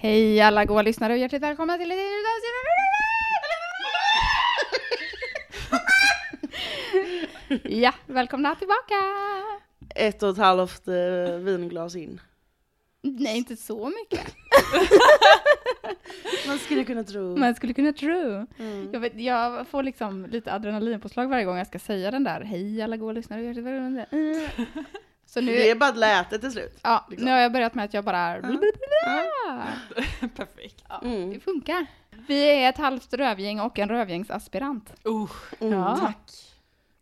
Hej 0.00 0.40
alla 0.40 0.64
goa 0.64 0.82
lyssnare 0.82 1.12
och 1.12 1.18
hjärtligt 1.18 1.42
välkomna 1.42 1.78
till 1.78 1.90
ett 1.90 1.98
nytt 1.98 2.06
avsnitt. 7.48 7.72
Ja, 7.82 7.92
välkomna 8.06 8.54
tillbaka! 8.54 8.94
Ett 9.94 10.22
och 10.22 10.30
ett 10.30 10.38
halvt 10.38 10.88
eh, 10.88 10.94
vinglas 11.38 11.96
in. 11.96 12.20
Nej, 13.02 13.38
inte 13.38 13.56
så 13.56 13.86
mycket. 13.88 14.34
Man 16.46 16.58
skulle 16.58 16.84
kunna 16.84 17.04
tro. 17.04 17.36
Man 17.36 17.54
skulle 17.54 17.74
kunna 17.74 17.92
tro. 17.92 18.46
Mm. 18.58 18.88
Jag, 18.92 19.00
vet, 19.00 19.20
jag 19.20 19.68
får 19.68 19.82
liksom 19.82 20.26
lite 20.26 20.52
adrenalinpåslag 20.52 21.28
varje 21.28 21.44
gång 21.44 21.58
jag 21.58 21.66
ska 21.66 21.78
säga 21.78 22.10
den 22.10 22.24
där. 22.24 22.40
Hej 22.40 22.82
alla 22.82 22.96
goa 22.96 23.12
lyssnare 23.12 23.40
och 23.40 23.46
hjärtligt 23.46 23.64
välkomna. 23.64 24.06
Mm. 25.36 25.46
Så 25.46 25.52
nu, 25.52 25.52
Det 25.52 25.70
är 25.70 25.74
bara 25.74 25.90
ett 25.90 25.96
läte 25.96 26.38
till 26.38 26.52
slut. 26.52 26.78
ja, 26.82 27.06
liksom. 27.10 27.24
nu 27.24 27.30
har 27.32 27.38
jag 27.38 27.52
börjat 27.52 27.74
med 27.74 27.84
att 27.84 27.94
jag 27.94 28.04
bara... 28.04 28.40
Perfekt. 30.36 30.84
Ja, 30.88 31.00
Mm. 31.04 31.30
Det 31.32 31.40
funkar. 31.40 31.86
Vi 32.28 32.62
är 32.64 32.68
ett 32.68 32.78
halvt 32.78 33.14
rövgäng 33.14 33.60
och 33.60 33.78
en 33.78 33.88
rövgängsaspirant. 33.88 34.94
Uh, 35.06 35.30
Mm. 35.60 35.78
Ja. 35.78 35.96
tack. 35.96 36.30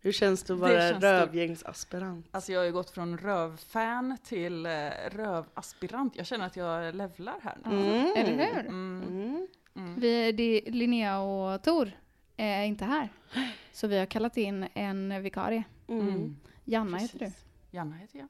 Hur 0.00 0.12
känns 0.12 0.42
det 0.42 0.52
att 0.52 0.58
vara 0.58 0.72
det. 0.72 0.92
rövgängsaspirant? 1.20 2.26
Alltså 2.30 2.52
jag 2.52 2.60
har 2.60 2.64
ju 2.64 2.72
gått 2.72 2.90
från 2.90 3.18
rövfan 3.18 4.18
till 4.24 4.66
eh, 4.66 4.70
rövaspirant. 5.10 6.16
Jag 6.16 6.26
känner 6.26 6.46
att 6.46 6.56
jag 6.56 6.94
levlar 6.94 7.34
här 7.42 7.56
nu. 7.64 7.76
Mm. 7.76 8.12
Eller 8.16 8.46
hur? 8.46 8.60
Mm. 8.60 9.02
Mm. 9.08 9.46
Mm. 9.76 10.00
Vi, 10.00 10.32
det, 10.32 10.60
Linnea 10.70 11.18
och 11.20 11.62
Tor 11.62 11.90
är 12.36 12.64
inte 12.64 12.84
här. 12.84 13.08
Så 13.72 13.86
vi 13.86 13.98
har 13.98 14.06
kallat 14.06 14.36
in 14.36 14.66
en 14.74 15.22
vikarie. 15.22 15.64
Mm. 15.88 16.08
Mm. 16.08 16.36
Janna 16.64 16.98
heter 16.98 17.18
du. 17.18 17.32
Janna 17.76 17.96
heter 17.96 18.18
jag. 18.18 18.28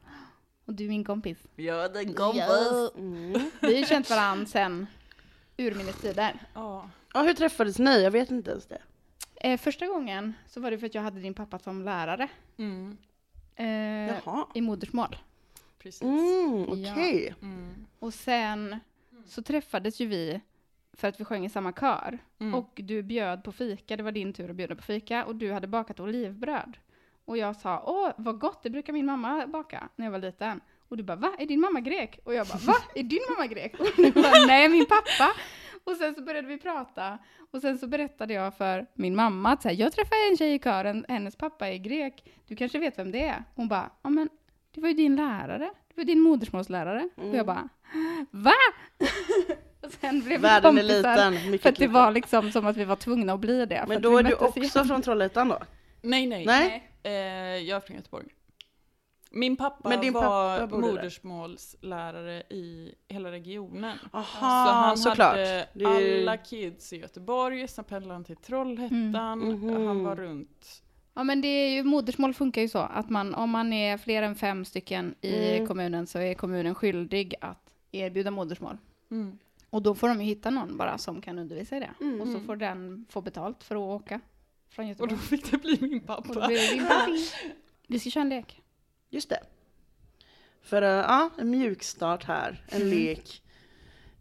Och 0.65 0.75
du 0.75 0.85
är 0.85 0.89
min 0.89 1.05
kompis. 1.05 1.39
Ja, 1.57 1.89
den 1.89 2.13
Ja. 2.19 2.91
Mm. 2.97 3.33
Vi 3.61 3.67
har 3.67 3.81
ju 3.81 3.85
känt 3.87 4.11
varandra 4.11 4.47
sen 4.47 4.87
urminnes 5.57 6.01
tider. 6.01 6.43
Ja. 6.55 6.91
Ja, 7.15 7.23
hur 7.23 7.35
träffades 7.35 7.79
ni? 7.79 8.03
Jag 8.03 8.11
vet 8.11 8.31
inte 8.31 8.51
ens 8.51 8.67
det. 8.67 8.83
Eh, 9.35 9.59
första 9.61 9.87
gången 9.87 10.33
så 10.47 10.61
var 10.61 10.71
det 10.71 10.79
för 10.79 10.87
att 10.87 10.95
jag 10.95 11.03
hade 11.03 11.21
din 11.21 11.35
pappa 11.35 11.59
som 11.59 11.83
lärare 11.83 12.29
Mm. 12.59 12.97
eh, 13.57 13.67
Jaha. 14.25 14.47
i 14.55 14.61
modersmål. 14.61 15.17
Precis. 15.79 16.03
Mm, 16.03 16.63
okej. 16.69 17.35
Mm. 17.43 17.87
Och 17.99 18.15
sen 18.15 18.79
så 19.27 19.43
träffades 19.43 20.01
ju 20.01 20.07
vi 20.07 20.41
för 20.93 21.09
att 21.09 21.21
vi 21.21 21.25
sjöng 21.25 21.45
i 21.45 21.51
samma 21.51 21.73
kör. 21.73 22.19
Mm. 22.39 22.55
Och 22.55 22.71
du 22.85 23.03
bjöd 23.03 23.45
på 23.45 23.53
fika, 23.53 23.97
det 23.97 24.03
var 24.03 24.13
din 24.13 24.33
tur 24.33 24.51
att 24.51 24.57
bjuda 24.57 24.75
på 24.77 24.83
fika. 24.83 25.25
Och 25.25 25.37
du 25.37 25.53
hade 25.53 25.67
bakat 25.67 26.01
olivbröd. 26.01 26.77
Och 27.27 27.39
jag 27.39 27.57
sa, 27.57 27.83
åh 27.87 28.11
vad 28.17 28.39
gott, 28.39 28.63
det 28.63 28.71
brukar 28.71 28.93
min 28.93 29.07
mamma 29.07 29.47
baka 29.47 29.89
när 29.97 30.07
jag 30.07 30.13
var 30.13 30.19
liten. 30.19 30.61
Och 30.89 30.97
du 30.97 31.03
bara, 31.03 31.17
va? 31.17 31.33
Är 31.39 31.47
din 31.47 31.61
mamma 31.61 31.81
grek? 31.81 32.19
Och 32.25 32.35
jag 32.35 32.47
bara, 32.47 32.59
va? 32.59 32.75
Är 32.95 33.03
din 33.03 33.21
mamma 33.31 33.47
grek? 33.47 33.81
Och 33.81 33.87
du 33.97 34.11
bara, 34.11 34.47
nej 34.47 34.69
min 34.69 34.87
pappa. 34.87 35.33
Och 35.85 35.97
sen 35.97 36.15
så 36.15 36.23
började 36.23 36.49
vi 36.49 36.59
prata. 36.59 37.19
Och 37.53 37.61
sen 37.61 37.79
så 37.79 37.87
berättade 37.87 38.35
jag 38.35 38.57
för 38.57 38.87
min 38.95 39.17
mamma 39.17 39.53
att 39.53 39.63
så 39.63 39.69
här, 39.69 39.77
jag 39.77 39.93
träffade 39.93 40.21
en 40.31 40.37
tjej 40.37 40.55
i 40.55 40.59
kören, 40.59 41.05
hennes 41.09 41.37
pappa 41.37 41.69
är 41.69 41.77
grek. 41.79 42.25
Du 42.47 42.57
kanske 42.57 42.79
vet 42.79 42.99
vem 42.99 43.11
det 43.13 43.23
är? 43.23 43.45
Hon 43.55 43.69
bara, 43.69 43.91
ja 44.03 44.11
men 44.11 44.29
det 44.75 44.81
var 44.81 44.89
ju 44.89 44.95
din 44.95 45.17
lärare. 45.17 45.71
Det 45.89 45.95
var 45.97 46.05
din 46.05 46.21
modersmålslärare. 46.21 47.09
Och 47.17 47.37
jag 47.37 47.47
bara, 47.47 47.69
va? 48.31 48.53
och 49.83 49.93
sen 50.01 50.21
blev 50.21 50.41
vi 50.41 50.43
Världen 50.43 50.79
är 50.79 50.83
kompisar. 50.83 51.31
liten, 51.31 51.59
För 51.59 51.69
att 51.69 51.77
det 51.77 51.87
var 51.89 52.11
liksom 52.11 52.53
som 52.53 52.67
att 52.67 52.77
vi 52.77 52.85
var 52.85 52.97
tvungna 52.97 53.33
att 53.33 53.41
bli 53.41 53.67
det. 53.67 53.85
Men 53.89 54.03
då 54.03 54.19
är 54.19 54.23
du 54.23 54.35
också 54.35 54.59
igen. 54.61 54.87
från 54.87 55.03
Trollhättan 55.03 55.49
då? 55.49 55.59
Nej, 56.07 56.27
nej. 56.27 56.45
Nej? 56.47 56.91
Eh, 57.03 57.13
jag 57.69 57.77
är 57.77 57.81
från 57.81 57.97
Göteborg. 57.97 58.27
Min 59.31 59.57
pappa 59.57 59.89
Men 59.89 60.01
din 60.01 60.13
var 60.13 60.23
pappa 60.23 60.67
bodde 60.67 60.87
där? 60.87 60.93
modersmålslärare 60.93 62.41
i 62.51 62.95
hela 63.09 63.31
regionen. 63.31 63.99
Aha, 64.13 64.25
så 64.67 64.73
han 64.73 64.99
såklart. 64.99 65.29
hade 65.31 65.69
Det 65.73 65.85
är 65.85 66.21
alla 66.23 66.37
kids 66.37 66.93
i 66.93 66.97
Göteborg, 66.97 67.69
sen 67.69 67.85
pendlade 67.85 68.15
han 68.15 68.25
till 68.25 68.37
Trollhättan, 68.37 69.43
Mm. 69.43 69.61
Mhm. 69.61 69.87
han 69.87 70.05
var 70.05 70.17
runt. 70.17 70.83
Ja 71.15 71.25
men 71.25 71.41
det 71.41 71.49
är 71.49 71.71
ju, 71.71 71.83
modersmål 71.85 72.35
funkar 72.35 72.63
ju 72.63 72.69
så 72.69 72.79
att 72.79 73.11
man, 73.11 73.35
om 73.35 73.51
man 73.51 73.73
är 73.73 73.99
fler 73.99 74.23
än 74.23 74.35
fem 74.37 74.65
stycken 74.65 75.15
i 75.21 75.55
Mm. 75.57 75.67
kommunen 75.67 76.07
så 76.07 76.19
är 76.19 76.35
kommunen 76.35 76.75
skyldig 76.75 77.35
att 77.41 77.75
erbjuda 77.93 78.31
modersmål. 78.31 78.79
Mm. 79.11 79.39
Och 79.71 79.83
då 79.83 79.95
får 79.95 80.09
de 80.09 80.21
ju 80.21 80.27
hitta 80.27 80.51
någon 80.51 80.77
bara 80.77 80.99
som 80.99 81.21
kan 81.21 81.39
undervisa 81.39 81.77
i 81.77 81.81
det. 81.81 81.91
Mm. 82.01 82.21
Och 82.21 82.29
så 82.29 82.41
får 82.41 82.57
den 82.57 83.07
få 83.11 83.21
betalt 83.21 83.65
för 83.65 83.75
att 83.75 84.03
åka 84.03 84.21
från 84.77 84.85
Och 84.85 84.89
Göteborg. 84.89 85.11
då 85.13 85.17
fick 85.17 85.51
det 85.51 85.59
bli 85.59 85.79
min 85.81 86.01
Och 86.01 86.01
då 86.07 86.33
pappa. 86.35 86.47
blir 86.47 86.57
det 86.59 86.75
din 86.75 86.87
pappa. 86.87 87.07
Vi 87.87 87.99
ska 87.99 88.11
köra 88.11 88.23
en 88.23 88.29
lek. 88.29 88.63
Just 89.11 89.29
det. 89.29 89.41
För 90.63 90.83
uh, 90.83 90.89
ja, 90.89 91.31
en 91.39 91.51
mjukstart 91.51 92.25
här, 92.25 92.65
en 92.69 92.83
Mm. 92.83 92.95
lek. 92.95 93.43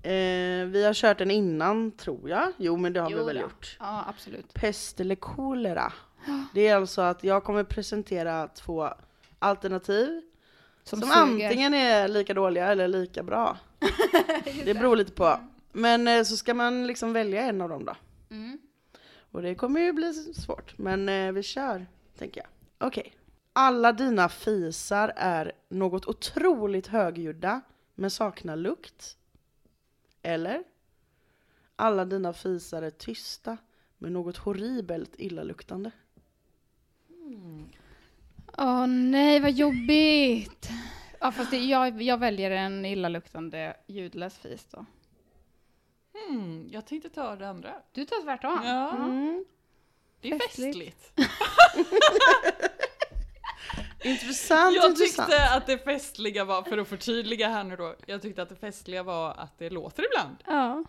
Eh, 0.03 0.65
vi 0.65 0.83
har 0.85 0.93
kört 0.93 1.17
den 1.17 1.31
innan 1.31 1.91
tror 1.91 2.29
jag. 2.29 2.51
Jo 2.57 2.77
men 2.77 2.93
det 2.93 2.99
har 2.99 3.09
vi 3.09 3.15
Jo 3.15 3.25
väl 3.25 3.35
då. 3.35 3.41
gjort. 3.41 3.77
Ja 3.79 4.05
absolut. 4.07 4.53
Pest 4.53 4.99
eller 4.99 5.15
kolera. 5.15 5.93
Det 6.53 6.67
är 6.67 6.75
alltså 6.75 7.01
att 7.01 7.23
jag 7.23 7.43
kommer 7.43 7.63
presentera 7.63 8.47
två 8.47 8.89
alternativ 9.39 10.21
Som, 10.83 11.01
som, 11.01 11.11
antingen 11.11 11.73
är 11.73 12.07
lika 12.07 12.33
dåliga 12.33 12.67
eller 12.67 12.87
lika 12.87 13.23
bra. 13.23 13.57
det 14.65 14.73
beror 14.73 14.95
lite 14.95 15.11
på. 15.11 15.39
Men 15.71 16.07
eh, 16.07 16.23
så 16.23 16.37
ska 16.37 16.53
man 16.53 16.87
liksom 16.87 17.13
välja 17.13 17.41
en 17.41 17.61
av 17.61 17.69
dem 17.69 17.85
då. 17.85 17.95
Mm. 18.31 18.59
Och 19.35 19.41
det 19.41 19.55
kommer 19.55 19.79
ju 19.79 19.93
bli 19.93 20.13
svårt. 20.13 20.77
Men 20.77 21.09
eh, 21.09 21.31
vi 21.31 21.43
kör, 21.43 21.85
tänker 22.17 22.41
jag. 22.41 22.47
Okej. 22.87 23.15
Alla 23.53 23.91
dina 23.91 24.29
fisar 24.29 25.13
är 25.15 25.51
något 25.69 26.05
otroligt 26.05 26.87
högljudda 26.87 27.61
men 27.95 28.11
saknar 28.11 28.55
lukt. 28.55 29.17
Eller? 30.21 30.63
Alla 31.75 32.05
dina 32.05 32.33
fisar 32.33 32.81
är 32.81 32.89
tysta 32.89 33.57
men 33.97 34.13
något 34.13 34.37
horribelt 34.37 35.15
illaluktande. 35.17 35.91
Mm. 37.09 37.65
Åh 38.57 38.87
nej 38.87 39.39
vad 39.39 39.51
jobbigt. 39.51 40.69
Ja 41.19 41.31
fast 41.31 41.51
det, 41.51 41.57
jag, 41.57 42.01
jag 42.01 42.17
väljer 42.17 42.51
en 42.51 42.85
illaluktande 42.85 43.77
ljudlös 43.87 44.37
fis 44.37 44.67
då. 44.71 44.85
Mm, 46.29 46.69
jag 46.71 46.85
tänkte 46.87 47.09
ta 47.09 47.35
det 47.35 47.49
andra. 47.49 47.73
Du 47.91 48.05
tar 48.05 48.23
tvärtom. 48.23 48.59
Ja, 48.63 48.89
Mm. 48.95 49.45
det 50.21 50.29
är 50.31 50.39
Festligt. 50.39 50.77
festligt. 50.77 51.13
Intressant, 54.03 54.75
Jag 54.75 54.89
intressant. 54.91 55.29
tyckte 55.29 55.49
att 55.55 55.67
det 55.67 55.77
festliga 55.77 56.45
var, 56.45 56.63
för 56.63 56.77
att 56.77 56.87
förtydliga 56.87 57.47
här 57.49 57.63
nu 57.63 57.75
då, 57.75 57.95
jag 58.05 58.21
tyckte 58.21 58.41
att 58.41 58.49
det 58.49 58.55
festliga 58.55 59.03
var 59.03 59.31
att 59.31 59.57
det 59.59 59.69
låter 59.69 60.05
ibland. 60.05 60.35
Ja. 60.45 60.83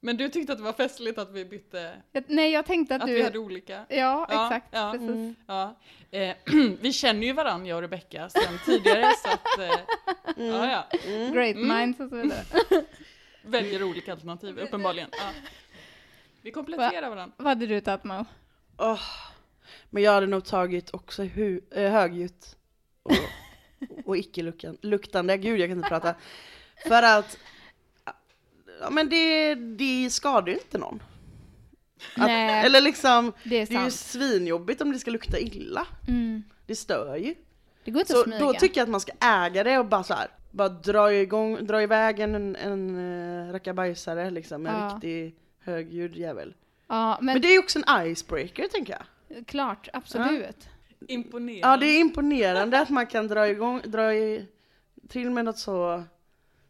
Men 0.00 0.16
du 0.16 0.28
tyckte 0.28 0.52
att 0.52 0.58
det 0.58 0.64
var 0.64 0.72
festligt 0.72 1.18
att 1.18 1.30
vi 1.32 1.44
bytte, 1.44 1.92
Jag- 2.12 2.24
Nej 2.28 2.50
jag 2.52 2.66
tänkte 2.66 2.96
att, 2.96 3.02
att 3.02 3.08
du... 3.08 3.14
vi 3.14 3.22
hade 3.22 3.38
olika. 3.38 3.84
Ja, 3.88 4.26
Ja, 4.30 4.44
exakt. 4.46 4.66
ja. 4.70 4.92
Precis. 4.92 5.08
Mm. 5.10 5.34
Ja. 5.46 5.76
Eh, 6.10 6.36
vi 6.80 6.92
känner 6.92 7.26
ju 7.26 7.32
varandra, 7.32 7.68
jag 7.68 7.76
och 7.76 7.82
Rebecka, 7.82 8.28
sedan 8.28 8.58
tidigare 8.64 9.12
så 9.22 9.28
att, 9.28 9.58
eh, 9.58 9.78
ja, 10.46 10.70
ja. 10.70 10.98
Great 11.32 11.56
Mm. 11.56 11.68
minds 11.78 12.00
och 12.00 12.08
så 12.08 12.16
vidare. 12.16 12.42
Väljer 13.44 13.82
olika 13.82 14.12
alternativ, 14.12 14.58
uppenbarligen. 14.58 15.08
Ja. 15.12 15.30
Vi 16.42 16.50
kompletterar 16.50 17.10
varandra. 17.10 17.34
Vad 17.38 17.46
hade 17.48 17.66
du 17.66 17.80
tagit 17.80 18.04
Mo? 18.04 18.24
Åh, 18.78 19.00
Men 19.90 20.02
jag 20.02 20.12
hade 20.12 20.26
nog 20.26 20.44
tagit 20.44 20.94
också 20.94 21.22
hu- 21.22 21.60
äh, 21.70 21.90
högljutt 21.92 22.56
och, 23.02 23.12
och 24.04 24.16
icke-luktande. 24.16 25.36
Gud, 25.36 25.60
jag 25.60 25.68
kan 25.68 25.76
inte 25.76 25.88
prata. 25.88 26.14
För 26.88 27.02
att, 27.02 27.38
ja 28.80 28.90
men 28.90 29.08
det, 29.08 29.54
det 29.54 30.10
skadar 30.10 30.48
ju 30.48 30.54
inte 30.54 30.78
någon. 30.78 31.02
Att, 32.16 32.26
Nej. 32.26 32.66
Eller 32.66 32.80
liksom, 32.80 33.32
Det 33.44 33.56
är 33.56 33.66
det 33.66 33.74
är 33.76 33.84
ju 33.84 33.90
svinjobbigt 33.90 34.80
om 34.80 34.92
det 34.92 34.98
ska 34.98 35.10
lukta 35.10 35.38
illa. 35.38 35.86
Mm. 36.08 36.42
Det 36.66 36.76
stör 36.76 37.16
ju. 37.16 37.34
Det 37.84 37.90
går 37.90 38.00
inte 38.00 38.12
Så 38.12 38.18
att 38.18 38.24
smyga. 38.24 38.38
då 38.40 38.52
tycker 38.52 38.80
jag 38.80 38.82
att 38.82 38.90
man 38.90 39.00
ska 39.00 39.12
äga 39.20 39.64
det 39.64 39.78
och 39.78 39.86
bara 39.86 40.04
så 40.04 40.14
här, 40.14 40.28
bara 40.54 40.68
dra 40.68 41.12
igång, 41.14 41.66
dra 41.66 41.82
iväg 41.82 42.20
en, 42.20 42.34
en, 42.34 42.56
en 42.56 42.96
uh, 42.96 43.52
rackabajsare 43.52 44.30
liksom, 44.30 44.66
en 44.66 44.74
Ja. 44.74 44.90
riktig 44.94 45.34
högljudd 45.60 46.16
jävel. 46.16 46.54
Ja, 46.88 47.18
men, 47.20 47.32
Men 47.32 47.42
det 47.42 47.48
är 47.48 47.52
ju 47.52 47.58
också 47.58 47.78
en 47.86 48.06
icebreaker 48.06 48.68
tänker 48.68 48.98
jag. 49.28 49.46
klart, 49.46 49.88
absolut. 49.92 50.68
Imponerande. 51.08 51.68
Ja 51.68 51.76
det 51.76 51.86
är 51.86 52.00
imponerande 52.00 52.80
att 52.80 52.90
man 52.90 53.06
kan 53.06 53.28
dra 53.28 53.48
igång, 53.48 53.80
dra 53.84 54.14
i, 54.14 54.46
till 55.08 55.30
med 55.30 55.44
något 55.44 55.58
så 55.58 56.02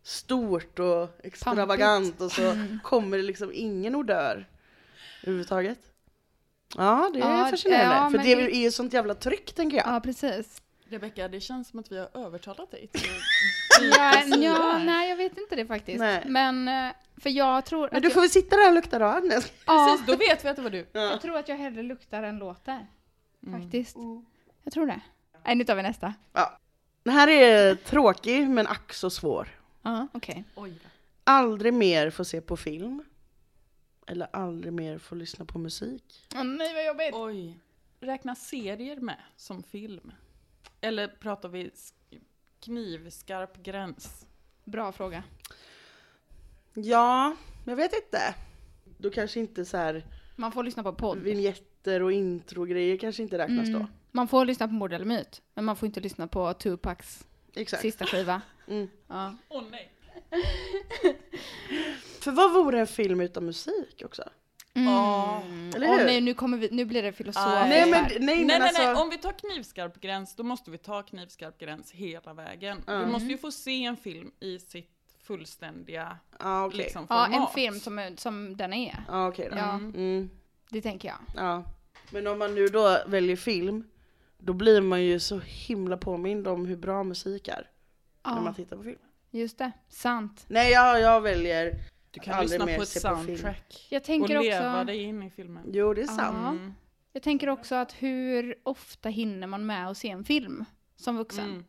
stort 0.02 0.78
och 0.78 1.08
extravagant 1.22 2.20
och 2.20 2.32
så 2.32 2.42
Mm. 2.50 2.78
kommer 2.82 3.16
det 3.16 3.22
liksom 3.22 3.50
ingen 3.54 3.94
odör 3.94 4.46
överhuvudtaget. 5.22 5.78
Ja 6.76 7.10
det 7.14 7.20
är 7.20 7.38
Ja, 7.38 7.48
fascinerande, 7.50 7.94
ja, 7.94 8.10
för 8.10 8.18
det- 8.18 8.56
är 8.56 8.62
ju 8.62 8.70
sånt 8.70 8.92
jävla 8.92 9.14
tryck 9.14 9.52
tänker 9.54 9.76
jag. 9.76 9.86
Ja, 9.86 10.00
precis. 10.00 10.62
Rebecka, 10.94 11.28
det 11.28 11.40
känns 11.40 11.68
som 11.68 11.78
att 11.80 11.92
vi 11.92 11.98
har 11.98 12.08
övertalat 12.14 12.70
dig 12.70 12.86
till 12.86 13.10
Ja, 13.90 14.24
ja, 14.26 14.78
nej, 14.78 15.08
jag 15.08 15.16
vet 15.16 15.38
inte 15.38 15.56
det 15.56 15.66
faktiskt. 15.66 15.98
Nej. 15.98 16.22
Men, 16.26 16.68
eh, 16.68 16.94
för 17.16 17.30
jag 17.30 17.64
tror 17.64 17.88
Men 17.92 18.02
du 18.02 18.10
får 18.10 18.20
väl 18.20 18.30
sitta 18.30 18.56
där 18.56 18.68
och 18.68 18.74
lukta 18.74 18.98
då 18.98 19.04
Agnes. 19.04 19.52
jag, 19.66 19.76
ja, 19.76 19.88
Precis, 19.90 20.06
då 20.06 20.16
vet 20.16 20.44
vi 20.44 20.48
att 20.48 20.56
det 20.56 20.62
var 20.62 20.70
du. 20.70 20.86
Ja. 20.92 21.00
jag 21.00 21.20
tror 21.20 21.36
att 21.36 21.48
jag 21.48 21.56
hellre 21.56 21.82
luktar 21.82 22.22
än 22.22 22.38
låter. 22.38 22.86
Mm. 23.46 23.62
Faktiskt. 23.62 23.96
Jag 24.62 24.72
tror 24.72 24.86
det. 24.86 25.00
Nej, 25.44 25.54
nu 25.54 25.64
tar 25.64 25.74
vi 25.74 25.82
nästa. 25.82 26.14
Ja. 26.32 26.58
Den 27.02 27.14
här 27.14 27.28
är 27.28 27.74
tråkig 27.74 28.48
men 28.48 28.66
ack 28.66 28.92
så 28.92 29.10
svår. 29.10 29.48
Ja, 29.82 30.06
okej. 30.12 30.44
Oj 30.54 30.70
då. 30.70 30.88
Aldrig 31.24 31.74
mer 31.74 32.10
få 32.10 32.24
se 32.24 32.40
på 32.40 32.56
film. 32.56 33.04
Eller 34.06 34.28
aldrig 34.32 34.72
mer 34.72 34.98
få 34.98 35.14
lyssna 35.14 35.44
på 35.44 35.58
musik. 35.58 36.26
Åh 36.34 36.44
nej 36.44 36.74
vad 36.74 36.86
jobbigt. 36.86 37.14
Oj. 37.14 37.58
Räknas 38.00 38.48
serier 38.48 38.96
med 38.96 39.18
som 39.36 39.62
film? 39.62 40.12
Eller 40.84 41.08
pratar 41.08 41.48
vi 41.48 41.68
sk- 41.68 42.20
knivskarp 42.60 43.62
gräns? 43.62 44.26
Bra 44.64 44.92
fråga. 44.92 45.22
Ja, 46.74 47.36
jag 47.66 47.76
vet 47.76 47.92
inte. 47.94 48.34
Då 48.98 49.10
kanske 49.10 49.40
inte 49.40 49.64
så 49.64 49.76
här 49.76 50.06
Man 50.36 50.52
får 50.52 50.62
lyssna 50.64 50.82
på 50.82 50.92
podd. 50.92 51.18
vignetter 51.18 52.02
och 52.02 52.12
introgrejer 52.12 52.96
kanske 52.96 53.22
inte 53.22 53.38
räknas 53.38 53.68
Mm. 53.68 53.80
då. 53.80 53.86
Man 54.10 54.28
får 54.28 54.44
lyssna 54.44 54.68
på 54.68 54.74
Mord 54.74 54.92
eller 54.92 55.04
Myt, 55.04 55.42
men 55.54 55.64
man 55.64 55.76
får 55.76 55.86
inte 55.86 56.00
lyssna 56.00 56.26
på 56.28 56.54
Tupacs 56.54 57.26
Exakt. 57.54 57.82
sista 57.82 58.06
skiva. 58.06 58.42
Mm. 58.68 58.88
Ja. 59.06 59.36
Åh 59.48 59.62
nej. 59.70 59.90
För 62.20 62.30
vad 62.32 62.52
vore 62.54 62.80
en 62.80 62.86
film 62.86 63.20
utan 63.20 63.44
musik 63.46 64.02
också? 64.04 64.22
Mm. 64.76 64.88
Ja. 64.88 65.42
Eller 65.76 65.88
Åh 65.88 65.96
hur? 65.98 66.04
nej, 66.04 66.20
nu, 66.20 66.34
kommer 66.34 66.58
vi, 66.58 66.68
nu 66.72 66.84
blir 66.84 67.02
det 67.02 67.12
filosofiskt 67.12 67.54
Nej, 67.54 67.68
Nej 67.68 67.90
men, 67.90 68.02
nej, 68.26 68.36
Nej, 68.36 68.44
men 68.44 68.62
alltså. 68.62 68.82
nej, 68.82 68.94
om 68.94 69.10
vi 69.10 69.18
tar 69.18 69.32
knivskarp 69.32 70.00
gräns, 70.00 70.36
då 70.36 70.42
måste 70.42 70.70
vi 70.70 70.78
ta 70.78 71.02
knivskarp 71.02 71.58
gräns 71.58 71.92
hela 71.92 72.34
vägen. 72.34 72.82
Du 72.86 72.92
Mm. 72.92 73.12
måste 73.12 73.28
ju 73.28 73.38
få 73.38 73.50
se 73.52 73.84
en 73.84 73.96
film 73.96 74.30
i 74.40 74.58
sitt 74.58 74.90
fullständiga 75.22 76.18
Ja 76.40 76.64
okej. 76.66 76.78
liksom, 76.78 77.06
Ja, 77.10 77.24
format. 77.24 77.48
en 77.48 77.54
film 77.54 77.80
som, 77.80 77.98
är- 77.98 78.16
som 78.16 78.56
den 78.56 78.72
är. 78.72 79.04
Ja 79.08 79.28
okej 79.28 79.48
då. 79.50 79.56
Ja, 79.56 79.70
Mm. 79.74 80.30
det 80.70 80.80
tänker 80.80 81.08
jag. 81.08 81.18
Ja. 81.36 81.64
Men 82.10 82.26
om 82.26 82.38
man 82.38 82.54
nu 82.54 82.68
då 82.68 82.98
väljer 83.06 83.36
film, 83.36 83.84
då 84.38 84.52
blir 84.52 84.80
man 84.80 85.02
ju 85.04 85.20
så 85.20 85.38
himla 85.44 85.96
påmind 85.96 86.48
om 86.48 86.66
hur 86.66 86.76
bra 86.76 87.02
musik 87.02 87.48
är 87.48 87.70
när 88.24 88.34
man 88.34 88.44
Ja, 88.46 88.52
tittar 88.54 88.76
på 88.76 88.82
film. 88.82 88.98
just 89.30 89.58
det. 89.58 89.72
Sant. 89.88 90.44
Nej 90.48 90.72
jag, 90.72 91.00
jag 91.00 91.20
väljer, 91.20 91.72
Du 92.14 92.20
kan 92.20 92.34
Aldrig 92.34 92.50
lyssna 92.60 92.66
mer 92.66 92.76
på 92.76 92.82
ett 92.82 92.94
på 92.94 93.00
soundtrack 93.00 93.86
Jag 93.90 94.00
och 94.00 94.04
tänker 94.04 94.42
leva 94.42 94.76
också... 94.80 94.84
dig 94.86 95.02
in 95.02 95.22
i 95.22 95.30
filmen. 95.30 95.70
jo 95.72 95.94
det 95.94 96.02
är 96.02 96.06
sant. 96.06 96.58
Mm. 96.60 96.74
Jag 97.12 97.22
tänker 97.22 97.48
också 97.48 97.74
att 97.74 97.92
hur 97.92 98.58
ofta 98.62 99.08
hinner 99.08 99.46
man 99.46 99.66
med 99.66 99.88
att 99.88 99.98
se 99.98 100.08
en 100.08 100.24
film 100.24 100.64
som 100.96 101.16
vuxen? 101.16 101.44
Mm. 101.50 101.64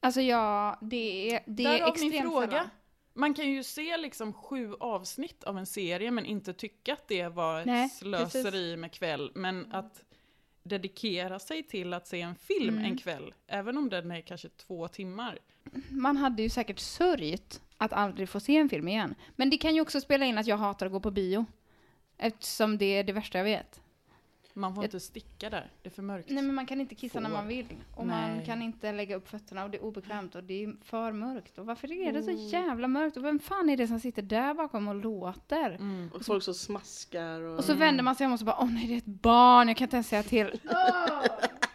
Alltså 0.00 0.20
ja, 0.20 0.78
det 0.82 1.34
är, 1.34 1.40
det 1.46 1.64
är 1.64 1.78
Därav 1.78 1.88
extremt 1.88 2.12
min 2.12 2.22
fråga. 2.22 2.46
sällan. 2.50 2.68
Man 3.14 3.34
kan 3.34 3.48
ju 3.52 3.62
se 3.62 3.96
liksom 3.96 4.32
sju 4.32 4.74
avsnitt 4.80 5.44
av 5.44 5.58
en 5.58 5.66
serie 5.66 6.10
men 6.10 6.26
inte 6.26 6.52
tycka 6.52 6.92
att 6.92 7.08
det 7.08 7.28
var 7.28 7.60
ett 7.60 7.66
Nej, 7.66 7.88
slöseri 7.88 8.76
med 8.76 8.92
kväll. 8.92 9.32
Men 9.34 9.72
att 9.72 10.04
dedikera 10.62 11.38
sig 11.38 11.62
till 11.62 11.94
att 11.94 12.06
se 12.06 12.20
en 12.20 12.34
film 12.34 12.74
Mm. 12.78 12.84
en 12.84 12.98
kväll, 12.98 13.34
även 13.46 13.78
om 13.78 13.88
den 13.88 14.10
är 14.10 14.20
kanske 14.20 14.48
två 14.48 14.88
timmar. 14.88 15.38
Man 15.88 16.16
hade 16.16 16.42
ju 16.42 16.48
säkert 16.50 16.78
sörjt 16.78 17.60
att 17.78 17.92
aldrig 17.92 18.28
få 18.28 18.40
se 18.40 18.56
en 18.56 18.68
film 18.68 18.88
igen. 18.88 19.14
Men 19.36 19.50
det 19.50 19.56
kan 19.56 19.74
ju 19.74 19.80
också 19.80 20.00
spela 20.00 20.24
in 20.26 20.38
att 20.38 20.46
jag 20.46 20.56
hatar 20.56 20.86
att 20.86 20.92
gå 20.92 21.00
på 21.00 21.10
bio. 21.10 21.44
Eftersom 22.18 22.78
det 22.78 22.84
är 22.84 23.04
det 23.04 23.12
värsta 23.12 23.38
jag 23.38 23.44
vet. 23.44 23.80
Man 24.58 24.74
får 24.74 24.84
Jag- 24.84 24.86
inte 24.88 25.00
sticka 25.00 25.50
där, 25.50 25.70
det 25.82 25.88
är 25.88 25.90
för 25.90 26.02
mörkt. 26.02 26.30
Nej 26.30 26.42
men 26.44 26.54
man 26.54 26.66
kan 26.66 26.80
inte 26.80 26.94
kissa 26.94 27.20
när 27.20 27.28
Får. 27.30 27.36
man 27.36 27.48
vill. 27.48 27.66
Och 27.94 28.06
man 28.06 28.36
Nej. 28.36 28.46
kan 28.46 28.62
inte 28.62 28.92
lägga 28.92 29.16
upp 29.16 29.28
fötterna 29.28 29.64
och 29.64 29.70
det 29.70 29.76
är 29.78 29.82
obekvämt 29.84 30.34
och 30.34 30.44
det 30.44 30.64
är 30.64 30.76
för 30.84 31.12
mörkt. 31.12 31.58
Och 31.58 31.66
varför 31.66 31.92
är 31.92 32.12
det 32.12 32.22
så 32.22 32.30
Mm. 32.30 32.46
jävla 32.46 32.88
mörkt? 32.88 33.16
Och 33.16 33.24
vem 33.24 33.38
fan 33.38 33.68
är 33.70 33.76
det 33.76 33.86
som 33.88 34.00
sitter 34.00 34.22
där 34.22 34.54
bakom 34.54 34.88
och 34.88 34.94
låter? 34.94 35.70
Mm. 35.70 36.10
Och 36.14 36.26
folk 36.26 36.42
som 36.44 36.54
smaskar 36.54 37.40
och... 37.40 37.58
Och 37.58 37.64
så 37.64 37.74
vänder 37.74 38.02
man 38.04 38.14
sig 38.14 38.26
om 38.26 38.32
och 38.32 38.38
så 38.38 38.44
bara 38.44 38.56
åh 38.60 38.70
nej 38.72 38.86
det 38.86 38.94
är 38.94 38.98
ett 38.98 39.04
barn, 39.06 39.68
jag 39.68 39.76
kan 39.76 39.84
inte 39.84 39.96
ens 39.96 40.08
säga 40.08 40.22
till. 40.22 40.60
Nej, 40.62 41.28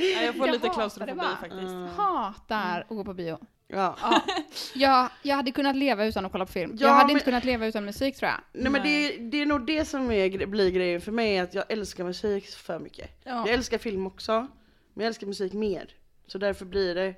jag 0.00 0.36
får 0.36 0.46
Jag 0.46 0.52
lite 0.52 0.68
klaustrofobi 0.68 1.20
faktiskt. 1.40 1.96
Hatar 1.96 2.80
att 2.80 2.88
gå 2.88 3.04
på 3.04 3.14
bio. 3.14 3.38
Ja. 3.66 3.96
Ja. 4.02 4.22
Jag, 4.74 5.10
jag 5.22 5.36
hade 5.36 5.52
kunnat 5.52 5.76
leva 5.76 6.04
utan 6.06 6.26
att 6.26 6.32
kolla 6.32 6.46
på 6.46 6.52
film. 6.52 6.76
Ja, 6.80 6.86
jag 6.86 6.94
hade 6.94 7.06
men- 7.06 7.10
inte 7.16 7.24
kunnat 7.24 7.44
leva 7.44 7.66
utan 7.66 7.84
musik 7.84 8.16
tror 8.16 8.30
jag. 8.30 8.40
Nej 8.52 8.72
men 8.72 8.82
det, 8.82 9.16
det 9.16 9.36
är 9.42 9.46
nog 9.46 9.66
det 9.66 9.84
som 9.84 10.10
är, 10.10 10.46
blir 10.46 10.70
grejen 10.70 11.00
för 11.00 11.12
mig, 11.12 11.38
att 11.38 11.54
jag 11.54 11.64
älskar 11.68 12.04
musik 12.04 12.46
för 12.46 12.78
mycket. 12.78 13.10
Ja. 13.24 13.30
Jag 13.46 13.48
älskar 13.48 13.78
film 13.78 14.06
också, 14.06 14.32
men 14.94 15.04
jag 15.04 15.06
älskar 15.06 15.26
musik 15.26 15.52
mer. 15.52 15.94
Så 16.26 16.38
därför 16.38 16.64
blir 16.64 16.94
det 16.94 17.14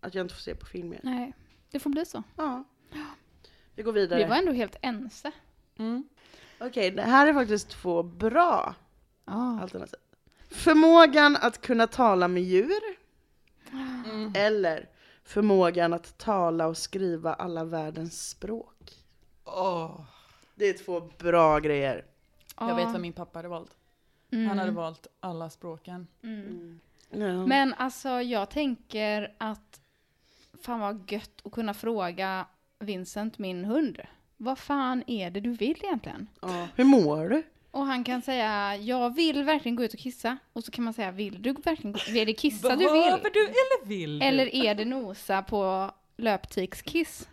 att 0.00 0.14
jag 0.14 0.24
inte 0.24 0.34
får 0.34 0.42
se 0.42 0.54
på 0.54 0.66
film 0.66 0.88
mer. 0.88 1.00
Nej, 1.02 1.32
det 1.70 1.78
får 1.78 1.90
bli 1.90 2.04
så. 2.06 2.22
Ja. 2.36 2.64
Vi 3.74 3.82
går 3.82 3.92
vidare. 3.92 4.22
Vi 4.22 4.28
var 4.28 4.36
ändå 4.36 4.52
helt 4.52 4.76
ense. 4.82 5.32
Mm. 5.78 6.08
Okej, 6.58 6.90
det 6.90 7.02
här 7.02 7.26
är 7.26 7.34
faktiskt 7.34 7.68
två 7.68 8.02
bra 8.02 8.74
Ja. 9.24 9.58
alternativ. 9.62 9.98
Förmågan 10.56 11.36
att 11.36 11.60
kunna 11.60 11.86
tala 11.86 12.28
med 12.28 12.42
djur, 12.42 12.96
Mm. 13.72 14.32
eller 14.36 14.88
förmågan 15.24 15.92
att 15.92 16.18
tala 16.18 16.66
och 16.66 16.76
skriva 16.76 17.34
alla 17.34 17.64
världens 17.64 18.28
språk. 18.28 18.92
Åh, 19.44 20.00
Det 20.54 20.64
är 20.64 20.72
två 20.84 21.00
bra 21.18 21.58
grejer. 21.58 22.04
Jag 22.60 22.76
vet 22.76 22.86
vad 22.92 23.00
min 23.00 23.12
pappa 23.12 23.38
hade 23.38 23.48
valt. 23.48 23.70
Mm. 24.32 24.46
Han 24.48 24.58
hade 24.58 24.70
valt 24.70 25.06
alla 25.20 25.50
språken. 25.50 26.06
Mm. 26.22 26.80
Ja. 27.10 27.46
Men 27.46 27.74
alltså 27.74 28.08
jag 28.08 28.50
tänker 28.50 29.34
att 29.38 29.80
fan 30.62 30.80
vad 30.80 31.12
gött 31.12 31.40
att 31.44 31.52
kunna 31.52 31.74
fråga 31.74 32.46
Vincent, 32.78 33.38
min 33.38 33.64
hund. 33.64 34.00
Vad 34.36 34.58
fan 34.58 35.02
är 35.06 35.30
det 35.30 35.40
du 35.40 35.50
vill 35.50 35.80
egentligen? 35.84 36.26
ja. 36.40 36.68
Hur 36.76 36.84
mår 36.84 37.28
du? 37.28 37.42
Och 37.70 37.86
han 37.86 38.04
kan 38.04 38.22
säga, 38.22 38.76
jag 38.76 39.14
vill 39.14 39.42
verkligen 39.44 39.76
gå 39.76 39.84
ut 39.84 39.92
och 39.94 39.98
kissa. 40.00 40.38
Och 40.52 40.64
så 40.64 40.70
kan 40.70 40.84
man 40.84 40.94
säga, 40.94 41.10
vill 41.10 41.42
du 41.42 41.52
verkligen 41.52 41.92
gå, 41.92 41.98
är 42.20 42.26
det 42.26 42.32
kissa 42.32 42.68
du 42.68 42.76
Behöver 42.76 43.20
vill? 43.22 43.32
du 43.32 43.40
eller 43.40 43.86
vill 43.86 44.18
du? 44.18 44.24
Eller 44.26 44.54
är 44.54 44.74
det 44.74 44.84
nosa 44.84 45.42
på 45.42 45.90
löptikskiss? 46.16 47.28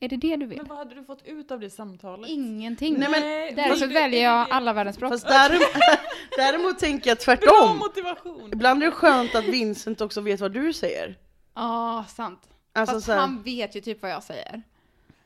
Är 0.00 0.08
det 0.08 0.16
det 0.16 0.36
du 0.36 0.46
vill? 0.46 0.58
Men 0.58 0.66
vad 0.66 0.78
hade 0.78 0.94
du 0.94 1.04
fått 1.04 1.26
ut 1.26 1.50
av 1.50 1.60
det 1.60 1.70
samtalet? 1.70 2.30
Ingenting. 2.30 2.94
Nej, 2.98 3.08
men- 3.10 3.54
Därför 3.56 3.86
du- 3.86 3.94
väljer 3.94 4.22
jag 4.22 4.46
alla 4.50 4.72
världens 4.72 4.96
språk. 4.96 5.12
Fast 5.12 5.28
däremot, 5.28 5.62
däremot 6.36 6.78
tänker 6.78 7.10
jag 7.10 7.16
Bra 7.18 7.24
tvärtom. 7.24 7.78
motivation! 7.78 8.50
Ibland 8.52 8.82
är 8.82 8.86
det 8.86 8.92
skönt 8.92 9.34
att 9.34 9.44
Vincent 9.44 10.00
också 10.00 10.20
vet 10.20 10.40
vad 10.40 10.52
du 10.52 10.72
säger. 10.72 11.18
Ja, 11.54 12.04
sant. 12.08 12.40
Alltså 12.72 12.94
Fast 12.94 13.06
så 13.06 13.12
här, 13.12 13.18
han 13.20 13.42
vet 13.42 13.76
ju 13.76 13.80
typ 13.80 14.02
vad 14.02 14.10
jag 14.10 14.22
säger. 14.22 14.62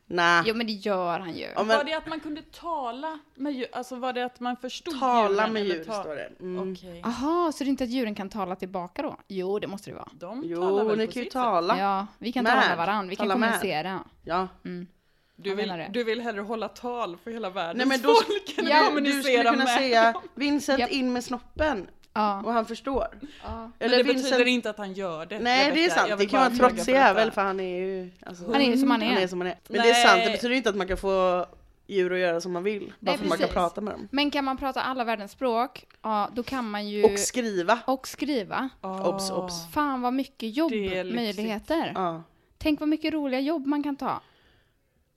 Nej. 0.08 0.42
Jo 0.46 0.54
men 0.54 0.66
det 0.66 0.72
gör 0.72 1.18
han 1.20 1.34
ju. 1.36 1.42
Ja, 1.54 1.64
men 1.64 1.76
Var 1.76 1.84
det 1.84 1.92
att 1.94 2.06
man 2.06 2.20
kunde 2.20 2.42
tala 2.42 3.18
med 3.34 3.52
djur? 3.52 3.66
Alltså 3.72 3.96
var 3.96 4.12
det 4.12 4.22
att 4.24 4.40
man 4.40 4.56
förstod 4.56 5.00
tala 5.00 5.30
djuren, 5.30 5.52
med 5.52 5.64
djur 5.66 5.84
ta- 5.84 6.02
står 6.02 6.14
det. 6.16 6.30
Mm. 6.40 6.76
Aha, 7.04 7.52
så 7.52 7.64
det 7.64 7.68
är 7.68 7.70
inte 7.70 7.84
att 7.84 7.90
djuren 7.90 8.14
kan 8.14 8.28
tala 8.28 8.56
tillbaka 8.56 9.02
då? 9.02 9.16
Jo, 9.28 9.58
det 9.58 9.66
måste 9.66 9.90
det 9.90 9.94
vara. 9.94 10.08
De 10.12 10.42
talar 10.42 10.82
Jo, 10.82 10.88
väl 10.88 10.98
ni 10.98 11.06
på 11.06 11.12
kan 11.12 11.22
ju 11.22 11.30
tala. 11.30 11.78
Ja, 11.78 12.06
vi 12.18 12.32
kan 12.32 12.44
Med. 12.44 12.52
tala 12.52 12.68
med 12.68 12.76
varandra, 12.76 13.10
vi 13.10 13.16
kan 13.16 13.26
Tala 13.28 13.38
med. 13.38 13.48
kommunicera. 13.52 14.04
Ja. 14.24 14.48
Mm. 14.64 14.86
Du 15.40 15.54
vill, 15.54 15.84
du 15.90 16.04
vill 16.04 16.20
hellre 16.20 16.40
hålla 16.40 16.68
tal 16.68 17.16
för 17.24 17.30
hela 17.30 17.50
världens 17.50 17.76
Nej 17.78 17.86
men 17.86 18.02
då 18.02 18.14
folk 18.14 18.58
än 18.58 18.66
Ja, 18.66 18.76
att 18.78 18.82
du 18.82 18.86
kommunicera 18.88 19.22
skulle 19.22 19.42
kunna 19.50 19.64
med 19.64 19.78
säga. 19.78 20.14
Vincent 20.34 20.80
Japp. 20.80 20.90
in 20.90 21.12
med 21.12 21.24
snoppen 21.24 21.86
Ja. 22.18 22.42
och 22.44 22.52
han 22.52 22.66
förstår. 22.66 23.06
ja. 23.44 23.70
Men 23.78 23.90
det 23.90 24.04
betyder 24.04 24.46
inte 24.46 24.70
att 24.70 24.78
han 24.78 24.92
gör 24.92 25.26
det. 25.26 25.38
Nej 25.38 25.72
det 25.72 25.84
är 25.84 25.90
sant, 25.90 26.12
det 26.18 26.26
kan 26.26 26.40
vara 26.40 26.50
en 26.50 26.58
trotsig 26.58 26.92
jävel 26.92 27.30
för 27.30 27.42
han 27.42 27.60
är 27.60 27.78
ju... 27.78 28.10
Alltså, 28.26 28.52
Han 28.52 28.60
är 28.60 28.70
ju 28.70 28.76
som 28.76 28.90
han 28.90 29.02
är. 29.02 29.06
Han 29.06 29.22
är 29.22 29.26
som 29.26 29.40
han 29.40 29.50
är. 29.50 29.56
Men 29.68 29.82
det 29.82 29.88
är 29.88 29.92
Nej. 29.92 30.04
sant, 30.06 30.22
det 30.24 30.30
betyder 30.30 30.54
inte 30.54 30.68
att 30.68 30.76
man 30.76 30.88
kan 30.88 30.96
få 30.96 31.46
djur 31.86 32.12
att 32.12 32.18
göra 32.18 32.40
som 32.40 32.52
man 32.52 32.62
vill. 32.62 32.80
Bara 32.80 32.94
Nej, 33.00 33.16
för 33.16 33.24
att 33.24 33.28
man 33.28 33.38
kan 33.38 33.48
prata 33.48 33.80
med 33.80 33.94
dem. 33.94 34.08
Men 34.10 34.30
kan 34.30 34.44
man 34.44 34.56
prata 34.56 34.82
alla 34.82 35.04
världens 35.04 35.32
språk, 35.32 35.86
ja 36.02 36.30
då 36.32 36.42
kan 36.42 36.70
man 36.70 36.88
ju... 36.88 37.04
Och 37.04 37.18
skriva. 37.18 37.78
och 37.86 38.08
skriva. 38.08 38.68
Åh. 38.82 39.08
Obs, 39.08 39.30
obs. 39.30 39.72
Fan 39.72 40.00
vad 40.00 40.12
mycket 40.12 40.56
jobbmöjligheter. 40.56 41.92
Ja. 41.94 42.22
Tänk 42.58 42.80
vad 42.80 42.88
mycket 42.88 43.12
roliga 43.12 43.40
jobb 43.40 43.66
man 43.66 43.82
kan 43.82 43.96
ta. 43.96 44.20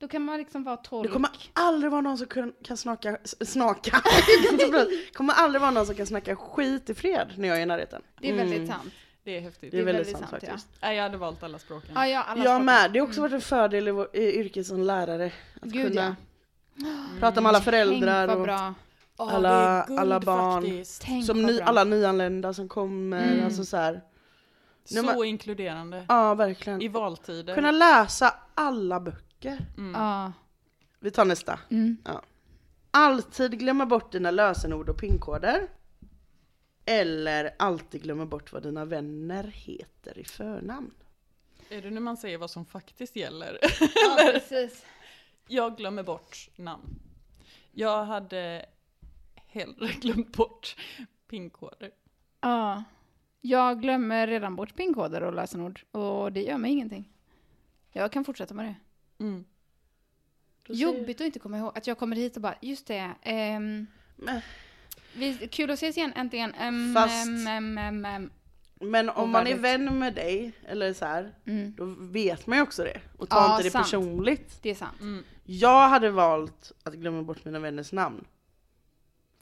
Då 0.02 0.08
kan 0.08 0.22
man 0.22 0.38
liksom 0.38 0.64
vara 0.64 0.76
Det 0.76 0.82
tolk. 0.88 1.12
kommer 1.12 1.30
aldrig 1.52 1.90
vara 1.92 2.00
någon 2.00 2.18
som 2.18 2.26
kan, 2.26 2.52
kan 2.64 2.76
snaka, 2.76 3.18
snaka. 3.40 4.02
Det 4.58 5.14
kommer 5.14 5.34
aldrig 5.34 5.60
vara 5.60 5.70
någon 5.70 5.86
som 5.86 5.94
kan 5.94 6.06
snacka 6.06 6.36
skit 6.36 6.90
i 6.90 6.94
fred 6.94 7.28
när 7.36 7.48
jag 7.48 7.56
är 7.58 7.62
i 7.62 7.66
närheten. 7.66 8.02
Det 8.20 8.30
är 8.30 8.34
väldigt 8.36 8.56
Mm. 8.58 8.68
sant. 8.68 8.92
Det 9.24 9.36
är 9.36 9.40
häftigt. 9.40 9.70
Det 9.72 9.78
är 9.78 9.84
väldigt 9.84 10.06
väldigt 10.06 10.18
sant, 10.18 10.30
sant, 10.30 10.42
ja. 10.42 10.48
faktiskt. 10.48 10.68
Nej, 10.82 10.96
jag 10.96 11.02
hade 11.02 11.16
valt 11.16 11.42
alla 11.42 11.58
språken. 11.58 11.90
Ja, 11.94 12.06
ja, 12.06 12.22
alla 12.22 12.44
Jag 12.44 12.64
med, 12.64 12.92
det 12.92 12.98
har 12.98 13.06
också 13.06 13.20
varit 13.20 13.32
en 13.32 13.40
fördel 13.40 13.88
i, 13.88 13.90
vår, 13.90 14.16
i 14.16 14.32
yrket 14.40 14.66
som 14.66 14.82
lärare. 14.82 15.32
Att 15.62 15.68
Gud, 15.68 15.88
kunna 15.88 16.16
ja. 16.76 16.86
prata 17.20 17.40
med 17.40 17.48
alla 17.48 17.60
föräldrar 17.60 18.26
Tänk 18.26 18.38
och 18.38 18.44
bra. 18.44 18.74
Ja, 19.18 19.30
alla- 19.30 19.48
det 19.48 19.54
är 19.82 19.86
guld 19.86 19.98
alla 20.00 20.20
barn. 20.20 20.84
Som 21.24 21.42
ny, 21.42 21.60
alla 21.60 21.84
nyanlända 21.84 22.54
som 22.54 22.68
kommer. 22.68 23.32
Mm. 23.32 23.44
Alltså 23.44 23.64
så 23.64 23.76
här. 23.76 24.00
Så 24.84 25.02
men- 25.02 25.24
inkluderande. 25.24 26.04
Ja, 26.08 26.34
verkligen. 26.34 26.82
I 26.82 26.88
valtider. 26.88 27.54
Kunna 27.54 27.70
läsa 27.70 28.34
alla 28.54 29.00
böcker. 29.00 29.31
Mm. 29.50 29.92
Ja. 29.94 30.32
Vi 31.00 31.10
tar 31.10 31.24
nästa. 31.24 31.58
Mm. 31.70 31.96
Alltid 32.90 33.58
glömma 33.58 33.86
bort 33.86 34.12
dina 34.12 34.30
lösenord 34.30 34.88
och 34.88 34.96
pinkoder. 35.00 35.68
Eller 36.84 37.54
alltid 37.58 38.02
glömma 38.02 38.26
bort 38.26 38.52
vad 38.52 38.62
dina 38.62 38.84
vänner 38.84 39.44
heter 39.44 40.18
i 40.18 40.24
förnamn. 40.24 40.90
Är 41.68 41.82
det 41.82 41.90
nu 41.90 42.00
man 42.00 42.16
säger 42.16 42.38
vad 42.38 42.50
som 42.50 42.66
faktiskt 42.66 43.16
gäller? 43.16 43.58
ja, 43.80 44.16
precis. 44.32 44.84
Jag 45.48 45.76
glömmer 45.76 46.02
bort 46.02 46.48
namn. 46.56 46.98
Jag 47.72 48.04
hade 48.04 48.66
hellre 49.34 49.86
glömt 50.00 50.36
bort 50.36 50.76
pinkoder. 51.28 51.90
Ja. 52.40 52.84
Jag 53.40 53.80
glömmer 53.80 54.26
redan 54.26 54.56
bort 54.56 54.76
pinkoder 54.76 55.22
och 55.22 55.32
lösenord 55.32 55.84
och 55.90 56.32
det 56.32 56.42
gör 56.42 56.58
mig 56.58 56.72
ingenting. 56.72 57.12
Jag 57.92 58.12
kan 58.12 58.24
fortsätta 58.24 58.54
med 58.54 58.64
det. 58.66 58.74
Mm. 59.22 59.44
Jobbigt 60.68 61.20
att 61.20 61.24
inte 61.26 61.38
komma 61.38 61.58
ihåg 61.58 61.78
att 61.78 61.86
jag 61.86 61.98
kommer 61.98 62.16
hit 62.16 62.36
och 62.36 62.42
bara, 62.42 62.54
just 62.60 62.86
det. 62.86 63.10
ehm, 63.22 63.86
vi, 65.14 65.48
kul 65.48 65.70
att 65.70 65.74
ses 65.74 65.96
igen 65.96 66.12
äntligen. 66.16 66.54
Um, 66.62 66.94
Fast- 66.94 67.26
um, 67.26 67.46
um, 67.48 67.78
um, 67.78 68.04
um. 68.04 68.30
Men 68.90 69.08
om 69.10 69.30
man 69.30 69.46
är 69.46 69.54
vän 69.58 69.98
med 69.98 70.14
dig, 70.14 70.52
eller 70.68 70.92
så 70.92 71.04
här, 71.04 71.34
Mm, 71.46 71.74
då 71.76 71.84
vet 72.00 72.46
man 72.46 72.58
ju 72.58 72.62
också 72.62 72.84
det. 72.84 73.00
Och 73.18 73.28
ta 73.28 73.36
Ja, 73.36 73.52
inte 73.52 73.62
det 73.62 73.70
sant. 73.70 73.84
personligt. 73.84 74.58
det 74.62 74.70
är 74.70 74.74
sant. 74.74 75.00
Mm. 75.00 75.24
Jag 75.44 75.88
hade 75.88 76.10
valt 76.10 76.72
att 76.82 76.94
glömma 76.94 77.22
bort 77.22 77.44
mina 77.44 77.58
vänners 77.58 77.92
namn. 77.92 78.24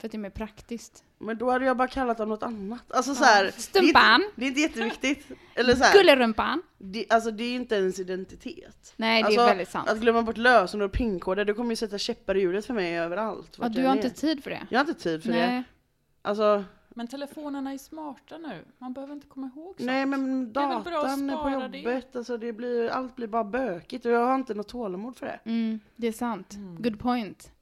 För 0.00 0.08
att 0.08 0.12
det 0.12 0.16
är 0.16 0.20
mer 0.20 0.30
praktiskt. 0.30 1.04
Men 1.18 1.38
då 1.38 1.50
hade 1.50 1.64
jag 1.64 1.76
bara 1.76 1.88
kallat 1.88 2.18
dem 2.18 2.28
något 2.28 2.42
annat. 2.42 2.92
Alltså 2.92 3.14
så 3.14 3.24
här, 3.24 3.42
det, 3.44 3.48
är 3.48 3.52
Stumpan, 3.60 4.22
inte, 4.22 4.32
det 4.36 4.44
är 4.44 4.48
inte 4.48 4.60
jätteviktigt. 4.60 5.38
Eller 5.54 5.74
så 5.74 5.84
här, 5.84 5.92
gullerumpan. 5.98 6.62
det, 6.78 7.06
alltså 7.10 7.30
det 7.30 7.44
är 7.44 7.54
inte 7.54 7.74
ens 7.74 7.98
identitet. 7.98 8.94
Nej, 8.96 9.22
det 9.22 9.26
Alltså, 9.26 9.40
är 9.40 9.46
väldigt 9.46 9.70
sant. 9.70 9.88
Att 9.88 9.98
glömma 10.00 10.22
bort 10.22 10.36
lösenord 10.36 10.86
och 10.86 10.92
pinkoder, 10.92 11.44
det 11.44 11.54
kommer 11.54 11.70
ju 11.70 11.76
sätta 11.76 11.98
käppar 11.98 12.36
i 12.36 12.40
hjulet 12.40 12.66
för 12.66 12.74
mig 12.74 12.98
överallt. 12.98 13.56
Ja, 13.60 13.68
du 13.68 13.86
har 13.86 13.92
inte 13.92 14.10
tid 14.10 14.42
för 14.44 14.50
det. 14.50 14.66
Jag 14.70 14.78
har 14.78 14.88
inte 14.88 15.02
tid 15.02 15.22
för 15.22 15.32
det. 15.32 15.46
Nej. 15.46 15.62
Alltså, 16.22 16.64
Men 16.88 17.06
telefonerna 17.08 17.72
är 17.72 17.78
smarta 17.78 18.38
nu. 18.38 18.64
Man 18.78 18.92
behöver 18.92 19.12
inte 19.14 19.26
komma 19.26 19.50
ihåg 19.56 19.74
sånt. 19.76 19.86
nej 19.86 20.06
men 20.06 20.46
Det 20.52 20.60
datan 20.60 21.30
är 21.30 21.34
på 21.34 21.40
spara 21.40 21.68
det. 21.68 21.78
jobbet, 21.78 22.16
alltså 22.16 22.36
det 22.36 22.52
blir, 22.52 22.88
allt 22.88 23.16
blir 23.16 23.26
bara 23.26 23.44
bökigt 23.44 24.06
och 24.06 24.12
jag 24.12 24.26
har 24.26 24.34
inte 24.34 24.54
något 24.54 24.68
tålamod 24.68 25.16
för 25.16 25.26
det. 25.26 25.40
Mm, 25.44 25.80
det 25.96 26.06
är 26.06 26.12
sant. 26.12 26.54
Mm. 26.54 26.82
Good 26.82 27.00
point. 27.00 27.52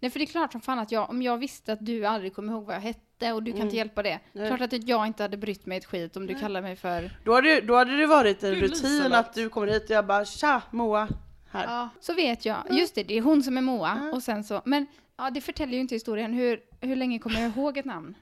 Nej, 0.00 0.10
för 0.10 0.18
det 0.18 0.24
är 0.24 0.26
klart 0.26 0.52
som 0.52 0.60
fan 0.60 0.78
att 0.78 0.92
jag, 0.92 1.10
om 1.10 1.22
jag 1.22 1.38
visste 1.38 1.72
att 1.72 1.86
du 1.86 2.04
aldrig 2.06 2.34
kommer 2.34 2.52
ihåg 2.52 2.64
vad 2.64 2.74
jag 2.76 2.80
hette 2.80 3.32
och 3.32 3.42
du 3.42 3.50
kan 3.50 3.56
Mm. 3.56 3.66
inte 3.66 3.76
hjälpa 3.76 4.02
det. 4.02 4.20
Nej. 4.32 4.48
Klart 4.48 4.60
att 4.60 4.88
jag 4.88 5.06
inte 5.06 5.22
hade 5.22 5.36
brytt 5.36 5.66
mig 5.66 5.78
ett 5.78 5.84
skit 5.84 6.16
om 6.16 6.26
du 6.26 6.32
Nej. 6.32 6.42
kallar 6.42 6.62
mig 6.62 6.76
för... 6.76 7.10
Då 7.24 7.34
hade, 7.34 7.60
då 7.60 7.74
hade 7.76 7.96
det 7.96 8.06
varit 8.06 8.42
en 8.42 8.50
Du, 8.50 8.60
rutin 8.60 8.68
Liselott. 8.90 9.12
att 9.26 9.34
du 9.34 9.48
kommer 9.48 9.66
hit 9.66 9.84
och 9.84 9.90
jag 9.90 10.06
bara 10.06 10.24
tja 10.24 10.62
Moa, 10.70 11.08
här. 11.50 11.64
Ja, 11.64 11.88
så 12.00 12.14
vet 12.14 12.44
jag. 12.44 12.56
Just 12.70 12.94
det, 12.94 13.02
det 13.02 13.18
är 13.18 13.22
hon 13.22 13.42
som 13.42 13.56
är 13.56 13.62
Moa. 13.62 14.00
Ja. 14.10 14.16
Och 14.16 14.22
sen 14.22 14.44
så, 14.44 14.62
men 14.64 14.86
ja, 15.16 15.30
det 15.30 15.40
förtäljer 15.40 15.74
ju 15.74 15.80
inte 15.80 15.94
historien. 15.94 16.32
Hur, 16.32 16.60
hur 16.80 16.96
länge 16.96 17.18
kommer 17.18 17.40
jag 17.40 17.50
ihåg 17.56 17.78
ett 17.78 17.84
namn? 17.84 18.14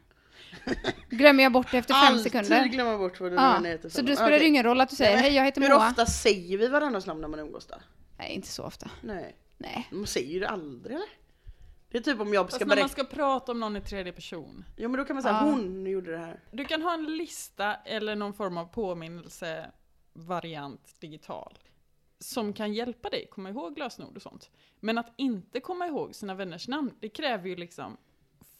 Glömmer 1.11 1.43
jag 1.43 1.53
bort 1.53 1.71
det 1.71 1.79
efter 1.79 1.95
fem 1.95 2.03
Alltid 2.15 2.23
sekunder? 2.33 2.65
glömma 2.65 2.99
bort 2.99 3.21
vad 3.21 3.33
dina 3.33 3.61
Ja, 3.63 3.69
heter. 3.71 3.89
så 3.89 4.03
då 4.03 4.15
spelar 4.15 4.31
det 4.31 4.37
Okej. 4.37 4.49
ingen 4.49 4.63
roll 4.65 4.81
att 4.81 4.89
du 4.91 4.97
säger 4.97 5.17
hej 5.17 5.33
jag 5.35 5.45
heter 5.45 5.61
Hur 5.61 5.69
Moa. 5.69 5.89
ofta 5.91 6.07
säger 6.07 6.59
vi 6.59 6.69
varandras 6.69 7.07
namn 7.07 7.21
när 7.21 7.29
man 7.29 7.41
umgås 7.41 7.67
då? 7.67 7.75
Nej, 8.19 8.33
inte 8.33 8.49
så 8.49 8.63
ofta. 8.65 8.91
Nej, 9.01 9.37
Nej. 9.59 9.89
man 9.91 10.07
säger 10.07 10.33
ju 10.33 10.41
det 10.41 10.49
aldrig 10.49 10.95
eller? 10.97 11.07
Det 11.93 11.99
är 11.99 12.03
typ 12.03 12.21
om 12.21 12.35
jag 12.35 12.47
Fast 12.47 12.57
ska 12.57 12.65
när 12.65 12.69
man 12.69 12.77
berätta. 12.77 12.89
ska 12.89 13.05
prata 13.05 13.53
om 13.53 13.61
någon 13.61 13.77
i 13.77 13.81
tredje 13.81 14.13
person. 14.13 14.65
Jo 14.77 14.89
men 14.89 14.99
då 14.99 15.05
kan 15.05 15.17
man 15.17 15.23
säga 15.23 15.35
Ja. 15.35 15.41
hon 15.53 15.87
gjorde 15.87 16.11
det 16.11 16.19
här. 16.19 16.41
Du 16.51 16.65
kan 16.65 16.83
ha 16.83 16.95
en 16.95 17.17
lista 17.17 17.75
eller 17.75 18.17
någon 18.17 18.33
form 18.35 18.59
av 18.59 18.65
påminnelsevariant 18.67 20.95
digital. 21.01 21.59
Som 22.19 22.53
kan 22.53 22.73
hjälpa 22.75 23.09
dig 23.11 23.27
komma 23.31 23.51
ihåg 23.51 23.79
lösenord 23.79 24.17
och 24.17 24.23
sånt. 24.23 24.51
Men 24.81 24.99
att 24.99 25.13
inte 25.17 25.61
komma 25.61 25.87
ihåg 25.87 26.15
sina 26.15 26.35
vänners 26.35 26.69
namn, 26.69 26.91
det 27.01 27.09
kräver 27.09 27.49
ju 27.49 27.57
liksom 27.57 27.97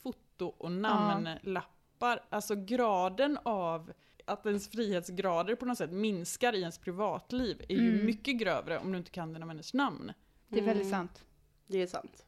foto 0.03 0.47
och 0.59 0.73
namnlappar. 0.73 2.25
Alltså 2.31 2.55
graden 2.55 3.39
av 3.43 3.93
att 4.25 4.47
ens 4.47 4.69
frihetsgrader 4.71 5.55
på 5.55 5.65
något 5.67 5.79
sätt 5.79 5.93
minskar 5.93 6.53
i 6.55 6.61
ens 6.61 6.79
privatliv 6.79 7.63
är 7.69 7.75
ju 7.77 7.93
Mm. 7.95 8.07
mycket 8.07 8.39
grövre 8.39 8.79
om 8.79 8.93
du 8.93 8.99
inte 8.99 9.11
kan 9.11 9.33
dina 9.33 9.47
vänners 9.47 9.75
namn. 9.75 10.13
Det 10.49 10.59
är 10.59 10.63
väldigt 10.65 10.87
Mm. 10.87 10.99
sant. 10.99 11.25
Det 11.67 11.83
är 11.83 11.87
sant. 11.87 12.27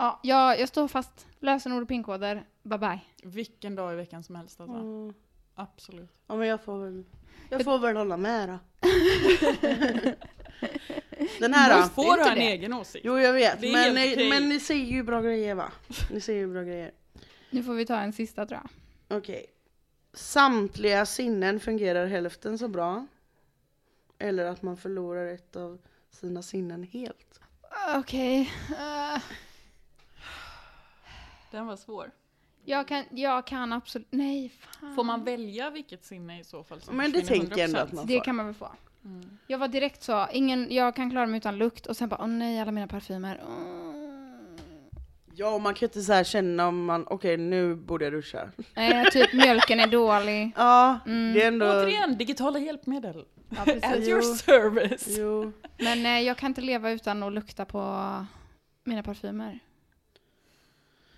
Ja, 0.00 0.20
jag, 0.22 0.60
jag 0.60 0.68
står 0.68 0.88
fast. 0.88 1.26
Lösenord 1.40 1.82
och 1.82 1.88
pinkoder. 1.88 2.44
Bye 2.62 2.78
bye. 2.78 3.00
Vilken 3.22 3.74
dag 3.74 3.92
i 3.92 3.96
veckan 3.96 4.22
som 4.22 4.34
helst 4.34 4.60
alltså. 4.60 4.76
Mm. 4.76 5.14
Absolut. 5.54 6.10
Ja 6.26 6.36
men 6.36 6.48
jag 6.48 6.64
får 6.64 6.78
väl, 6.84 7.04
jag 7.50 7.64
får 7.64 7.78
väl 7.78 7.96
hålla 7.96 8.16
med 8.16 8.48
då. 8.48 8.58
Den 11.40 11.54
här 11.54 11.76
Du 11.76 11.82
då? 11.82 11.88
får 11.88 12.04
inte 12.18 12.22
ha 12.22 12.30
en 12.32 12.38
egen 12.38 12.72
åsikt. 12.72 13.04
Jo 13.04 13.18
jag 13.18 13.32
vet, 13.32 13.60
Det 13.60 13.68
är 13.68 13.72
men, 13.72 13.82
helt 13.82 13.94
ni, 13.94 14.14
okej. 14.14 14.28
men 14.30 14.48
ni 14.48 14.60
säger 14.60 14.86
ju 14.92 15.02
bra 15.02 15.20
grejer 15.20 15.54
va? 15.54 15.72
Ni 16.10 16.20
säger 16.20 16.38
ju 16.40 16.52
bra 16.52 16.62
grejer. 16.62 16.92
Nu 17.50 17.62
får 17.62 17.74
vi 17.74 17.86
ta 17.86 17.96
en 18.00 18.12
sista 18.12 18.46
tror 18.46 18.60
jag. 19.08 19.18
Okej. 19.18 19.46
Samtliga 20.12 21.06
sinnen 21.06 21.60
fungerar 21.60 22.06
hälften 22.06 22.58
så 22.58 22.68
bra. 22.68 23.06
Eller 24.18 24.44
att 24.44 24.62
man 24.62 24.76
förlorar 24.76 25.26
ett 25.26 25.56
av 25.56 25.78
sina 26.10 26.42
sinnen 26.42 26.82
helt. 26.82 27.40
Okej. 27.96 28.52
eh, 28.78 29.22
Den 31.50 31.66
var 31.66 31.76
svår. 31.76 32.10
jag, 32.64 32.88
kan, 32.88 33.04
jag 33.10 33.46
kan 33.46 33.72
absolut... 33.72 34.06
Nej, 34.10 34.48
fan. 34.48 34.94
Får 34.94 35.04
man 35.04 35.24
välja 35.24 35.70
vilket 35.70 36.04
sinne 36.04 36.40
i 36.40 36.44
så 36.44 36.64
fall 36.64 36.80
som 36.80 36.96
Men 36.96 37.12
det 37.12 37.22
tänker 37.22 37.58
jag 37.58 37.60
ändå 37.60 37.78
100%? 37.78 37.82
att 37.82 37.92
man 37.92 38.06
Det 38.06 38.16
får. 38.16 38.24
kan 38.24 38.36
man 38.36 38.46
väl 38.46 38.54
få. 38.54 38.68
Mm. 39.04 39.38
Jag 39.46 39.58
var 39.58 39.68
direkt 39.68 40.02
så, 40.02 40.26
ingen, 40.32 40.66
jag 40.70 40.96
kan 40.96 41.10
klara 41.10 41.26
mig 41.26 41.36
utan 41.38 41.58
lukt 41.58 41.86
och 41.86 41.96
sen 41.96 42.08
bara 42.08 42.20
åh 42.20 42.26
nej 42.28 42.60
alla 42.60 42.72
mina 42.72 42.86
parfymer. 42.86 43.40
Mm. 43.48 44.00
Ja, 45.34 45.54
och 45.54 45.60
man 45.60 45.74
kan 45.74 45.80
ju 45.80 45.86
inte 45.86 46.02
så 46.02 46.12
här 46.12 46.24
känna 46.24 46.68
om 46.68 46.84
man, 46.84 47.04
okej 47.06 47.36
nu 47.36 47.74
borde 47.74 48.04
jag 48.04 48.12
duscha. 48.12 48.50
Nej, 48.74 49.10
typ 49.10 49.32
mjölken 49.32 49.80
är 49.80 49.86
dålig. 49.86 50.52
Ja, 50.56 50.98
Mm. 51.06 51.32
det 51.34 51.42
är 51.42 51.48
ändå... 51.48 51.66
Återigen, 51.66 52.18
digitala 52.18 52.58
hjälpmedel. 52.58 53.24
Ja, 53.48 53.62
At 53.82 53.98
your 53.98 54.22
service. 54.22 55.06
Jo. 55.18 55.52
Men 55.78 56.06
eh, 56.06 56.20
jag 56.20 56.36
kan 56.36 56.50
inte 56.50 56.60
leva 56.60 56.90
utan 56.90 57.22
att 57.22 57.32
lukta 57.32 57.64
på 57.64 57.80
mina 58.84 59.02
parfymer. 59.02 59.58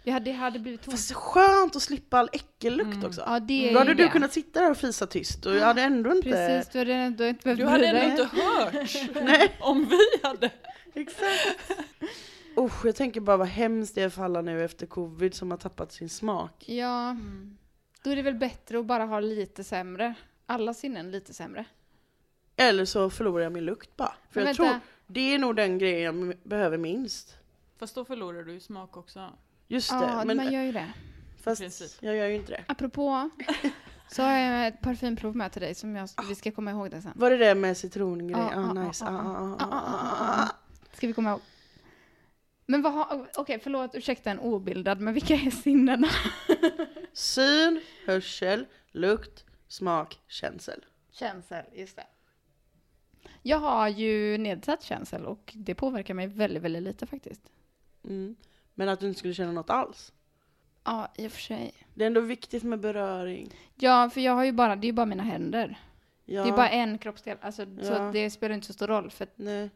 Jag 0.04 0.12
hade, 0.12 0.24
det 0.24 0.32
hade 0.32 0.58
blivit 0.58 0.82
tomt. 0.82 0.92
Fast 0.92 1.08
det 1.08 1.12
är 1.12 1.16
skönt 1.16 1.76
att 1.76 1.82
slippa 1.82 2.18
all 2.18 2.28
äckellukt 2.32 2.94
Mm. 2.94 3.06
också. 3.06 3.22
Ja, 3.26 3.40
det 3.40 3.68
är 3.68 3.72
Då 3.72 3.78
hade 3.78 3.90
ju 3.90 3.96
du 3.96 4.02
det. 4.04 4.08
kunnat 4.10 4.32
sitta 4.32 4.60
där 4.60 4.70
och 4.70 4.76
fisa 4.76 5.06
tyst 5.06 5.46
och 5.46 5.54
jag 5.54 5.64
hade 5.64 5.82
ändå 5.82 6.10
inte... 6.10 6.30
Precis, 6.30 6.72
du 6.72 6.78
hade 6.78 6.94
ändå 6.94 7.24
inte 7.26 7.42
behövt 7.44 7.58
Du 7.58 7.64
hade 7.66 7.86
ändå 7.86 8.00
dig. 8.00 8.10
inte 8.10 8.24
hört 8.36 9.24
Nej. 9.24 9.56
om 9.60 9.84
vi 9.84 9.98
hade. 10.28 10.50
Exakt. 10.94 11.72
Usch, 12.58 12.84
jag 12.86 12.96
tänker 12.96 13.20
bara 13.20 13.36
vad 13.36 13.48
hemskt 13.48 13.94
det 13.94 14.02
är 14.02 14.08
för 14.08 14.24
alla 14.24 14.40
nu 14.42 14.64
efter 14.64 14.86
covid 14.86 15.34
som 15.34 15.50
har 15.50 15.58
tappat 15.58 15.92
sin 15.92 16.08
smak. 16.08 16.64
Ja, 16.68 17.16
då 18.02 18.10
är 18.10 18.16
det 18.16 18.22
väl 18.22 18.34
bättre 18.34 18.78
att 18.78 18.86
bara 18.86 19.04
ha 19.04 19.20
lite 19.20 19.64
sämre. 19.64 20.14
Alla 20.46 20.74
sinnen 20.74 21.10
lite 21.10 21.34
sämre. 21.34 21.64
Eller 22.56 22.84
så 22.84 23.10
förlorar 23.10 23.42
jag 23.42 23.52
min 23.52 23.64
lukt 23.64 23.96
bara. 23.96 24.14
För 24.30 24.40
Men 24.40 24.46
jag 24.46 24.46
vänta. 24.46 24.62
tror 24.72 24.80
det 25.06 25.34
är 25.34 25.38
nog 25.38 25.56
den 25.56 25.78
grejen 25.78 26.02
jag 26.02 26.14
m- 26.30 26.38
behöver 26.42 26.78
minst. 26.78 27.36
Fast 27.78 27.94
då 27.94 28.04
förlorar 28.04 28.42
du 28.42 28.52
ju 28.52 28.60
smak 28.60 28.96
också. 28.96 29.30
Just 29.68 29.90
Ja, 29.92 30.00
det, 30.00 30.24
men 30.24 30.36
man 30.36 30.52
gör 30.52 30.62
ju 30.62 30.72
det. 30.72 30.92
fast 31.42 31.62
jag 32.02 32.16
gör 32.16 32.26
ju 32.26 32.34
inte 32.34 32.52
det. 32.52 32.64
Apropå, 32.68 33.30
så 34.08 34.22
har 34.22 34.32
jag 34.38 34.66
ett 34.66 34.80
parfymprov 34.80 35.36
med 35.36 35.52
till 35.52 35.62
dig 35.62 35.74
som 35.74 35.96
jag, 35.96 36.08
vi 36.28 36.34
ska 36.34 36.50
komma 36.50 36.70
ihåg 36.70 36.90
det 36.90 37.02
sen. 37.02 37.12
Var 37.14 37.30
det 37.30 37.36
det 37.36 37.54
med 37.54 37.76
citrongrej? 37.76 38.30
Ja, 38.30 38.54
Ah, 38.54 38.72
nice. 38.72 39.04
Ah, 39.04 39.12
ja. 39.12 39.56
ah, 39.60 39.66
ah, 39.70 39.82
ah, 39.82 40.42
ah. 40.42 40.48
Ska 40.96 41.06
vi 41.06 41.12
komma 41.12 41.30
ihåg? 41.30 41.40
Men 42.66 42.82
vad 42.82 42.92
har, 42.92 43.28
okej 43.36 43.58
förlåt, 43.62 43.94
ursäkta 43.94 44.30
en 44.30 44.38
obildad, 44.38 45.00
men 45.00 45.14
vilka 45.14 45.34
är 45.34 45.50
sinnena? 45.50 46.08
Syn, 47.12 47.80
hörsel, 48.06 48.66
lukt, 48.92 49.44
smak, 49.68 50.18
känsel. 50.28 50.84
Känsel, 51.12 51.64
just 51.72 51.96
det. 51.96 52.06
Jag 53.42 53.58
har 53.58 53.88
ju 53.88 54.38
nedsatt 54.38 54.82
känsel 54.82 55.26
och 55.26 55.52
det 55.56 55.74
påverkar 55.74 56.14
mig 56.14 56.26
väldigt, 56.26 56.62
väldigt 56.62 56.82
lite 56.82 57.06
faktiskt. 57.06 57.42
Mm. 58.04 58.36
Men 58.74 58.88
att 58.88 59.00
du 59.00 59.06
inte 59.08 59.18
skulle 59.18 59.34
känna 59.34 59.52
något 59.52 59.70
alls. 59.70 60.12
Ja, 60.84 61.12
i 61.16 61.26
och 61.26 61.32
för 61.32 61.40
sig. 61.40 61.72
Det 61.94 62.04
är 62.04 62.06
ändå 62.06 62.20
viktigt 62.20 62.62
med 62.62 62.80
beröring. 62.80 63.54
Ja, 63.74 64.10
för 64.10 64.20
jag 64.20 64.32
har 64.32 64.44
ju 64.44 64.52
bara, 64.52 64.76
det 64.76 64.84
är 64.86 64.88
ju 64.88 64.92
bara 64.92 65.06
mina 65.06 65.22
händer. 65.22 65.80
Ja, 66.24 66.42
Det 66.42 66.48
är 66.48 66.56
bara 66.56 66.70
en 66.70 66.98
kroppsdel, 66.98 67.38
alltså, 67.40 67.64
så 67.64 67.92
Ja. 67.92 68.10
det 68.12 68.30
spelar 68.30 68.54
inte 68.54 68.66
så 68.66 68.72
stor 68.72 68.86
roll. 68.86 69.10
För 69.10 69.24
att 69.24 69.32
nej. 69.36 69.70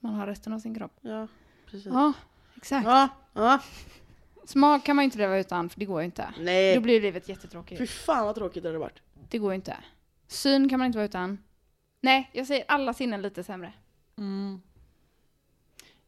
man 0.00 0.14
har 0.14 0.26
resten 0.26 0.52
av 0.52 0.58
sin 0.58 0.74
kropp. 0.74 0.98
Ja, 1.00 1.26
precis. 1.66 1.86
Ja, 1.86 2.12
exakt. 2.56 2.86
Ja, 2.86 3.08
ja. 3.32 3.58
Smak 4.44 4.84
kan 4.84 4.96
man 4.96 5.02
ju 5.02 5.04
inte 5.04 5.18
leva 5.18 5.38
utan, 5.38 5.68
för 5.68 5.80
det 5.80 5.86
går 5.86 6.00
ju 6.00 6.04
inte. 6.04 6.32
Då 6.36 6.42
Nej. 6.42 6.80
blir 6.80 7.00
livet 7.00 7.28
jättetråkigt. 7.28 7.78
Fy 7.78 7.86
fan 7.86 8.26
vad 8.26 8.34
tråkigt 8.34 8.62
det 8.62 8.68
hade 8.68 8.78
varit. 8.78 9.02
Det 9.28 9.38
går 9.38 9.52
ju 9.52 9.56
inte. 9.56 9.76
Syn 10.26 10.68
kan 10.68 10.78
man 10.78 10.86
inte 10.86 10.98
vara 10.98 11.06
utan. 11.06 11.38
Nej, 12.00 12.30
jag 12.32 12.46
säger 12.46 12.64
alla 12.68 12.94
sinnen 12.94 13.22
lite 13.22 13.44
sämre. 13.44 13.72
Mm. 14.16 14.60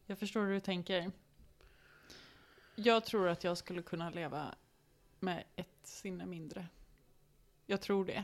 Jag 0.05 0.19
förstår 0.19 0.45
hur 0.45 0.53
du 0.53 0.59
tänker. 0.59 1.11
Jag 2.75 3.05
tror 3.05 3.27
att 3.27 3.43
jag 3.43 3.57
skulle 3.57 3.81
kunna 3.81 4.09
leva 4.09 4.55
med 5.19 5.43
ett 5.55 5.67
sinne 5.83 6.25
mindre. 6.25 6.67
Jag 7.65 7.81
tror 7.81 8.05
det. 8.05 8.23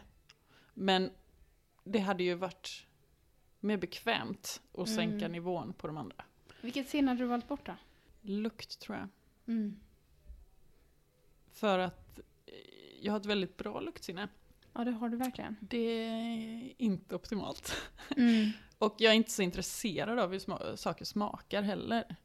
Men 0.74 1.12
det 1.84 2.00
hade 2.00 2.24
ju 2.24 2.34
varit 2.34 2.86
mer 3.60 3.78
bekvämt 3.78 4.62
att 4.74 4.90
sänka 4.90 5.16
Mm. 5.26 5.32
nivån 5.32 5.74
på 5.74 5.88
de 5.88 5.98
andra. 5.98 6.24
Vilket 6.62 6.90
sinne 6.90 7.12
hade 7.12 7.22
du 7.24 7.28
valt 7.28 7.48
bort 7.48 7.66
då? 7.66 7.76
Lukt 8.22 8.80
tror 8.80 8.98
jag. 8.98 9.08
Mm. 9.48 9.80
För 11.52 11.80
att 11.80 12.20
eh, 12.46 12.54
jag 13.02 13.14
har 13.14 13.20
ett 13.20 13.26
väldigt 13.26 13.58
bra 13.58 13.80
luktsinne. 13.80 14.28
Ja, 14.74 14.84
det 14.84 14.92
har 14.92 15.10
du 15.10 15.18
verkligen. 15.18 15.56
Det 15.62 15.78
är 15.78 16.74
inte 16.78 17.16
optimalt. 17.16 17.76
Mm. 18.18 18.50
Och 18.78 18.96
jag 18.98 19.12
är 19.12 19.16
inte 19.16 19.32
så 19.32 19.42
intresserad 19.42 20.20
av 20.20 20.32
hur 20.32 20.40
sma- 20.40 20.76
saker 20.76 21.06
smakar 21.06 21.62
heller. 21.62 22.16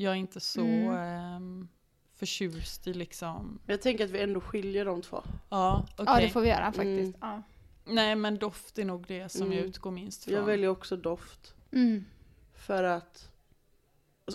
Jag 0.00 0.12
är 0.12 0.16
inte 0.16 0.40
så 0.40 0.60
Mm. 0.60 0.90
ehm, 0.94 1.68
förtjust 2.12 2.86
i 2.86 2.94
liksom, 2.94 3.58
jag 3.66 3.82
tänker 3.82 4.04
att 4.04 4.10
vi 4.10 4.20
ändå 4.22 4.40
skiljer 4.40 4.84
de 4.84 5.02
två. 5.02 5.22
ja 5.48 5.86
okej. 5.92 6.04
Ja, 6.08 6.20
det 6.20 6.28
får 6.28 6.40
vi 6.40 6.48
göra 6.48 6.64
faktiskt. 6.72 7.16
Mm. 7.16 7.20
Ja. 7.20 7.42
Nej 7.84 8.16
men 8.16 8.38
doft 8.38 8.78
är 8.78 8.84
nog 8.84 9.04
det 9.06 9.28
som 9.28 9.46
jag 9.46 9.56
Mm. 9.56 9.68
utgår 9.68 9.90
minst 9.90 10.24
från. 10.24 10.34
Jag 10.34 10.42
väljer 10.42 10.68
också 10.68 10.96
doft. 10.96 11.54
Mm. 11.72 12.04
För 12.54 12.82
att 12.84 13.26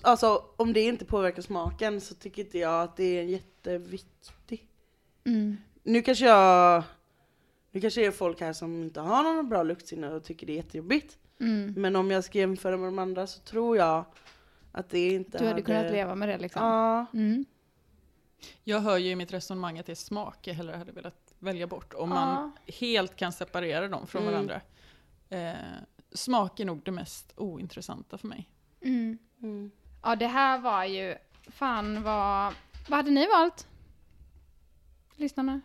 Alltså 0.01 0.43
om 0.57 0.73
det 0.73 0.81
inte 0.81 1.05
påverkar 1.05 1.41
smaken 1.41 2.01
så 2.01 2.15
tycker 2.15 2.41
inte 2.43 2.57
jag 2.57 2.81
att 2.83 2.97
det 2.97 3.19
är 3.19 3.23
jätteviktigt. 3.23 4.69
Mm. 5.23 5.57
Nu 5.83 6.01
kanske 6.01 6.25
jag 6.25 6.83
Nu 7.71 7.81
kanske 7.81 8.01
det 8.01 8.07
är 8.07 8.11
folk 8.11 8.41
här 8.41 8.53
som 8.53 8.83
inte 8.83 8.99
har 8.99 9.23
någon 9.23 9.49
bra 9.49 9.63
luktsinne 9.63 10.09
och 10.09 10.23
tycker 10.23 10.47
det 10.47 10.53
är 10.53 10.57
jättejobbigt. 10.57 11.17
Mm. 11.39 11.73
Men 11.77 11.95
om 11.95 12.11
jag 12.11 12.23
ska 12.23 12.39
jämföra 12.39 12.77
med 12.77 12.87
de 12.87 12.99
andra 12.99 13.27
så 13.27 13.39
tror 13.39 13.77
jag 13.77 14.05
att 14.75 14.89
det 14.89 15.13
inte 15.13 15.37
Du 15.37 15.47
hade 15.47 15.61
kunnat 15.61 15.91
leva 15.91 16.15
med 16.15 16.29
det 16.29 16.37
liksom? 16.37 16.61
Ja. 16.63 17.05
Mm. 17.13 17.45
Jag 18.63 18.79
hör 18.79 18.97
ju 18.97 19.09
i 19.09 19.15
mitt 19.15 19.33
resonemang 19.33 19.79
att 19.79 19.85
det 19.85 19.91
är 19.93 19.95
smak 19.95 20.47
jag 20.47 20.53
hellre 20.53 20.75
hade 20.75 20.91
velat 20.91 21.33
välja 21.39 21.67
bort. 21.67 21.93
Om 21.93 22.09
man 22.09 22.51
helt 22.79 23.15
kan 23.15 23.31
separera 23.31 23.87
dem 23.87 24.07
från 24.07 24.21
Mm. 24.21 24.33
varandra. 24.33 24.61
Eh, 25.29 25.53
smak 26.11 26.59
är 26.59 26.65
nog 26.65 26.81
det 26.83 26.91
mest 26.91 27.33
ointressanta 27.35 28.17
för 28.17 28.27
mig. 28.27 28.49
Mm. 28.81 29.17
Mm. 29.41 29.71
Ja, 30.03 30.15
det 30.15 30.27
här 30.27 30.59
var 30.59 30.83
ju... 30.85 31.15
Fan 31.47 32.03
vad... 32.03 32.53
Vad 32.89 32.97
hade 32.97 33.11
ni 33.11 33.27
valt? 33.27 33.67
Lyssnarna? 35.15 35.61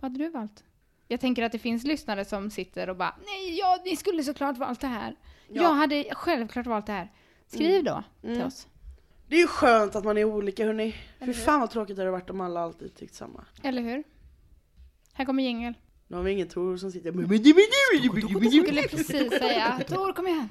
Vad 0.00 0.10
hade 0.12 0.24
du 0.24 0.30
valt? 0.30 0.64
Jag 1.08 1.20
tänker 1.20 1.42
att 1.42 1.52
det 1.52 1.58
finns 1.58 1.84
lyssnare 1.84 2.24
som 2.24 2.50
sitter 2.50 2.90
och 2.90 2.96
bara 2.96 3.16
Nej, 3.26 3.58
ja, 3.58 3.82
ni 3.84 3.96
skulle 3.96 4.24
såklart 4.24 4.56
valt 4.58 4.80
det 4.80 4.86
här. 4.86 5.16
Ja. 5.48 5.62
Jag 5.62 5.74
hade 5.74 6.04
självklart 6.14 6.66
valt 6.66 6.86
det 6.86 6.92
här. 6.92 7.12
Skriv 7.46 7.84
då 7.84 8.02
till 8.20 8.30
Mm. 8.30 8.46
oss. 8.46 8.66
Det 9.28 9.36
är 9.36 9.40
ju 9.40 9.46
skönt 9.46 9.96
att 9.96 10.04
man 10.04 10.18
är 10.18 10.24
olika 10.24 10.64
hörni. 10.66 10.94
Fy 11.24 11.32
fan 11.32 11.60
vad 11.60 11.70
tråkigt 11.70 11.96
det 11.96 12.02
hade 12.02 12.10
varit 12.10 12.30
om 12.30 12.40
alla 12.40 12.60
alltid 12.60 12.94
tyckt 12.94 13.14
samma. 13.14 13.44
Eller 13.62 13.82
hur? 13.82 14.04
Här 15.12 15.24
kommer 15.24 15.42
jingel. 15.42 15.74
Nu 16.08 16.16
har 16.16 16.24
vi 16.24 16.32
ingen 16.32 16.48
Tor 16.48 16.76
som 16.76 16.92
sitter 16.92 17.12
Jag 17.12 18.52
skulle 18.64 18.82
precis 18.88 19.38
säga 19.38 19.80
Tor, 19.88 20.12
kom 20.12 20.26
igen. 20.26 20.48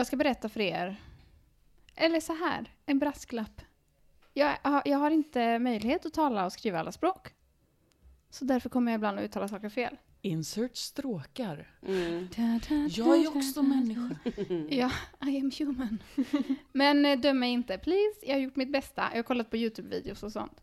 Jag 0.00 0.06
ska 0.06 0.16
berätta 0.16 0.48
för 0.48 0.60
er. 0.60 0.96
Eller 1.94 2.20
så 2.20 2.34
här, 2.34 2.70
en 2.86 2.98
brasklapp. 2.98 3.60
Jag, 4.32 4.56
har- 4.62 4.82
jag 4.84 4.98
har 4.98 5.10
inte 5.10 5.58
möjlighet 5.58 6.06
att 6.06 6.12
tala 6.14 6.44
och 6.46 6.52
skriva 6.52 6.80
alla 6.80 6.92
språk. 6.92 7.28
Så 8.30 8.44
därför 8.44 8.68
kommer 8.68 8.92
jag 8.92 8.98
ibland 8.98 9.18
att 9.18 9.24
uttala 9.24 9.48
saker 9.48 9.68
fel. 9.68 9.96
Insert 10.22 10.76
stråkar. 10.76 11.70
Mm. 11.86 12.28
Jag 12.90 13.18
är 13.24 13.36
också 13.36 13.62
människa. 13.62 14.16
Ja, 14.70 14.90
I 15.30 15.40
am 15.40 15.50
human. 15.58 15.98
Men 16.72 17.06
eh, 17.06 17.18
döm 17.18 17.38
mig 17.38 17.50
inte, 17.50 17.78
please. 17.78 18.20
Jag 18.26 18.34
har 18.34 18.40
gjort 18.40 18.56
mitt 18.56 18.72
bästa. 18.72 19.08
Jag 19.10 19.18
har 19.18 19.22
kollat 19.22 19.50
på 19.50 19.56
YouTube-videos 19.56 20.22
och 20.22 20.32
sånt. 20.32 20.60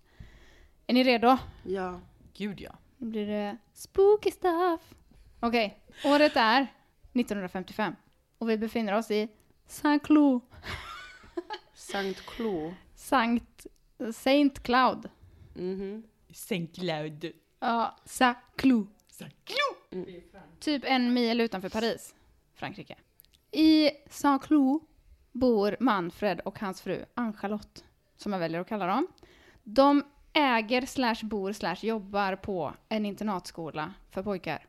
Är 0.88 0.94
ni 0.94 1.04
redo? 1.04 1.38
Ja. 1.64 2.00
Gud 2.34 2.62
ja. 2.62 2.76
Nu 2.98 3.08
blir 3.10 3.28
det 3.28 3.58
spooky 3.74 4.32
stuff. 4.32 4.82
Okej, 5.40 5.80
året 6.06 6.36
är 6.36 6.62
1955. 7.14 7.96
Och 8.38 8.50
vi 8.50 8.58
befinner 8.58 8.94
oss 8.94 9.12
i 9.12 9.28
Saint-Cloud. 9.68 10.42
Sankt 11.74 12.26
Klo. 12.26 12.74
Sankt... 12.96 13.68
Saint 14.14 14.64
Cloud. 14.64 15.10
Mhm. 15.54 16.04
Saint 16.34 16.76
Cloud. 16.76 17.32
Ja, 17.60 17.96
Saint-Cloud. 18.06 18.88
Saint-Cloud. 19.08 20.24
Typ 20.60 20.84
en 20.86 21.14
mil 21.14 21.42
utanför 21.42 21.70
Paris, 21.70 22.16
Frankrike. 22.54 22.96
I 23.52 23.90
Saint-Cloud 24.10 24.82
bor 25.32 25.76
Manfred 25.80 26.40
och 26.40 26.60
hans 26.60 26.82
fru 26.82 27.06
Ann-Charlotte, 27.14 27.84
som 28.18 28.34
jag 28.34 28.40
väljer 28.40 28.62
att 28.62 28.68
kalla 28.68 28.88
dem. 28.88 29.08
De 29.64 30.04
äger 30.34 30.86
slash 30.86 31.18
bor 31.24 31.54
slash 31.54 31.78
jobbar 31.82 32.36
på 32.36 32.74
en 32.90 33.06
internatskola 33.06 33.94
för 34.10 34.24
pojkar. 34.24 34.66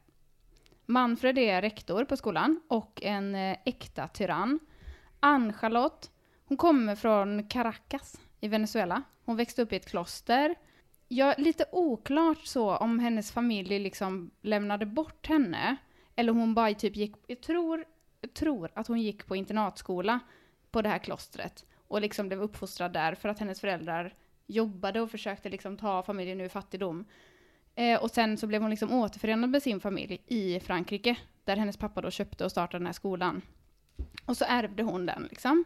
Manfred 0.90 1.38
är 1.38 1.62
rektor 1.62 2.05
på 2.05 2.16
skolan 2.16 2.61
och 2.68 3.03
en 3.03 3.35
eh, 3.35 3.57
äkta 3.64 4.09
tyrann. 4.09 4.59
Ann-Charlotte, 5.20 6.11
hon 6.44 6.57
kommer 6.57 6.96
från 6.96 7.48
Caracas 7.48 8.20
i 8.40 8.48
Venezuela. 8.48 9.03
Hon 9.24 9.37
växte 9.37 9.62
upp 9.62 9.72
i 9.72 9.77
ett 9.77 9.90
kloster. 9.90 10.55
Ja, 11.09 11.35
lite 11.38 11.64
oklart 11.72 12.44
så 12.44 12.77
om 12.77 12.98
hennes 12.98 13.33
familj 13.33 13.79
liksom 13.79 14.31
lämnade 14.42 14.87
bort 14.87 15.27
henne. 15.27 15.77
Eller 16.16 16.33
hon 16.33 16.55
bara 16.55 16.74
typ 16.74 16.96
gick, 16.96 17.16
jag 17.27 17.40
tror, 17.40 17.85
jag 18.20 18.35
tror 18.35 18.70
att 18.74 18.88
hon 18.88 19.01
gick 19.01 19.27
på 19.27 19.37
internatskola 19.37 20.20
på 20.70 20.83
det 20.83 20.88
här 20.88 20.98
klostret. 20.98 21.66
Och 21.88 22.01
liksom 22.01 22.29
blev 22.29 22.42
uppfostrad 22.42 22.92
där 22.92 23.14
för 23.14 23.29
att 23.29 23.38
hennes 23.38 23.61
föräldrar 23.61 24.14
jobbade 24.46 25.01
och 25.01 25.11
försökte 25.11 25.48
liksom 25.48 25.77
ta 25.77 26.03
familjen 26.03 26.40
ur 26.40 26.48
fattigdom. 26.48 27.05
Eh, 27.78 28.02
och 28.02 28.10
sen 28.10 28.36
så 28.38 28.46
blev 28.46 28.62
hon 28.62 28.70
liksom 28.70 28.92
återförenad 28.92 29.50
med 29.50 29.62
sin 29.62 29.80
familj 29.80 30.22
i 30.26 30.60
Frankrike. 30.60 31.16
Där 31.44 31.56
hennes 31.56 31.76
pappa 31.76 32.00
då 32.00 32.10
köpte 32.10 32.44
och 32.44 32.50
startade 32.50 32.78
den 32.78 32.86
här 32.86 32.92
skolan. 32.92 33.42
Och 34.24 34.36
så 34.36 34.44
ärvde 34.48 34.82
hon 34.82 35.06
den 35.06 35.26
liksom. 35.30 35.64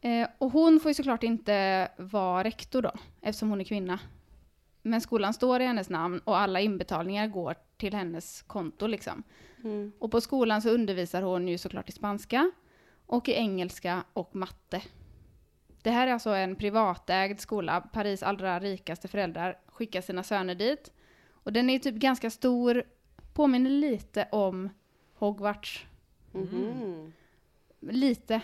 Eh, 0.00 0.28
och 0.38 0.50
hon 0.50 0.80
får 0.80 0.90
ju 0.90 0.94
såklart 0.94 1.22
inte 1.22 1.88
vara 1.96 2.44
rektor 2.44 2.82
då, 2.82 2.92
eftersom 3.20 3.50
hon 3.50 3.60
är 3.60 3.64
kvinna. 3.64 3.98
Men 4.82 5.00
skolan 5.00 5.34
står 5.34 5.60
i 5.60 5.64
hennes 5.64 5.88
namn 5.88 6.20
och 6.24 6.38
alla 6.38 6.60
inbetalningar 6.60 7.26
går 7.26 7.54
till 7.76 7.94
hennes 7.94 8.42
konto 8.42 8.86
liksom. 8.86 9.22
Mm. 9.64 9.92
Och 9.98 10.10
på 10.10 10.20
skolan 10.20 10.62
så 10.62 10.70
undervisar 10.70 11.22
hon 11.22 11.48
ju 11.48 11.58
såklart 11.58 11.88
i 11.88 11.92
spanska 11.92 12.50
och 13.06 13.28
i 13.28 13.32
engelska 13.32 14.04
och 14.12 14.36
matte. 14.36 14.82
Det 15.82 15.90
här 15.90 16.06
är 16.06 16.12
alltså 16.12 16.30
en 16.30 16.56
privatägd 16.56 17.40
skola. 17.40 17.80
Paris 17.80 18.22
allra 18.22 18.60
rikaste 18.60 19.08
föräldrar 19.08 19.58
skickar 19.66 20.00
sina 20.00 20.22
söner 20.22 20.54
dit. 20.54 20.92
Och 21.46 21.52
den 21.52 21.70
är 21.70 21.78
typ 21.78 21.94
ganska 21.94 22.30
stor, 22.30 22.82
påminner 23.34 23.70
lite 23.70 24.28
om 24.32 24.70
Hogwarts. 25.14 25.86
Mhm. 26.32 27.12
Lite. 27.80 28.40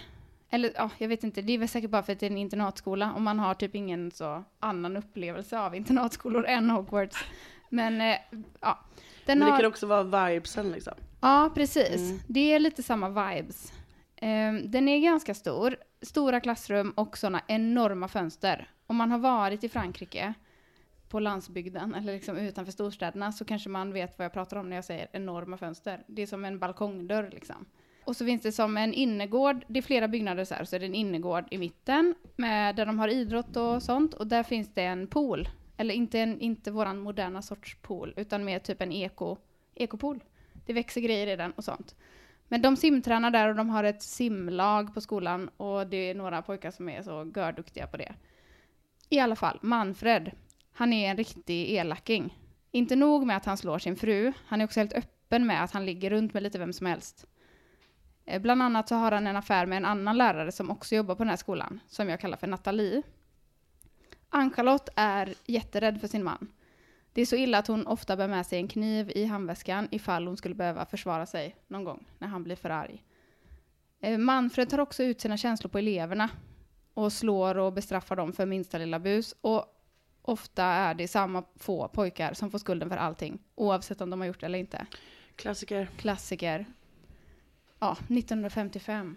Eller 0.50 0.72
ja, 0.76 0.90
jag 0.98 1.08
vet 1.08 1.24
inte. 1.24 1.42
Det 1.42 1.52
är 1.52 1.58
väl 1.58 1.68
säkert 1.68 1.90
bara 1.90 2.02
för 2.02 2.12
att 2.12 2.20
det 2.20 2.26
är 2.26 2.30
en 2.30 2.38
internatskola 2.38 3.12
och 3.12 3.22
man 3.22 3.38
har 3.38 3.54
typ 3.54 3.74
ingen 3.74 4.10
så 4.10 4.44
annan 4.58 4.96
upplevelse 4.96 5.58
av 5.58 5.74
internatskolor 5.74 6.46
än 6.46 6.70
Hogwarts. 6.70 7.24
Men 7.68 8.00
eh, 8.00 8.16
ja. 8.60 8.78
Den 9.26 9.38
Men 9.38 9.46
det 9.46 9.52
har... 9.52 9.60
kan 9.60 9.68
också 9.68 9.86
vara 9.86 10.28
vibesen 10.28 10.70
liksom. 10.70 10.94
Ja, 11.20 11.50
precis. 11.54 12.10
Mm. 12.10 12.20
Det 12.26 12.52
är 12.52 12.58
lite 12.58 12.82
samma 12.82 13.08
vibes. 13.08 13.72
Ehm, 14.16 14.70
den 14.70 14.88
är 14.88 14.98
ganska 14.98 15.34
stor. 15.34 15.76
Stora 16.02 16.40
klassrum 16.40 16.90
och 16.90 17.18
sådana 17.18 17.42
enorma 17.46 18.08
fönster. 18.08 18.70
Om 18.86 18.96
man 18.96 19.10
har 19.10 19.18
varit 19.18 19.64
i 19.64 19.68
Frankrike 19.68 20.34
på 21.12 21.20
landsbygden 21.20 21.94
eller 21.94 22.12
liksom 22.12 22.36
utanför 22.36 22.72
storstäderna 22.72 23.32
så 23.32 23.44
kanske 23.44 23.68
man 23.68 23.92
vet 23.92 24.18
vad 24.18 24.24
jag 24.24 24.32
pratar 24.32 24.56
om 24.56 24.68
när 24.68 24.76
jag 24.76 24.84
säger 24.84 25.08
enorma 25.12 25.56
fönster. 25.56 26.04
Det 26.06 26.22
är 26.22 26.26
som 26.26 26.44
en 26.44 26.58
balkongdörr 26.58 27.30
liksom. 27.32 27.66
Och 28.04 28.16
så 28.16 28.24
finns 28.24 28.42
det 28.42 28.52
som 28.52 28.76
en 28.76 28.94
innergård, 28.94 29.64
det 29.68 29.78
är 29.78 29.82
flera 29.82 30.08
byggnader 30.08 30.44
så 30.44 30.54
här, 30.54 30.64
så 30.64 30.76
är 30.76 30.80
det 30.80 30.86
en 30.86 30.94
innergård 30.94 31.44
i 31.50 31.58
mitten 31.58 32.14
med, 32.36 32.76
där 32.76 32.86
de 32.86 32.98
har 32.98 33.08
idrott 33.08 33.56
och 33.56 33.82
sånt. 33.82 34.14
Och 34.14 34.26
där 34.26 34.42
finns 34.42 34.74
det 34.74 34.82
en 34.82 35.06
pool. 35.06 35.48
Eller 35.76 35.94
inte, 35.94 36.20
en, 36.20 36.40
inte 36.40 36.70
våran 36.70 36.98
moderna 36.98 37.42
sorts 37.42 37.76
pool, 37.82 38.14
utan 38.16 38.44
mer 38.44 38.58
typ 38.58 38.82
en 38.82 38.92
eko, 38.92 39.36
ekopool. 39.74 40.24
Det 40.66 40.72
växer 40.72 41.00
grejer 41.00 41.26
i 41.26 41.36
den 41.36 41.52
och 41.52 41.64
sånt. 41.64 41.96
Men 42.48 42.62
de 42.62 42.76
simtränar 42.76 43.30
där 43.30 43.48
och 43.48 43.54
de 43.54 43.70
har 43.70 43.84
ett 43.84 44.02
simlag 44.02 44.94
på 44.94 45.00
skolan 45.00 45.48
och 45.56 45.86
det 45.86 45.96
är 45.96 46.14
några 46.14 46.42
pojkar 46.42 46.70
som 46.70 46.88
är 46.88 47.02
så 47.02 47.32
görduktiga 47.36 47.86
på 47.86 47.96
det. 47.96 48.14
I 49.08 49.18
alla 49.20 49.36
fall, 49.36 49.58
Manfred. 49.62 50.30
Han 50.72 50.92
är 50.92 51.10
en 51.10 51.16
riktig 51.16 51.70
elaking. 51.70 52.38
Inte 52.70 52.96
nog 52.96 53.26
med 53.26 53.36
att 53.36 53.44
han 53.44 53.56
slår 53.56 53.78
sin 53.78 53.96
fru, 53.96 54.32
han 54.46 54.60
är 54.60 54.64
också 54.64 54.80
helt 54.80 54.92
öppen 54.92 55.46
med 55.46 55.64
att 55.64 55.70
han 55.70 55.86
ligger 55.86 56.10
runt 56.10 56.34
med 56.34 56.42
lite 56.42 56.58
vem 56.58 56.72
som 56.72 56.86
helst. 56.86 57.26
Eh, 58.24 58.42
bland 58.42 58.62
annat 58.62 58.88
så 58.88 58.94
har 58.94 59.12
han 59.12 59.26
en 59.26 59.36
affär 59.36 59.66
med 59.66 59.76
en 59.76 59.84
annan 59.84 60.16
lärare 60.16 60.52
som 60.52 60.70
också 60.70 60.94
jobbar 60.94 61.14
på 61.14 61.22
den 61.22 61.30
här 61.30 61.36
skolan, 61.36 61.80
som 61.88 62.08
jag 62.08 62.20
kallar 62.20 62.36
för 62.36 62.46
Nathalie. 62.46 63.02
Ann-Charlotte 64.28 64.88
är 64.96 65.34
jätterädd 65.46 66.00
för 66.00 66.08
sin 66.08 66.24
man. 66.24 66.48
Det 67.12 67.20
är 67.20 67.26
så 67.26 67.36
illa 67.36 67.58
att 67.58 67.66
hon 67.66 67.86
ofta 67.86 68.16
bär 68.16 68.28
med 68.28 68.46
sig 68.46 68.58
en 68.58 68.68
kniv 68.68 69.12
i 69.14 69.24
handväskan 69.24 69.88
ifall 69.90 70.26
hon 70.26 70.36
skulle 70.36 70.54
behöva 70.54 70.86
försvara 70.86 71.26
sig 71.26 71.56
någon 71.68 71.84
gång 71.84 72.04
när 72.18 72.28
han 72.28 72.44
blir 72.44 72.56
för 72.56 72.70
arg. 72.70 73.02
Eh, 74.00 74.18
Manfred 74.18 74.70
tar 74.70 74.78
också 74.78 75.02
ut 75.02 75.20
sina 75.20 75.36
känslor 75.36 75.70
på 75.70 75.78
eleverna 75.78 76.28
och 76.94 77.12
slår 77.12 77.58
och 77.58 77.72
bestraffar 77.72 78.16
dem 78.16 78.32
för 78.32 78.46
minsta 78.46 78.78
lilla 78.78 78.98
bus. 78.98 79.34
Och 79.40 79.81
ofta 80.22 80.64
är 80.64 80.94
det 80.94 81.08
samma 81.08 81.44
få 81.56 81.88
pojkar 81.88 82.34
som 82.34 82.50
får 82.50 82.58
skulden 82.58 82.88
för 82.88 82.96
allting, 82.96 83.38
oavsett 83.54 84.00
om 84.00 84.10
de 84.10 84.20
har 84.20 84.26
gjort 84.26 84.40
det 84.40 84.46
eller 84.46 84.58
inte. 84.58 84.86
Klassiker. 85.36 85.88
Klassiker. 85.96 86.66
Ja, 87.78 87.92
1955. 87.92 89.16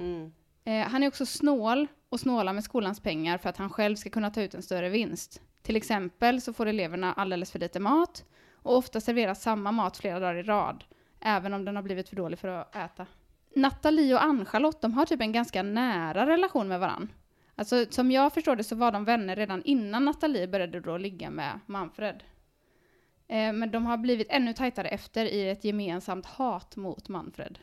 Mm. 0.00 0.32
Eh, 0.64 0.88
han 0.88 1.02
är 1.02 1.08
också 1.08 1.26
snål 1.26 1.86
och 2.08 2.20
snålar 2.20 2.52
med 2.52 2.64
skolans 2.64 3.00
pengar 3.00 3.38
för 3.38 3.48
att 3.48 3.56
han 3.56 3.70
själv 3.70 3.96
ska 3.96 4.10
kunna 4.10 4.30
ta 4.30 4.42
ut 4.42 4.54
en 4.54 4.62
större 4.62 4.88
vinst. 4.88 5.40
Till 5.62 5.76
exempel 5.76 6.40
så 6.40 6.52
får 6.52 6.66
eleverna 6.66 7.12
alldeles 7.12 7.52
för 7.52 7.58
lite 7.58 7.80
mat 7.80 8.24
och 8.54 8.76
ofta 8.76 9.00
serveras 9.00 9.42
samma 9.42 9.72
mat 9.72 9.96
flera 9.96 10.20
dagar 10.20 10.34
i 10.34 10.42
rad, 10.42 10.84
även 11.20 11.54
om 11.54 11.64
den 11.64 11.76
har 11.76 11.82
blivit 11.82 12.08
för 12.08 12.16
dålig 12.16 12.38
för 12.38 12.48
att 12.48 12.76
äta. 12.76 13.06
Nathalie 13.54 14.14
och 14.14 14.22
Ann-Charlotte, 14.22 14.80
de 14.80 14.92
har 14.92 15.06
typ 15.06 15.20
en 15.20 15.32
ganska 15.32 15.62
nära 15.62 16.26
relation 16.26 16.68
med 16.68 16.80
varann. 16.80 17.08
Alltså 17.62 17.86
som 17.90 18.10
jag 18.10 18.32
förstår 18.32 18.56
det 18.56 18.64
så 18.64 18.76
var 18.76 18.92
de 18.92 19.04
vänner 19.04 19.36
redan 19.36 19.62
innan 19.62 20.04
Nathalie 20.04 20.48
började 20.48 20.80
då 20.80 20.96
ligga 20.96 21.30
med 21.30 21.60
Manfred. 21.66 22.22
Eh, 23.28 23.52
men 23.52 23.70
de 23.70 23.86
har 23.86 23.96
blivit 23.96 24.26
ännu 24.30 24.52
tajtare 24.52 24.88
efter 24.88 25.24
i 25.24 25.48
ett 25.48 25.64
gemensamt 25.64 26.26
hat 26.26 26.76
mot 26.76 27.08
Manfred. 27.08 27.58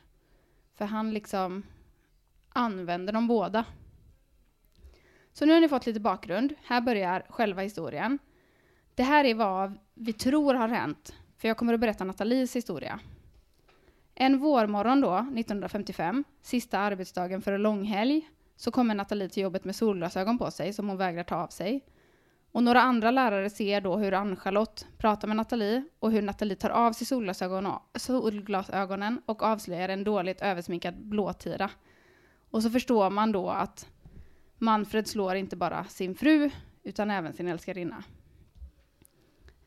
För 0.76 0.86
han 0.86 1.14
liksom 1.14 1.64
använder 2.50 3.14
dem 3.14 3.28
båda. 3.28 3.66
Så 5.34 5.46
nu 5.46 5.54
har 5.54 5.62
ni 5.62 5.70
fått 5.70 5.86
lite 5.86 6.00
bakgrund. 6.00 6.54
Här 6.64 6.82
börjar 6.82 7.26
själva 7.30 7.62
historien. 7.62 8.20
Det 8.96 9.04
här 9.04 9.26
är 9.26 9.36
vad 9.36 9.78
vi 9.94 10.14
tror 10.14 10.54
har 10.54 10.68
hänt, 10.68 11.16
för 11.38 11.48
jag 11.48 11.58
kommer 11.58 11.74
att 11.74 11.80
berätta 11.80 12.04
Nathalies 12.04 12.56
historia. 12.56 13.00
En 14.16 14.40
vårmorgon 14.40 15.02
då, 15.02 15.16
1955, 15.18 16.24
sista 16.42 16.80
arbetsdagen 16.80 17.42
för 17.42 17.52
en 17.52 17.62
långhelg, 17.62 18.30
så 18.60 18.72
kommer 18.72 18.96
Nathalie 18.96 19.30
till 19.30 19.44
jobbet 19.44 19.66
med 19.66 19.76
solglasögon 19.76 20.38
på 20.38 20.52
sig 20.52 20.74
som 20.74 20.90
hon 20.90 20.98
vägrar 20.98 21.24
ta 21.24 21.36
av 21.36 21.48
sig. 21.48 21.86
Och 22.52 22.64
några 22.64 22.82
andra 22.82 23.12
lärare 23.12 23.50
ser 23.50 23.82
då 23.82 23.98
hur 23.98 24.14
Ann-Charlotte 24.14 24.88
pratar 24.98 25.28
med 25.28 25.38
Nathalie 25.38 25.84
och 26.00 26.12
hur 26.12 26.22
Nathalie 26.22 26.56
tar 26.56 26.70
av 26.70 26.94
sig 26.94 27.08
solglasögon 27.08 27.66
och, 27.66 27.82
solglasögonen 27.96 29.22
och 29.26 29.44
avslöjar 29.44 29.90
en 29.90 30.04
dåligt 30.04 30.42
översminkad 30.42 30.96
blåtira. 30.98 31.70
Och 32.50 32.64
så 32.64 32.70
förstår 32.70 33.10
man 33.10 33.32
då 33.32 33.50
att 33.50 33.88
Manfred 34.58 35.08
slår 35.08 35.36
inte 35.36 35.56
bara 35.56 35.86
sin 35.86 36.16
fru, 36.16 36.50
utan 36.84 37.12
även 37.12 37.34
sin 37.34 37.48
älskarinna. 37.48 38.04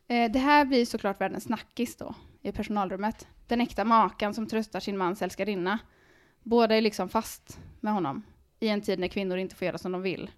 Eh, 0.08 0.32
det 0.32 0.38
här 0.38 0.64
blir 0.64 0.86
såklart 0.86 1.20
världens 1.20 1.44
snackis 1.44 1.96
då, 1.96 2.14
i 2.42 2.52
personalrummet. 2.52 3.28
Den 3.46 3.60
äkta 3.60 3.84
makan 3.84 4.34
som 4.34 4.46
tröstar 4.46 4.80
sin 4.80 4.98
mans 4.98 5.22
älskarinna. 5.22 5.78
Båda 6.42 6.76
är 6.76 6.80
liksom 6.80 7.08
fast 7.08 7.60
med 7.80 7.92
honom, 7.92 8.22
i 8.62 8.68
en 8.68 8.80
tid 8.80 8.98
när 8.98 9.08
kvinnor 9.08 9.36
inte 9.36 9.54
får 9.54 9.66
göra 9.66 9.78
som 9.78 9.92
de 9.92 10.02
vill. 10.02 10.30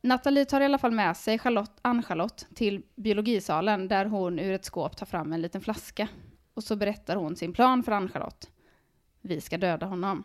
Nathalie 0.00 0.44
tar 0.44 0.60
i 0.60 0.64
alla 0.64 0.78
fall 0.78 0.92
med 0.92 1.16
sig 1.16 1.38
Charlotte, 1.38 1.78
Ann-Charlotte 1.82 2.46
till 2.54 2.82
biologisalen 2.94 3.88
där 3.88 4.04
hon 4.04 4.38
ur 4.38 4.52
ett 4.52 4.64
skåp 4.64 4.96
tar 4.96 5.06
fram 5.06 5.32
en 5.32 5.40
liten 5.40 5.60
flaska. 5.60 6.08
Och 6.54 6.64
så 6.64 6.76
berättar 6.76 7.16
hon 7.16 7.36
sin 7.36 7.52
plan 7.52 7.82
för 7.82 7.92
Ann-Charlotte. 7.92 8.50
Vi 9.20 9.40
ska 9.40 9.58
döda 9.58 9.86
honom. 9.86 10.24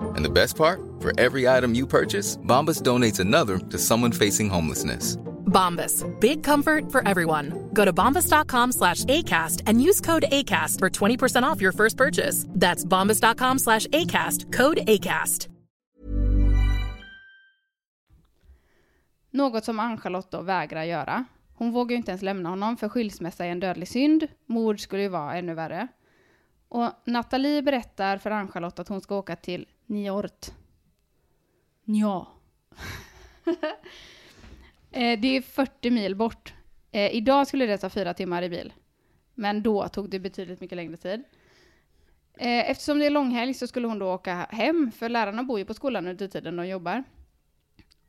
And 0.00 0.24
the 0.24 0.30
best 0.30 0.56
part? 0.56 0.80
For 1.00 1.12
every 1.20 1.48
item 1.48 1.74
you 1.74 1.86
purchase, 1.86 2.36
Bombas 2.38 2.82
donates 2.82 3.20
another 3.20 3.58
to 3.58 3.78
someone 3.78 4.12
facing 4.12 4.48
homelessness. 4.48 5.16
Bombas. 5.46 6.04
Big 6.20 6.42
comfort 6.42 6.92
for 6.92 7.08
everyone. 7.08 7.52
Go 7.72 7.84
to 7.84 7.92
bombas.com 7.92 8.72
slash 8.72 9.04
ACAST 9.04 9.62
and 9.66 9.80
use 9.80 10.00
code 10.00 10.24
ACAST 10.30 10.78
for 10.78 10.90
20% 10.90 11.42
off 11.44 11.60
your 11.60 11.72
first 11.72 11.96
purchase. 11.96 12.46
That's 12.60 12.84
bombas.com 12.84 13.58
slash 13.58 13.86
ACAST. 13.86 14.52
Code 14.52 14.78
ACAST. 14.86 15.48
Något 19.30 19.64
som 19.64 19.80
Ann-Charlotte 19.80 20.30
då 20.30 20.42
vägrar 20.42 20.84
göra. 20.84 21.24
Hon 21.54 21.72
vågar 21.72 21.90
ju 21.90 21.96
inte 21.96 22.10
ens 22.10 22.22
lämna 22.22 22.48
honom 22.48 22.76
för 22.76 22.88
skilsmässa 22.88 23.44
är 23.44 23.50
en 23.50 23.60
dödlig 23.60 23.88
synd. 23.88 24.26
Mord 24.46 24.80
skulle 24.80 25.02
ju 25.02 25.08
vara 25.08 25.36
ännu 25.36 25.54
värre. 25.54 25.88
Och 26.68 26.90
Nathalie 27.04 27.62
berättar 27.62 28.18
för 28.18 28.30
Ann-Charlotte 28.30 28.78
att 28.78 28.88
hon 28.88 29.00
ska 29.00 29.16
åka 29.16 29.36
till 29.36 29.66
Niort. 29.86 30.46
Ja. 31.84 32.28
Eh, 34.90 35.20
det 35.20 35.36
är 35.36 35.42
40 35.42 35.90
mil 35.90 36.16
bort. 36.16 36.54
Eh, 36.90 37.14
idag 37.14 37.46
skulle 37.46 37.66
det 37.66 37.78
ta 37.78 37.90
fyra 37.90 38.14
timmar 38.14 38.42
i 38.42 38.48
bil. 38.48 38.72
Men 39.34 39.62
då 39.62 39.88
tog 39.88 40.10
det 40.10 40.18
betydligt 40.18 40.60
mycket 40.60 40.76
längre 40.76 40.96
tid. 40.96 41.24
Eh, 42.38 42.70
eftersom 42.70 42.98
det 42.98 43.06
är 43.06 43.10
långhelg 43.10 43.54
så 43.54 43.66
skulle 43.66 43.86
hon 43.86 43.98
då 43.98 44.14
åka 44.14 44.34
hem, 44.50 44.92
för 44.92 45.08
lärarna 45.08 45.42
bor 45.42 45.58
ju 45.58 45.64
på 45.64 45.74
skolan 45.74 46.06
under 46.06 46.28
tiden 46.28 46.56
de 46.56 46.68
jobbar. 46.68 47.04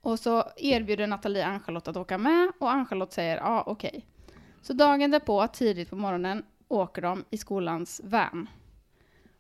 Och 0.02 0.20
så 0.20 0.44
erbjuder 0.58 1.08
Nathalie 1.08 1.46
Ann-Charlotte 1.46 1.88
att 1.88 1.98
åka 1.98 2.18
med 2.18 2.52
och 2.60 2.72
Ann-Charlotte 2.72 3.14
säger 3.14 3.38
ja, 3.38 3.64
okej. 3.66 4.06
Så 4.62 4.74
dagen 4.74 5.12
därpå, 5.12 5.48
tidigt 5.48 5.90
på 5.90 5.96
morgonen, 5.96 6.44
åker 6.68 7.02
de 7.02 7.26
i 7.30 7.38
skolans 7.38 8.02
van. 8.04 8.50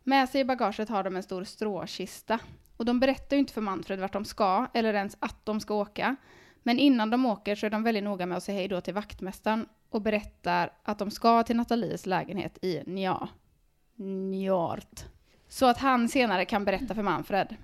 Med 0.07 0.29
sig 0.29 0.41
i 0.41 0.45
bagaget 0.45 0.89
har 0.89 1.03
de 1.03 1.15
en 1.15 1.23
stor 1.23 1.43
stråkista. 1.43 2.39
Och 2.77 2.85
de 2.85 2.99
berättar 2.99 3.35
ju 3.35 3.39
inte 3.39 3.53
för 3.53 3.61
Manfred 3.61 3.99
vart 3.99 4.13
de 4.13 4.25
ska, 4.25 4.67
eller 4.73 4.93
ens 4.93 5.17
att 5.19 5.45
de 5.45 5.59
ska 5.59 5.73
åka. 5.73 6.15
Men 6.63 6.79
innan 6.79 7.09
de 7.09 7.25
åker 7.25 7.55
så 7.55 7.65
är 7.65 7.69
de 7.69 7.83
väldigt 7.83 8.03
noga 8.03 8.25
med 8.25 8.37
att 8.37 8.43
säga 8.43 8.57
hej 8.57 8.67
då 8.67 8.81
till 8.81 8.93
vaktmästaren 8.93 9.65
och 9.89 10.01
berättar 10.01 10.71
att 10.83 10.99
de 10.99 11.11
ska 11.11 11.43
till 11.43 11.55
Nathalies 11.55 12.05
lägenhet 12.05 12.57
i 12.61 12.83
Nja. 12.85 13.29
Njart. 13.95 15.05
Så 15.47 15.65
att 15.65 15.77
han 15.77 16.09
senare 16.09 16.45
kan 16.45 16.65
berätta 16.65 16.95
för 16.95 17.03
Manfred. 17.03 17.55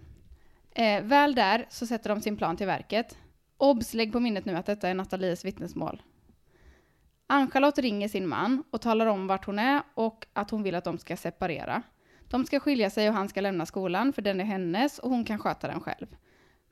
Eh, 0.72 1.04
väl 1.04 1.36
där 1.36 1.66
så 1.70 1.88
sätter 1.88 2.10
de 2.10 2.22
sin 2.22 2.38
plan 2.38 2.58
till 2.58 2.68
verket. 2.68 3.18
Obs, 3.58 3.94
lägg 3.94 4.12
på 4.12 4.20
minnet 4.20 4.46
nu 4.46 4.56
att 4.56 4.66
detta 4.66 4.90
är 4.90 4.94
Nathalies 4.94 5.46
vittnesmål. 5.46 6.02
Ann-Charlotte 7.28 7.80
ringer 7.80 8.08
sin 8.08 8.28
man 8.28 8.64
och 8.72 8.82
talar 8.82 9.06
om 9.06 9.28
vart 9.28 9.46
hon 9.46 9.60
är 9.60 9.82
och 9.94 10.28
att 10.34 10.50
hon 10.50 10.64
vill 10.64 10.76
att 10.76 10.84
de 10.84 10.98
ska 10.98 11.18
separera. 11.18 11.84
De 12.34 12.46
ska 12.46 12.60
skilja 12.60 12.90
sig 12.90 13.10
och 13.10 13.16
han 13.16 13.30
ska 13.30 13.42
lämna 13.42 13.66
skolan 13.66 14.14
för 14.14 14.22
den 14.22 14.40
är 14.40 14.46
hennes 14.46 15.00
och 15.00 15.10
hon 15.10 15.26
kan 15.26 15.40
sköta 15.40 15.68
den 15.68 15.80
själv. 15.80 16.08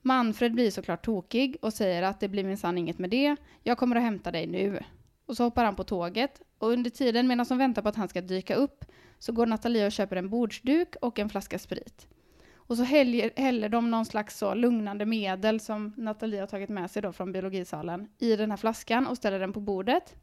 Manfred 0.00 0.54
blir 0.54 0.70
såklart 0.70 1.04
tokig 1.04 1.56
och 1.62 1.72
säger 1.72 2.02
att 2.02 2.20
det 2.20 2.28
blir 2.28 2.44
minsann 2.44 2.78
inget 2.78 2.98
med 2.98 3.10
det, 3.10 3.36
jag 3.62 3.78
kommer 3.78 3.96
att 3.96 4.02
hämta 4.02 4.30
dig 4.30 4.46
nu. 4.46 4.82
Och 5.26 5.36
så 5.36 5.44
hoppar 5.44 5.64
han 5.64 5.76
på 5.76 5.84
tåget 5.84 6.42
och 6.58 6.68
under 6.68 6.90
tiden 6.90 7.26
medan 7.26 7.46
de 7.48 7.58
väntar 7.58 7.82
på 7.82 7.88
att 7.88 7.96
han 7.96 8.08
ska 8.08 8.20
dyka 8.20 8.54
upp 8.54 8.84
så 9.18 9.32
går 9.32 9.46
Nathalie 9.46 9.86
och 9.86 9.92
köper 9.92 10.16
en 10.16 10.30
bordsduk 10.30 10.96
och 11.00 11.18
en 11.18 11.28
flaska 11.28 11.58
sprit. 11.58 12.06
Och 12.54 12.76
så 12.76 12.82
häller, 12.82 13.30
häller 13.36 13.68
de 13.68 13.90
någon 13.90 14.06
slags 14.06 14.38
så 14.38 14.54
lugnande 14.54 15.06
medel 15.06 15.60
som 15.60 15.92
Nathalie 15.96 16.40
har 16.40 16.46
tagit 16.46 16.70
med 16.70 16.90
sig 16.90 17.02
då 17.02 17.12
från 17.12 17.32
biologisalen 17.32 18.08
i 18.18 18.36
den 18.36 18.50
här 18.50 18.58
flaskan 18.58 19.06
och 19.06 19.16
ställer 19.16 19.38
den 19.38 19.52
på 19.52 19.60
bordet. 19.60 20.14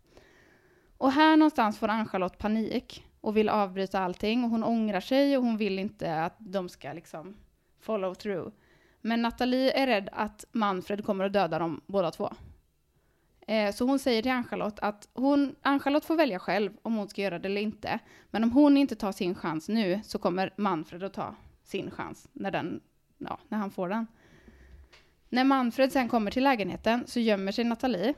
Och 0.98 1.12
här 1.12 1.38
någonstans 1.38 1.80
får 1.80 1.88
Ann-Charlotte 1.88 2.38
panik 2.38 3.06
och 3.22 3.38
vill 3.38 3.50
avbryta 3.50 4.00
allting 4.00 4.44
och 4.44 4.50
hon 4.50 4.64
ångrar 4.64 5.00
sig 5.00 5.38
och 5.38 5.44
hon 5.44 5.58
vill 5.58 5.80
inte 5.80 6.24
att 6.24 6.36
de 6.38 6.70
ska 6.70 6.94
liksom 6.94 7.36
follow 7.80 8.14
through. 8.14 8.52
Men 9.02 9.22
Nathalie 9.22 9.72
är 9.72 9.88
rädd 9.88 10.10
att 10.12 10.46
Manfred 10.52 11.06
kommer 11.06 11.26
att 11.26 11.34
döda 11.34 11.60
dem 11.60 11.82
båda 11.86 12.12
två. 12.12 12.34
Eh, 13.48 13.74
så 13.74 13.86
hon 13.86 14.00
säger 14.00 14.22
till 14.22 14.32
Ann-Charlotte 14.32 14.80
att 14.80 15.10
hon, 15.14 15.56
Ann-Charlotte 15.62 16.06
får 16.06 16.16
välja 16.16 16.40
själv 16.40 16.72
om 16.82 16.96
hon 16.96 17.08
ska 17.08 17.22
göra 17.22 17.40
det 17.40 17.48
eller 17.48 17.62
inte. 17.62 18.00
Men 18.32 18.44
om 18.44 18.52
hon 18.52 18.78
inte 18.78 18.96
tar 18.96 19.12
sin 19.12 19.36
chans 19.36 19.70
nu 19.70 20.02
så 20.04 20.20
kommer 20.20 20.54
Manfred 20.58 21.04
att 21.04 21.14
ta 21.14 21.36
sin 21.64 21.92
chans 21.92 22.28
när, 22.34 22.52
den, 22.52 22.82
ja, 23.18 23.40
när 23.48 23.58
han 23.58 23.72
får 23.72 23.90
den. 23.90 24.08
När 25.30 25.44
Manfred 25.44 25.92
sen 25.92 26.10
kommer 26.10 26.32
till 26.32 26.44
lägenheten 26.44 27.04
så 27.08 27.20
gömmer 27.20 27.52
sig 27.52 27.64
Nathalie. 27.66 28.14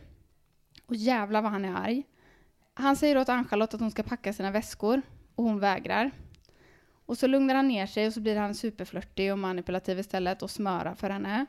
Och 0.85 0.95
jävlar 0.95 1.41
vad 1.41 1.51
han 1.51 1.65
är 1.65 1.75
arg. 1.75 2.03
Han 2.73 2.95
säger 2.95 3.17
åt 3.17 3.29
Ann-Charlotte 3.29 3.73
att 3.73 3.79
hon 3.79 3.91
ska 3.91 4.03
packa 4.03 4.33
sina 4.33 4.51
väskor 4.51 5.01
och 5.35 5.43
hon 5.43 5.59
vägrar. 5.59 6.11
Och 7.05 7.17
så 7.17 7.27
lugnar 7.27 7.55
han 7.55 7.67
ner 7.67 7.85
sig 7.85 8.07
och 8.07 8.13
så 8.13 8.21
blir 8.21 8.35
han 8.35 8.55
superflörtig 8.55 9.31
och 9.31 9.39
manipulativ 9.39 9.99
istället 9.99 10.41
och 10.41 10.51
smörar 10.51 10.95
för 10.95 11.09
henne. 11.09 11.45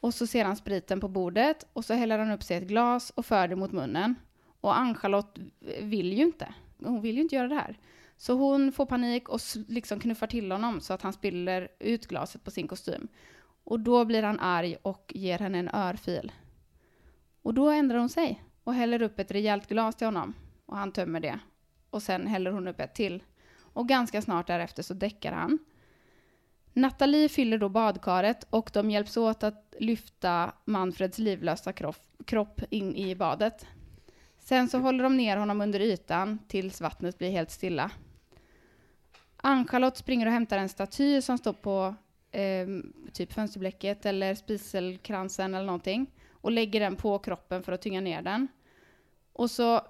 Och 0.00 0.14
så 0.14 0.26
ser 0.26 0.44
han 0.44 0.56
spriten 0.56 1.00
på 1.00 1.08
bordet 1.08 1.66
och 1.72 1.84
så 1.84 1.94
häller 1.94 2.18
han 2.18 2.30
upp 2.30 2.42
sig 2.42 2.56
ett 2.56 2.68
glas 2.68 3.10
och 3.10 3.26
för 3.26 3.48
det 3.48 3.56
mot 3.56 3.72
munnen. 3.72 4.14
Och 4.60 4.78
Ann-Charlotte 4.78 5.38
vill 5.82 6.12
ju 6.12 6.22
inte. 6.22 6.54
Hon 6.78 7.00
vill 7.00 7.16
ju 7.16 7.22
inte 7.22 7.34
göra 7.34 7.48
det 7.48 7.54
här. 7.54 7.78
Så 8.16 8.32
hon 8.32 8.72
får 8.72 8.86
panik 8.86 9.28
och 9.28 9.40
liksom 9.68 10.00
knuffar 10.00 10.26
till 10.26 10.52
honom 10.52 10.80
så 10.80 10.92
att 10.92 11.02
han 11.02 11.12
spiller 11.12 11.68
ut 11.78 12.06
glaset 12.06 12.44
på 12.44 12.50
sin 12.50 12.68
kostym. 12.68 13.08
Och 13.64 13.80
då 13.80 14.04
blir 14.04 14.22
han 14.22 14.40
arg 14.40 14.76
och 14.82 15.12
ger 15.14 15.38
henne 15.38 15.58
en 15.58 15.74
örfil. 15.74 16.32
Och 17.42 17.54
då 17.54 17.68
ändrar 17.70 17.98
hon 17.98 18.08
sig 18.08 18.42
och 18.66 18.74
häller 18.74 19.02
upp 19.02 19.18
ett 19.18 19.30
rejält 19.30 19.68
glas 19.68 19.96
till 19.96 20.06
honom. 20.06 20.34
Och 20.66 20.76
han 20.76 20.92
tömmer 20.92 21.20
det. 21.20 21.38
Och 21.90 22.02
sen 22.02 22.26
häller 22.26 22.50
hon 22.50 22.68
upp 22.68 22.80
ett 22.80 22.94
till. 22.94 23.22
Och 23.58 23.88
ganska 23.88 24.22
snart 24.22 24.46
därefter 24.46 24.82
så 24.82 24.94
däckar 24.94 25.32
han. 25.32 25.58
Nathalie 26.72 27.28
fyller 27.28 27.58
då 27.58 27.68
badkaret 27.68 28.46
och 28.50 28.70
de 28.72 28.90
hjälps 28.90 29.16
åt 29.16 29.42
att 29.42 29.74
lyfta 29.78 30.52
Manfreds 30.64 31.18
livlösa 31.18 31.72
kropp, 31.72 32.06
kropp 32.24 32.60
in 32.70 32.96
i 32.96 33.14
badet. 33.14 33.66
Sen 34.38 34.68
så 34.68 34.78
håller 34.78 35.04
de 35.04 35.16
ner 35.16 35.36
honom 35.36 35.60
under 35.60 35.80
ytan 35.80 36.38
tills 36.48 36.80
vattnet 36.80 37.18
blir 37.18 37.30
helt 37.30 37.50
stilla. 37.50 37.90
Ann-Charlotte 39.36 39.96
springer 39.96 40.26
och 40.26 40.32
hämtar 40.32 40.58
en 40.58 40.68
staty 40.68 41.22
som 41.22 41.38
står 41.38 41.52
på 41.52 41.94
eh, 42.30 42.66
typ 43.12 43.32
fönsterblecket 43.32 44.06
eller 44.06 44.34
spiselkransen 44.34 45.54
eller 45.54 45.66
någonting 45.66 46.06
och 46.30 46.52
lägger 46.52 46.80
den 46.80 46.96
på 46.96 47.18
kroppen 47.18 47.62
för 47.62 47.72
att 47.72 47.82
tynga 47.82 48.00
ner 48.00 48.22
den. 48.22 48.48
Och 49.36 49.50
så 49.50 49.80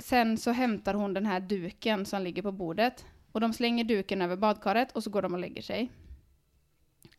sen 0.00 0.38
så 0.38 0.50
hämtar 0.50 0.94
hon 0.94 1.14
den 1.14 1.26
här 1.26 1.40
duken 1.40 2.06
som 2.06 2.22
ligger 2.22 2.42
på 2.42 2.52
bordet 2.52 3.06
och 3.32 3.40
de 3.40 3.52
slänger 3.52 3.84
duken 3.84 4.22
över 4.22 4.36
badkaret 4.36 4.92
och 4.92 5.02
så 5.02 5.10
går 5.10 5.22
de 5.22 5.32
och 5.32 5.38
lägger 5.38 5.62
sig. 5.62 5.90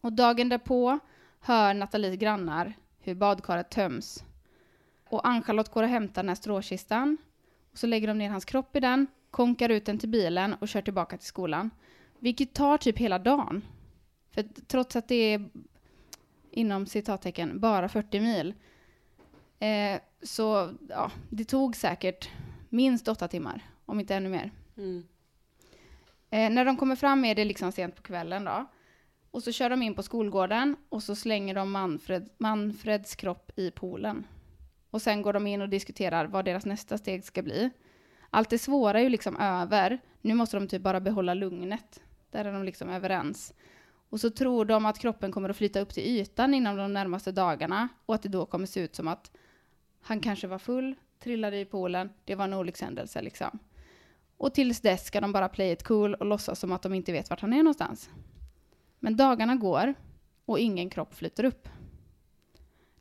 Och 0.01 0.13
dagen 0.13 0.49
därpå 0.49 0.99
hör 1.39 1.73
Nathalies 1.73 2.19
grannar 2.19 2.73
hur 2.99 3.15
badkaret 3.15 3.69
töms. 3.69 4.23
Och 5.09 5.27
Ann-Charlotte 5.27 5.71
går 5.71 5.83
och 5.83 5.89
hämtar 5.89 6.23
den 6.23 6.29
här 6.29 6.35
stråkistan. 6.35 7.17
Och 7.71 7.77
så 7.77 7.87
lägger 7.87 8.07
de 8.07 8.17
ner 8.17 8.29
hans 8.29 8.45
kropp 8.45 8.75
i 8.75 8.79
den, 8.79 9.07
konkar 9.31 9.69
ut 9.69 9.85
den 9.85 9.99
till 9.99 10.09
bilen 10.09 10.53
och 10.53 10.67
kör 10.67 10.81
tillbaka 10.81 11.17
till 11.17 11.27
skolan. 11.27 11.69
Vilket 12.19 12.53
tar 12.53 12.77
typ 12.77 12.97
hela 12.97 13.19
dagen. 13.19 13.61
För 14.31 14.43
trots 14.67 14.95
att 14.95 15.07
det 15.07 15.15
är 15.15 15.49
inom 16.51 16.85
citattecken 16.85 17.59
bara 17.59 17.89
40 17.89 18.19
mil 18.19 18.53
eh, 19.67 20.01
så 20.21 20.73
ja, 20.89 21.11
det 21.29 21.45
tog 21.45 21.75
säkert 21.75 22.29
minst 22.69 23.07
åtta 23.07 23.27
timmar, 23.27 23.61
om 23.85 23.99
inte 23.99 24.15
ännu 24.15 24.29
mer. 24.29 24.51
Mm. 24.77 25.03
Eh, 26.29 26.49
när 26.49 26.65
de 26.65 26.77
kommer 26.77 26.95
fram 26.95 27.25
är 27.25 27.35
det 27.35 27.45
liksom 27.45 27.71
sent 27.71 27.95
på 27.95 28.01
kvällen 28.01 28.45
då. 28.45 28.65
Och 29.31 29.43
så 29.43 29.51
kör 29.51 29.69
de 29.69 29.81
in 29.81 29.95
på 29.95 30.03
skolgården 30.03 30.75
och 30.89 31.03
så 31.03 31.15
slänger 31.15 31.55
de 31.55 31.71
Manfred, 31.71 32.29
Manfreds 32.37 33.15
kropp 33.15 33.51
i 33.55 33.71
poolen. 33.71 34.27
Och 34.89 35.01
sen 35.01 35.21
går 35.21 35.33
de 35.33 35.47
in 35.47 35.61
och 35.61 35.69
diskuterar 35.69 36.25
vad 36.25 36.45
deras 36.45 36.65
nästa 36.65 36.97
steg 36.97 37.23
ska 37.23 37.41
bli. 37.41 37.69
Allt 38.29 38.49
det 38.49 38.59
svåra 38.59 38.99
är 38.99 39.03
ju 39.03 39.09
liksom 39.09 39.37
över. 39.37 39.99
Nu 40.21 40.33
måste 40.33 40.57
de 40.57 40.67
typ 40.67 40.81
bara 40.81 40.99
behålla 40.99 41.33
lugnet. 41.33 42.01
Där 42.31 42.45
är 42.45 42.53
de 42.53 42.63
liksom 42.63 42.89
överens. 42.89 43.53
Och 44.09 44.19
så 44.19 44.29
tror 44.29 44.65
de 44.65 44.85
att 44.85 44.99
kroppen 44.99 45.31
kommer 45.31 45.49
att 45.49 45.57
flyta 45.57 45.79
upp 45.79 45.93
till 45.93 46.03
ytan 46.03 46.53
inom 46.53 46.77
de 46.77 46.93
närmaste 46.93 47.31
dagarna 47.31 47.87
och 48.05 48.15
att 48.15 48.21
det 48.21 48.29
då 48.29 48.45
kommer 48.45 48.65
se 48.65 48.79
ut 48.79 48.95
som 48.95 49.07
att 49.07 49.31
han 50.03 50.19
kanske 50.19 50.47
var 50.47 50.59
full, 50.59 50.95
trillade 51.19 51.59
i 51.59 51.65
poolen, 51.65 52.09
det 52.25 52.35
var 52.35 52.45
en 52.45 52.53
olyckshändelse 52.53 53.21
liksom. 53.21 53.59
Och 54.37 54.53
tills 54.53 54.81
dess 54.81 55.05
ska 55.05 55.21
de 55.21 55.31
bara 55.31 55.49
play 55.49 55.71
it 55.71 55.83
cool 55.83 56.13
och 56.13 56.25
låtsas 56.25 56.59
som 56.59 56.71
att 56.71 56.81
de 56.81 56.93
inte 56.93 57.11
vet 57.11 57.29
vart 57.29 57.41
han 57.41 57.53
är 57.53 57.57
någonstans. 57.57 58.09
Men 58.99 59.17
dagarna 59.17 59.55
går 59.55 59.93
och 60.45 60.59
ingen 60.59 60.89
kropp 60.89 61.13
flyter 61.15 61.45
upp. 61.45 61.69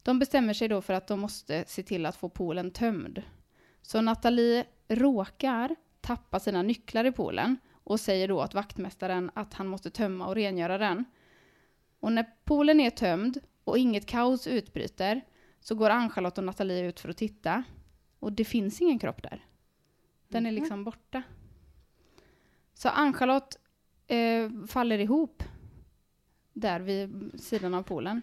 De 0.02 0.18
bestämmer 0.18 0.54
sig 0.54 0.68
då 0.68 0.82
för 0.82 0.94
att 0.94 1.06
de 1.06 1.20
måste 1.20 1.64
se 1.66 1.82
till 1.82 2.06
att 2.06 2.16
få 2.16 2.28
poolen 2.28 2.70
tömd. 2.70 3.22
Så 3.82 4.00
Nathalie 4.00 4.64
råkar 4.88 5.76
tappa 6.00 6.40
sina 6.40 6.62
nycklar 6.62 7.04
i 7.04 7.12
poolen 7.12 7.56
och 7.84 8.00
säger 8.00 8.28
då 8.28 8.42
åt 8.42 8.54
vaktmästaren 8.54 9.30
att 9.34 9.54
han 9.54 9.66
måste 9.66 9.90
tömma 9.90 10.26
och 10.26 10.34
rengöra 10.34 10.78
den. 10.78 11.04
Och 12.00 12.12
när 12.12 12.26
poolen 12.44 12.80
är 12.80 12.90
tömd 12.90 13.38
och 13.64 13.78
inget 13.78 14.06
kaos 14.06 14.46
utbryter 14.46 15.20
så 15.62 15.74
går 15.74 15.90
Ann-Charlotte 15.90 16.38
och 16.38 16.44
Nathalie 16.44 16.88
ut 16.88 17.00
för 17.00 17.08
att 17.08 17.16
titta. 17.16 17.64
Och 18.18 18.32
det 18.32 18.44
finns 18.44 18.80
ingen 18.80 18.98
kropp 18.98 19.22
där. 19.22 19.44
Den 20.28 20.46
är 20.46 20.52
liksom 20.52 20.84
borta. 20.84 21.22
Så 22.74 22.88
Ann-Charlotte 22.88 23.56
eh, 24.06 24.50
faller 24.68 24.98
ihop 24.98 25.42
där 26.52 26.80
vid 26.80 27.40
sidan 27.40 27.74
av 27.74 27.82
poolen. 27.82 28.22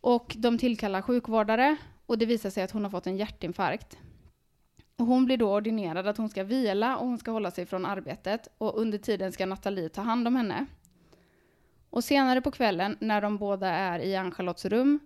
Och 0.00 0.34
de 0.38 0.58
tillkallar 0.58 1.02
sjukvårdare 1.02 1.76
och 2.06 2.18
det 2.18 2.26
visar 2.26 2.50
sig 2.50 2.62
att 2.62 2.70
hon 2.70 2.82
har 2.82 2.90
fått 2.90 3.06
en 3.06 3.16
hjärtinfarkt. 3.16 3.98
Och 4.96 5.06
hon 5.06 5.24
blir 5.24 5.36
då 5.36 5.54
ordinerad 5.54 6.06
att 6.06 6.16
hon 6.16 6.28
ska 6.28 6.44
vila 6.44 6.96
och 6.96 7.06
hon 7.06 7.18
ska 7.18 7.30
hålla 7.30 7.50
sig 7.50 7.66
från 7.66 7.86
arbetet 7.86 8.48
och 8.58 8.80
under 8.80 8.98
tiden 8.98 9.32
ska 9.32 9.46
Nathalie 9.46 9.88
ta 9.88 10.02
hand 10.02 10.28
om 10.28 10.36
henne. 10.36 10.66
Och 11.90 12.04
senare 12.04 12.40
på 12.40 12.50
kvällen 12.50 12.96
när 13.00 13.20
de 13.20 13.38
båda 13.38 13.68
är 13.68 13.98
i 13.98 14.16
Ann-Charlottes 14.16 14.64
rum 14.64 14.98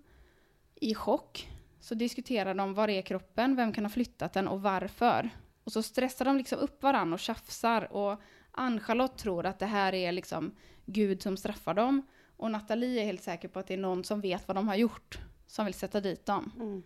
i 0.84 0.94
chock 0.94 1.50
så 1.80 1.94
diskuterar 1.94 2.54
de 2.54 2.74
var 2.74 2.88
är 2.88 3.02
kroppen, 3.02 3.56
vem 3.56 3.72
kan 3.72 3.84
ha 3.84 3.90
flyttat 3.90 4.32
den 4.32 4.48
och 4.48 4.62
varför. 4.62 5.30
Och 5.64 5.72
så 5.72 5.82
stressar 5.82 6.24
de 6.24 6.36
liksom 6.36 6.58
upp 6.58 6.82
varann 6.82 7.12
och 7.12 7.18
tjafsar 7.18 7.92
och 7.92 8.20
Ann-Charlotte 8.50 9.18
tror 9.18 9.46
att 9.46 9.58
det 9.58 9.66
här 9.66 9.94
är 9.94 10.12
liksom 10.12 10.54
Gud 10.86 11.22
som 11.22 11.36
straffar 11.36 11.74
dem 11.74 12.02
och 12.36 12.50
Nathalie 12.50 13.00
är 13.00 13.04
helt 13.04 13.22
säker 13.22 13.48
på 13.48 13.58
att 13.58 13.66
det 13.66 13.74
är 13.74 13.78
någon 13.78 14.04
som 14.04 14.20
vet 14.20 14.48
vad 14.48 14.56
de 14.56 14.68
har 14.68 14.76
gjort 14.76 15.18
som 15.46 15.64
vill 15.64 15.74
sätta 15.74 16.00
dit 16.00 16.26
dem. 16.26 16.52
Mm. 16.56 16.82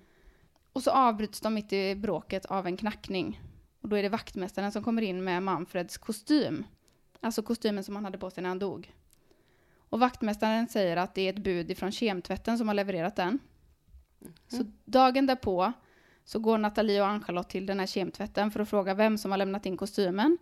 Och 0.72 0.82
så 0.82 0.90
avbryts 0.90 1.40
de 1.40 1.54
mitt 1.54 1.72
i 1.72 1.94
bråket 1.94 2.46
av 2.46 2.66
en 2.66 2.76
knackning. 2.76 3.40
Och 3.80 3.88
då 3.88 3.96
är 3.96 4.02
det 4.02 4.08
vaktmästaren 4.08 4.72
som 4.72 4.84
kommer 4.84 5.02
in 5.02 5.24
med 5.24 5.42
Manfreds 5.42 5.98
kostym 5.98 6.64
Alltså 7.20 7.42
kostymen 7.42 7.84
som 7.84 7.94
han 7.94 8.04
hade 8.04 8.18
på 8.18 8.30
sig 8.30 8.42
när 8.42 8.48
han 8.48 8.58
dog. 8.58 8.94
Och 9.88 10.00
vaktmästaren 10.00 10.68
säger 10.68 10.96
att 10.96 11.14
det 11.14 11.22
är 11.22 11.32
ett 11.32 11.44
bud 11.44 11.70
ifrån 11.70 11.92
kemtvätten 11.92 12.58
som 12.58 12.68
har 12.68 12.74
levererat 12.74 13.16
den. 13.16 13.38
Så 14.48 14.64
dagen 14.85 15.26
därpå 15.26 15.72
så 16.24 16.38
går 16.38 16.59
Nathalie 16.59 17.00
och 17.00 17.09
Ann-Charlotte 17.09 17.48
till 17.48 17.66
den 17.66 17.78
här 17.78 17.87
kemtvätten 17.87 18.50
för 18.50 18.61
att 18.61 18.68
fråga 18.68 18.94
vem 18.94 19.18
som 19.18 19.31
har 19.31 19.38
lämnat 19.38 19.66
in 19.66 19.76
kostymen. 19.76 20.38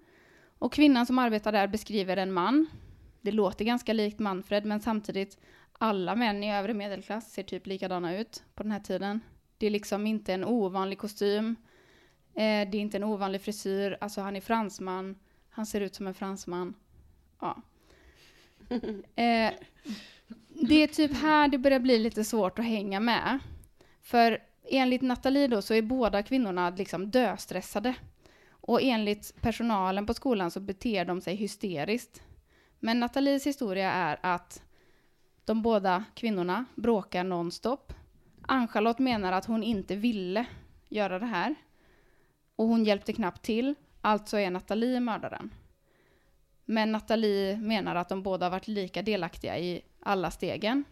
Och 0.58 0.72
kvinnan 0.72 1.06
som 1.06 1.18
arbetar 1.18 1.52
där 1.52 1.66
beskriver 1.66 2.16
en 2.16 2.32
man. 2.32 2.66
Det 3.20 3.32
låter 3.32 3.64
ganska 3.64 3.92
likt 3.92 4.18
Manfred, 4.18 4.64
men 4.64 4.80
samtidigt 4.80 5.38
alla 5.72 6.16
män 6.16 6.44
i 6.44 6.54
övre 6.54 6.74
medelklass 6.74 7.32
ser 7.32 7.42
typ 7.42 7.66
likadana 7.66 8.18
ut 8.18 8.44
på 8.54 8.62
den 8.62 8.72
här 8.72 8.80
tiden. 8.80 9.20
Det 9.58 9.66
är 9.66 9.70
liksom 9.70 10.06
inte 10.06 10.32
en 10.34 10.44
ovanlig 10.44 10.98
kostym. 10.98 11.56
Eh, 12.34 12.70
det 12.70 12.76
är 12.76 12.80
inte 12.80 12.96
en 12.96 13.04
ovanlig 13.04 13.40
frisyr. 13.40 13.98
Alltså 14.00 14.20
han 14.20 14.36
är 14.36 14.40
fransman. 14.40 15.16
Han 15.50 15.66
ser 15.66 15.80
ut 15.80 15.94
som 15.94 16.06
en 16.06 16.14
fransman. 16.14 16.74
Ja. 17.40 17.62
Eh, 19.16 19.52
det 20.48 20.82
är 20.82 20.86
typ 20.86 21.14
här 21.14 21.48
det 21.48 21.58
börjar 21.58 21.80
bli 21.80 21.98
lite 21.98 22.24
svårt 22.24 22.58
att 22.58 22.64
hänga 22.64 23.00
med. 23.00 23.38
För 24.06 24.42
enligt 24.64 25.02
Nathalie 25.02 25.48
då 25.48 25.62
så 25.62 25.74
är 25.74 25.82
båda 25.82 26.22
kvinnorna 26.22 26.70
liksom 26.70 27.10
döstressade. 27.10 27.94
Och 28.50 28.82
enligt 28.82 29.40
personalen 29.40 30.06
på 30.06 30.14
skolan 30.14 30.50
så 30.50 30.60
beter 30.60 31.04
de 31.04 31.20
sig 31.20 31.34
hysteriskt. 31.34 32.22
Men 32.78 33.00
Nathalies 33.00 33.46
historia 33.46 33.92
är 33.92 34.18
att 34.22 34.62
de 35.44 35.62
båda 35.62 36.04
kvinnorna 36.14 36.64
bråkar 36.74 37.24
nonstop. 37.24 37.92
Ann-Charlotte 38.42 38.98
menar 38.98 39.32
att 39.32 39.44
hon 39.44 39.62
inte 39.62 39.96
ville 39.96 40.46
göra 40.88 41.18
det 41.18 41.26
här. 41.26 41.54
Och 42.56 42.66
hon 42.66 42.84
hjälpte 42.84 43.12
knappt 43.12 43.42
till, 43.42 43.74
alltså 44.00 44.38
är 44.38 44.50
Nathalie 44.50 45.00
mördaren. 45.00 45.50
Men 46.64 46.92
Nathalie 46.92 47.56
menar 47.56 47.94
att 47.94 48.08
de 48.08 48.22
båda 48.22 48.50
varit 48.50 48.68
lika 48.68 49.02
delaktiga 49.02 49.58
i 49.58 49.82
alla 50.00 50.30
stegen. 50.30 50.84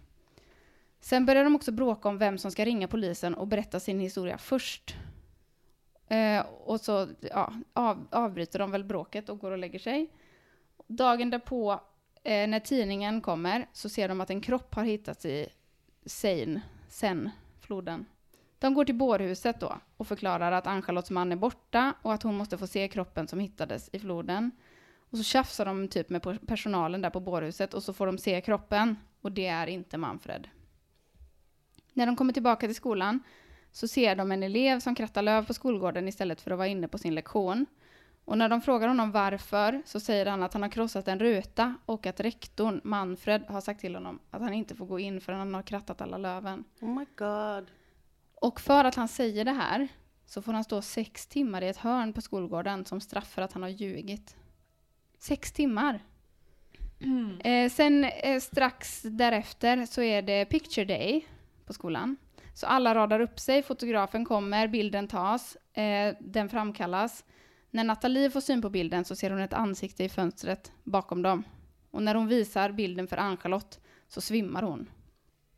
Sen 1.05 1.27
börjar 1.27 1.45
de 1.45 1.57
också 1.57 1.73
bråka 1.73 2.09
om 2.09 2.19
vem 2.19 2.39
som 2.39 2.51
ska 2.51 2.65
ringa 2.65 2.89
polisen 2.89 3.35
och 3.35 3.47
berätta 3.47 3.81
sin 3.81 4.01
historia 4.01 4.39
först. 4.39 4.97
Eh, 6.09 6.47
och 6.65 6.81
så 6.81 7.09
ja, 7.21 7.53
av, 7.73 8.07
avbryter 8.11 8.59
de 8.59 8.71
väl 8.71 8.85
bråket 8.85 9.29
och 9.29 9.39
går 9.39 9.51
och 9.51 9.59
lägger 9.59 9.79
sig. 9.79 10.11
Dagen 10.87 11.31
därpå, 11.31 11.81
eh, 12.23 12.49
när 12.49 12.61
tidningen 12.61 13.21
kommer, 13.21 13.67
så 13.73 13.89
ser 13.89 14.09
de 14.09 14.21
att 14.21 14.31
en 14.31 14.41
kropp 14.41 14.75
har 14.75 14.85
hittats 14.85 15.25
i 15.25 15.49
Seine, 16.07 16.61
Sen, 16.89 17.31
floden. 17.61 18.07
De 18.59 18.75
går 18.75 18.85
till 18.85 18.95
bårhuset 18.95 19.61
då 19.61 19.79
och 19.97 20.09
förklarar 20.09 20.53
att 20.53 20.67
Ann-Charlottes 20.67 21.11
man 21.11 21.33
är 21.33 21.37
borta 21.37 21.95
och 22.03 22.13
att 22.13 22.23
hon 22.23 22.35
måste 22.35 22.59
få 22.59 22.67
se 22.67 22.89
kroppen 22.89 23.29
som 23.29 23.39
hittades 23.39 23.91
i 23.93 23.99
floden. 23.99 24.51
Och 24.97 25.19
så 25.19 25.25
tjafsar 25.25 25.65
de 25.65 25.89
typ 25.89 26.11
med 26.11 26.47
personalen 26.47 27.03
där 27.03 27.11
på 27.11 27.21
bårhuset 27.21 27.75
och 27.75 27.83
så 27.83 27.93
får 27.93 28.07
de 28.07 28.19
se 28.19 28.41
kroppen 28.41 28.97
och 29.21 29.33
det 29.33 29.47
är 29.47 29.67
inte 29.67 29.99
Manfred. 29.99 30.49
När 31.95 32.07
de 32.07 32.17
kommer 32.17 32.33
tillbaka 32.33 32.67
till 32.67 32.77
skolan 32.77 33.21
så 33.73 33.89
ser 33.89 34.17
de 34.17 34.33
en 34.33 34.43
elev 34.43 34.81
som 34.81 34.95
krattar 34.95 35.23
löv 35.23 35.47
på 35.47 35.55
skolgården 35.55 36.09
istället 36.09 36.41
för 36.41 36.51
att 36.51 36.59
vara 36.59 36.69
inne 36.69 36.89
på 36.89 36.99
sin 36.99 37.15
lektion. 37.15 37.67
Och 38.25 38.39
när 38.39 38.49
de 38.49 38.61
frågar 38.61 38.89
honom 38.89 39.13
varför 39.13 39.83
så 39.85 40.01
säger 40.01 40.27
han 40.27 40.43
att 40.43 40.53
han 40.53 40.63
har 40.63 40.69
krossat 40.69 41.09
en 41.09 41.19
ruta 41.19 41.75
och 41.87 42.07
att 42.07 42.21
rektorn, 42.21 42.81
Manfred, 42.85 43.43
har 43.49 43.61
sagt 43.61 43.81
till 43.81 43.95
honom 43.95 44.19
att 44.31 44.43
han 44.43 44.55
inte 44.55 44.75
får 44.75 44.87
gå 44.87 44.99
in 44.99 45.21
förrän 45.21 45.39
han 45.39 45.55
har 45.55 45.63
krattat 45.63 46.01
alla 46.01 46.19
löven. 46.19 46.65
Oh 46.81 46.99
my 46.99 47.07
god. 47.17 47.71
Och 48.35 48.61
för 48.61 48.85
att 48.85 48.95
han 48.95 49.09
säger 49.09 49.45
det 49.45 49.53
här 49.53 49.89
så 50.27 50.43
får 50.43 50.53
han 50.53 50.65
stå 50.65 50.83
sex 50.83 51.27
timmar 51.27 51.63
i 51.63 51.69
ett 51.69 51.77
hörn 51.77 52.13
på 52.13 52.21
skolgården 52.21 52.85
som 52.85 53.01
straff 53.01 53.33
för 53.33 53.43
att 53.43 53.53
han 53.53 53.63
har 53.63 53.71
ljugit. 53.71 54.37
Sex 55.19 55.53
timmar! 55.53 56.01
Eh, 57.45 57.71
sen 57.71 58.05
eh, 58.05 58.41
strax 58.41 59.03
därefter 59.03 59.87
så 59.87 60.03
är 60.03 60.23
det 60.23 60.45
picture 60.45 60.85
day 60.85 61.27
på 61.67 61.73
skolan. 61.73 62.17
Så 62.55 62.67
alla 62.67 62.95
radar 62.95 63.21
upp 63.21 63.41
sig, 63.41 63.63
fotografen 63.63 64.25
kommer, 64.25 64.69
bilden 64.69 65.09
tas, 65.09 65.57
eh, 65.73 66.15
den 66.21 66.49
framkallas. 66.49 67.25
När 67.71 67.85
Nathalie 67.85 68.31
får 68.31 68.41
syn 68.41 68.63
på 68.63 68.71
bilden 68.71 69.05
så 69.05 69.17
ser 69.17 69.31
hon 69.31 69.41
ett 69.41 69.53
ansikte 69.53 70.05
i 70.05 70.09
fönstret 70.09 70.73
bakom 70.83 71.23
dem. 71.23 71.45
Och 71.91 72.03
när 72.03 72.15
hon 72.15 72.29
visar 72.29 72.73
bilden 72.73 73.07
för 73.07 73.17
Ann-Charlotte 73.17 73.81
så 74.09 74.21
svimmar 74.21 74.63
hon. 74.63 74.91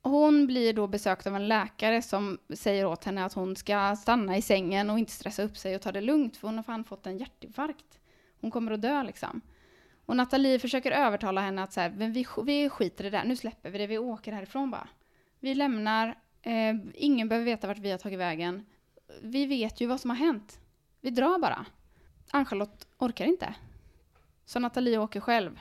Hon 0.03 0.47
blir 0.47 0.73
då 0.73 0.87
besökt 0.87 1.27
av 1.27 1.37
en 1.37 1.49
läkare 1.49 2.03
som 2.03 2.38
säger 2.55 2.87
åt 2.87 3.05
henne 3.05 3.25
att 3.25 3.33
hon 3.33 3.57
ska 3.57 3.97
stanna 3.97 4.37
i 4.37 4.42
sängen 4.42 4.90
och 4.90 4.99
inte 4.99 5.12
stressa 5.12 5.42
upp 5.42 5.57
sig 5.57 5.75
och 5.75 5.83
ta 5.83 5.92
det 5.92 6.01
lugnt 6.01 6.37
för 6.37 6.49
hon 6.49 6.57
har 6.57 6.62
fan 6.62 6.85
fått 6.85 7.07
en 7.07 7.19
hjärtinfarkt. 7.19 8.01
Hon 8.40 8.51
kommer 8.51 8.73
att 8.73 8.83
dö 8.83 9.03
liksom. 9.03 9.40
Och 10.07 10.16
Nathalie 10.16 10.59
försöker 10.59 10.90
övertala 10.90 11.40
henne 11.40 11.62
att 11.62 11.73
så 11.73 11.81
här, 11.81 11.90
men 11.90 12.12
vi, 12.12 12.27
vi 12.45 12.69
skiter 12.69 13.05
i 13.05 13.11
det 13.11 13.19
där, 13.19 13.25
nu 13.25 13.37
släpper 13.37 13.71
vi 13.71 13.79
det, 13.79 13.87
vi 13.87 13.99
åker 13.99 14.33
härifrån 14.33 14.71
bara. 14.71 14.88
Vi 15.47 15.55
lämnar, 15.55 16.19
eh, 16.43 16.77
ingen 16.95 17.29
behöver 17.29 17.45
veta 17.45 17.67
vart 17.67 17.79
vi 17.79 17.91
har 17.91 17.99
tagit 17.99 18.19
vägen. 18.19 18.67
Vi 19.23 19.47
vet 19.47 19.81
ju 19.81 19.87
vad 19.87 20.01
som 20.01 20.11
har 20.11 20.17
hänt. 20.17 20.61
Vi 21.01 21.11
drar 21.11 21.39
bara. 21.39 21.67
Ann-Charlotte 22.31 22.87
orkar 22.99 23.25
inte. 23.25 23.55
Så 24.45 24.59
Nathalie 24.59 24.99
åker 24.99 25.21
själv. 25.21 25.61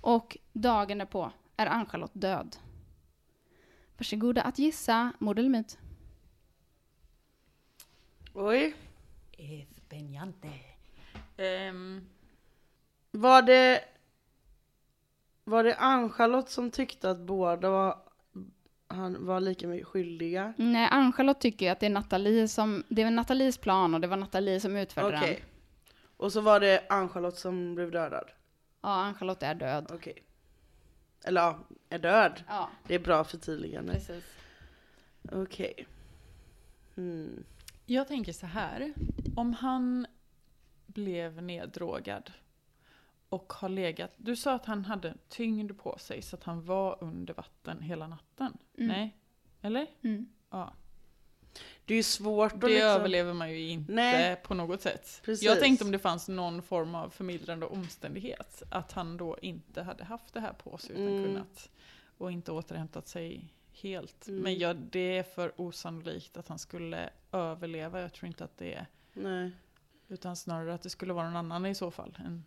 Och 0.00 0.38
dagen 0.52 0.98
därpå 0.98 1.32
är 1.56 1.66
Ann-Charlotte 1.66 2.14
död. 2.14 2.56
Varsågoda 3.98 4.42
att 4.42 4.58
gissa, 4.58 5.12
mord 5.18 5.38
eller 5.38 5.48
myt? 5.48 5.78
Oj. 8.34 8.74
Espeñante. 9.32 10.50
Ehm, 11.36 12.08
Var 13.10 13.42
det... 13.42 13.84
Var 15.44 15.64
det 15.64 15.74
Ann-Charlotte 15.74 16.50
som 16.50 16.70
tyckte 16.70 17.10
att 17.10 17.20
båda 17.20 17.70
var, 17.70 18.07
han 18.88 19.26
var 19.26 19.40
lika 19.40 19.68
mycket 19.68 19.86
skyldiga? 19.88 20.52
Nej, 20.56 20.88
Ann-Charlotte 20.90 21.40
tycker 21.40 21.66
ju 21.66 21.72
att 21.72 21.80
det 21.80 21.86
är 21.86 21.90
Nathalie 21.90 22.48
som, 22.48 22.84
det 22.88 23.04
var 23.04 23.10
Nathalies 23.10 23.58
plan 23.58 23.94
och 23.94 24.00
det 24.00 24.06
var 24.06 24.16
Nathalie 24.16 24.60
som 24.60 24.76
utförde 24.76 25.16
Okej. 25.18 25.34
den. 25.34 25.44
Och 26.16 26.32
så 26.32 26.40
var 26.40 26.60
det 26.60 26.86
Ann-Charlotte 26.88 27.36
som 27.36 27.74
blev 27.74 27.90
dödad? 27.90 28.30
Ja, 28.80 28.88
Ann-Charlotte 28.88 29.42
är 29.42 29.54
död. 29.54 29.86
Okej. 29.94 30.22
Eller 31.24 31.40
ja, 31.40 31.58
är 31.88 31.98
död. 31.98 32.44
Ja, 32.48 32.70
Det 32.86 32.94
är 32.94 32.98
bra 32.98 33.24
förtydligande. 33.24 33.92
precis. 33.92 34.24
Okej. 35.32 35.86
Hmm. 36.94 37.44
jag 37.86 38.08
tänker 38.08 38.32
så 38.32 38.46
här. 38.46 38.92
Om 39.36 39.52
han 39.52 40.06
blev 40.86 41.42
neddrogad 41.42 42.32
och 43.28 43.52
har 43.52 43.68
legat... 43.68 44.10
Du 44.16 44.36
sa 44.36 44.54
att 44.54 44.66
han 44.66 44.84
hade 44.84 45.14
tyngd 45.28 45.78
på 45.78 45.98
sig 45.98 46.22
så 46.22 46.36
att 46.36 46.44
han 46.44 46.64
var 46.64 46.98
under 47.00 47.34
vatten 47.34 47.82
hela 47.82 48.06
natten. 48.06 48.58
Mm. 48.78 48.88
Nej? 48.88 49.16
Eller? 49.62 49.86
Mm. 50.02 50.28
Ja. 50.50 50.72
Det 51.84 51.94
är 51.94 51.96
ju 51.96 52.02
svårt 52.02 52.52
att 52.52 52.60
Det 52.60 52.66
liksom... 52.66 52.88
överlever 52.88 53.32
man 53.32 53.50
ju 53.50 53.68
inte 53.68 53.92
Nej. 53.92 54.36
på 54.36 54.54
något 54.54 54.80
sätt. 54.82 55.20
Precis. 55.24 55.44
Jag 55.44 55.60
tänkte 55.60 55.84
om 55.84 55.90
det 55.90 55.98
fanns 55.98 56.28
någon 56.28 56.62
form 56.62 56.94
av 56.94 57.10
förmildrande 57.10 57.66
omständighet. 57.66 58.62
Att 58.70 58.92
han 58.92 59.16
då 59.16 59.38
inte 59.42 59.82
hade 59.82 60.04
haft 60.04 60.34
det 60.34 60.40
här 60.40 60.52
på 60.52 60.78
sig 60.78 60.90
utan 60.90 61.06
Mm. 61.08 61.24
kunnat 61.24 61.70
och 62.18 62.32
inte 62.32 62.52
återhämtat 62.52 63.08
sig 63.08 63.54
helt. 63.72 64.28
Mm. 64.28 64.42
Men 64.42 64.58
ja, 64.58 64.74
det 64.74 65.18
är 65.18 65.22
för 65.22 65.60
osannolikt 65.60 66.36
att 66.36 66.48
han 66.48 66.58
skulle 66.58 67.10
överleva. 67.32 68.00
Jag 68.00 68.12
tror 68.12 68.26
inte 68.26 68.44
att 68.44 68.58
det 68.58 68.74
är. 68.74 68.86
Nej. 69.12 69.50
Utan 70.08 70.36
snarare 70.36 70.74
att 70.74 70.82
det 70.82 70.90
skulle 70.90 71.12
vara 71.12 71.26
någon 71.26 71.36
annan 71.36 71.66
i 71.66 71.74
så 71.74 71.90
fall. 71.90 72.18
En 72.24 72.44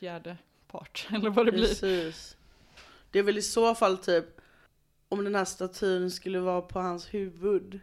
fjärde 0.00 0.36
part 0.66 1.08
eller 1.14 1.30
vad 1.30 1.46
det 1.46 1.52
blir. 1.52 1.68
Precis. 1.68 2.36
Det 3.10 3.18
är 3.18 3.22
väl 3.22 3.38
i 3.38 3.42
så 3.42 3.74
fall 3.74 3.98
typ 3.98 4.40
om 5.08 5.24
den 5.24 5.34
här 5.34 5.44
statyn 5.44 6.10
skulle 6.10 6.40
vara 6.40 6.62
på 6.62 6.80
hans 6.80 7.14
huvud 7.14 7.80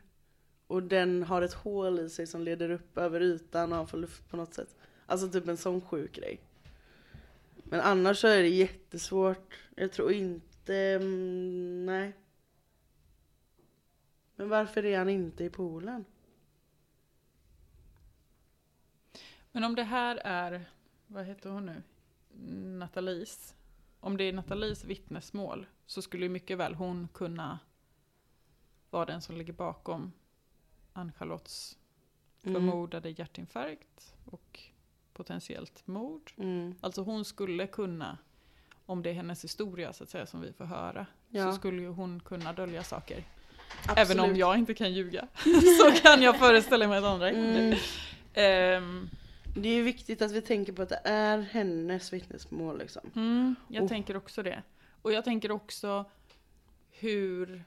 och 0.68 0.84
den 0.84 1.24
har 1.24 1.42
ett 1.42 1.54
hål 1.54 2.00
i 2.00 2.10
sig 2.10 2.28
som 2.28 2.42
leder 2.44 2.70
upp 2.70 2.98
över 2.98 3.22
ytan 3.22 3.72
och 3.72 3.78
han 3.78 3.88
får 3.88 3.98
luft 3.98 4.30
på 4.30 4.38
något 4.38 4.54
sätt. 4.54 4.76
Alltså 5.06 5.30
typ 5.30 5.48
en 5.48 5.58
sån 5.58 5.82
sjuk 5.82 6.16
grej. 6.16 6.42
Men 7.56 7.82
annars 7.82 8.20
så 8.20 8.28
är 8.28 8.42
det 8.42 8.50
jättesvårt. 8.50 9.60
Jag 9.76 9.92
tror 9.92 10.12
inte, 10.12 10.76
mm, 10.76 11.86
nej. 11.86 12.14
Men 14.36 14.50
varför 14.50 14.86
är 14.86 14.98
han 14.98 15.10
inte 15.10 15.44
i 15.44 15.50
poolen? 15.50 16.06
Men 19.52 19.64
om 19.64 19.76
det 19.76 19.84
här 19.84 20.16
är, 20.24 20.66
vad 21.08 21.26
heter 21.26 21.50
hon 21.50 21.66
nu? 21.66 21.84
Nathalies. 22.80 23.56
Om 24.00 24.18
det 24.18 24.24
är 24.24 24.34
Nathalies 24.34 24.84
vittnesmål 24.84 25.66
så 25.86 26.02
skulle 26.02 26.26
ju 26.26 26.30
mycket 26.30 26.58
väl 26.58 26.76
hon 26.76 27.08
kunna 27.14 27.60
vara 28.90 29.06
den 29.06 29.22
som 29.22 29.38
ligger 29.38 29.54
bakom 29.54 30.12
Ann-Charlottes 30.94 31.78
Mm. 32.44 32.54
förmodade 32.62 33.10
hjärtinfarkt 33.10 34.16
och 34.26 34.60
potentiellt 35.14 35.88
mord. 35.88 36.32
Mm. 36.38 36.76
Alltså 36.82 37.02
hon 37.02 37.26
skulle 37.26 37.68
kunna, 37.68 38.18
om 38.86 39.04
det 39.04 39.10
är 39.10 39.14
hennes 39.14 39.44
historia 39.44 39.94
så 39.94 40.04
att 40.04 40.10
säga 40.10 40.26
som 40.26 40.42
vi 40.42 40.54
får 40.54 40.66
höra, 40.66 41.06
Ja. 41.30 41.52
så 41.52 41.58
skulle 41.58 41.82
ju 41.82 41.88
hon 41.88 42.20
kunna 42.20 42.54
dölja 42.54 42.84
saker. 42.84 43.24
Absolut. 43.88 43.98
Även 43.98 44.20
om 44.20 44.36
jag 44.36 44.58
inte 44.58 44.74
kan 44.74 44.94
ljuga 44.94 45.28
så 45.80 45.92
kan 46.04 46.22
jag 46.22 46.40
föreställa 46.40 46.88
mig 46.88 46.98
att 46.98 47.04
andra 47.04 47.32
kan. 47.32 47.40
Mm. 47.46 47.78
Ehm, 48.34 49.10
Det 49.62 49.70
är 49.70 49.84
viktigt 49.84 50.22
att 50.22 50.32
vi 50.32 50.42
tänker 50.42 50.74
på 50.74 50.82
att 50.82 50.90
det 50.90 51.02
är 51.04 51.40
hennes 51.40 52.14
vittnesmål 52.14 52.78
liksom. 52.78 53.12
Mm, 53.16 53.56
jag 53.68 53.84
Och- 53.84 53.90
tänker 53.90 54.18
också 54.18 54.44
det. 54.44 54.64
Och 55.02 55.12
jag 55.14 55.24
tänker 55.24 55.52
också 55.52 56.06
hur, 56.90 57.64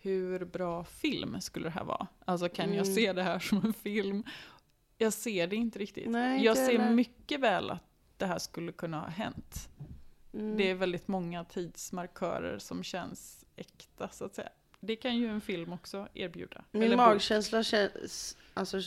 hur 0.00 0.44
bra 0.44 0.84
film 0.84 1.40
skulle 1.40 1.66
det 1.66 1.70
här 1.70 1.84
vara? 1.84 2.06
Alltså 2.24 2.48
kan 2.48 2.74
jag 2.74 2.86
Mm. 2.86 2.94
se 2.94 3.12
det 3.12 3.22
här 3.22 3.38
som 3.48 3.64
en 3.64 3.72
film? 3.72 4.24
Jag 4.98 5.12
ser 5.12 5.46
det 5.46 5.56
inte 5.56 5.78
riktigt. 5.78 6.10
Nej, 6.10 6.44
jag 6.44 6.56
ser 6.56 6.78
heller. 6.78 6.90
mycket 6.90 7.40
väl 7.40 7.70
att 7.70 7.82
det 8.16 8.26
här 8.26 8.38
skulle 8.38 8.72
kunna 8.72 9.00
ha 9.00 9.08
hänt. 9.08 9.68
Mm. 10.34 10.56
Det 10.56 10.70
är 10.70 10.74
väldigt 10.74 11.08
många 11.08 11.44
tidsmarkörer 11.44 12.58
som 12.58 12.82
känns 12.82 13.44
äkta 13.56 14.08
så 14.08 14.24
att 14.24 14.34
säga. 14.34 14.48
Det 14.80 14.96
kan 14.96 15.16
ju 15.16 15.28
en 15.28 15.40
film 15.40 15.72
också 15.72 16.08
erbjuda. 16.14 16.64
Min 16.70 16.82
Eller 16.82 16.96
magkänsla 16.96 17.62
känns, 17.62 18.36
alltså, 18.54 18.80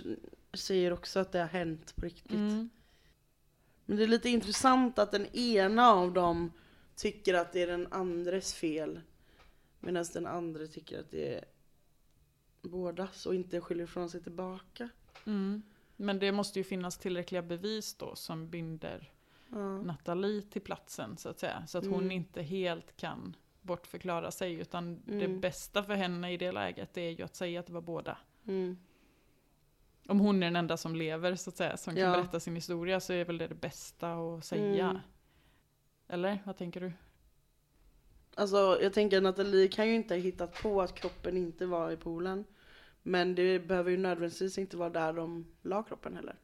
säger 0.53 0.93
också 0.93 1.19
att 1.19 1.31
det 1.31 1.39
har 1.39 1.47
hänt 1.47 1.95
på 1.95 2.05
riktigt. 2.05 2.31
Mm. 2.31 2.69
Men 3.85 3.97
det 3.97 4.03
är 4.03 4.07
lite 4.07 4.29
intressant 4.29 4.99
att 4.99 5.11
den 5.11 5.25
ena 5.35 5.89
av 5.91 6.13
dem 6.13 6.51
tycker 6.95 7.33
att 7.33 7.53
det 7.53 7.61
är 7.61 7.67
den 7.67 7.87
andres 7.93 8.53
fel. 8.53 9.01
Medan 9.79 10.05
den 10.13 10.27
andra 10.27 10.67
tycker 10.67 10.99
att 10.99 11.11
det 11.11 11.33
är 11.35 11.45
bådas 12.61 13.25
och 13.25 13.35
inte 13.35 13.61
skyller 13.61 13.83
ifrån 13.83 14.09
sig 14.09 14.23
tillbaka. 14.23 14.89
Mm. 15.25 15.61
Men 15.95 16.19
det 16.19 16.31
måste 16.31 16.59
ju 16.59 16.63
finnas 16.63 16.97
tillräckliga 16.97 17.41
bevis 17.41 17.93
då 17.93 18.15
som 18.15 18.49
binder 18.49 19.11
Ja. 19.53 19.81
Nathalie 19.81 20.41
till 20.41 20.61
platsen 20.61 21.17
så 21.17 21.29
att 21.29 21.39
säga. 21.39 21.67
Så 21.67 21.77
att 21.77 21.85
hon 21.85 21.93
Mm. 22.03 22.11
inte 22.11 22.41
helt 22.41 22.97
kan 22.97 23.35
bortförklara 23.61 24.31
sig 24.31 24.53
utan 24.53 25.01
det 25.05 25.25
Mm. 25.25 25.39
bästa 25.41 25.83
för 25.83 25.93
henne 25.93 26.33
i 26.33 26.37
det 26.37 26.51
läget 26.51 26.97
är 26.97 27.09
ju 27.09 27.23
att 27.23 27.35
säga 27.35 27.59
att 27.59 27.65
det 27.67 27.73
var 27.73 27.81
båda. 27.81 28.17
Mm. 28.47 28.77
Om 30.07 30.19
hon 30.19 30.43
är 30.43 30.47
den 30.47 30.55
enda 30.55 30.77
som 30.77 30.95
lever 30.95 31.35
så 31.35 31.49
att 31.49 31.57
säga, 31.57 31.77
som 31.77 31.95
kan 31.95 32.03
Ja. 32.03 32.11
berätta 32.11 32.39
sin 32.39 32.55
historia 32.55 32.99
så 32.99 33.13
är 33.13 33.25
väl 33.25 33.37
det 33.37 33.47
det 33.47 33.55
bästa 33.55 34.13
att 34.13 34.45
säga. 34.45 34.89
Mm. 34.89 35.01
Eller 36.07 36.39
vad 36.45 36.57
tänker 36.57 36.81
du? 36.81 36.91
Alltså 38.35 38.79
jag 38.81 38.93
tänker 38.93 39.17
att 39.17 39.23
Nathalie 39.23 39.67
kan 39.67 39.87
ju 39.87 39.95
inte 39.95 40.13
ha 40.13 40.19
hittat 40.21 40.61
på 40.63 40.81
att 40.81 40.95
kroppen 40.95 41.37
inte 41.37 41.65
var 41.65 41.91
i 41.91 41.97
poolen. 41.97 42.45
Men 43.03 43.35
det 43.35 43.59
behöver 43.59 43.91
ju 43.91 43.97
nödvändigtvis 43.97 44.57
inte 44.57 44.77
vara 44.77 44.89
där 44.89 45.13
de 45.13 45.45
la 45.61 45.83
kroppen 45.83 46.15
heller. 46.15 46.35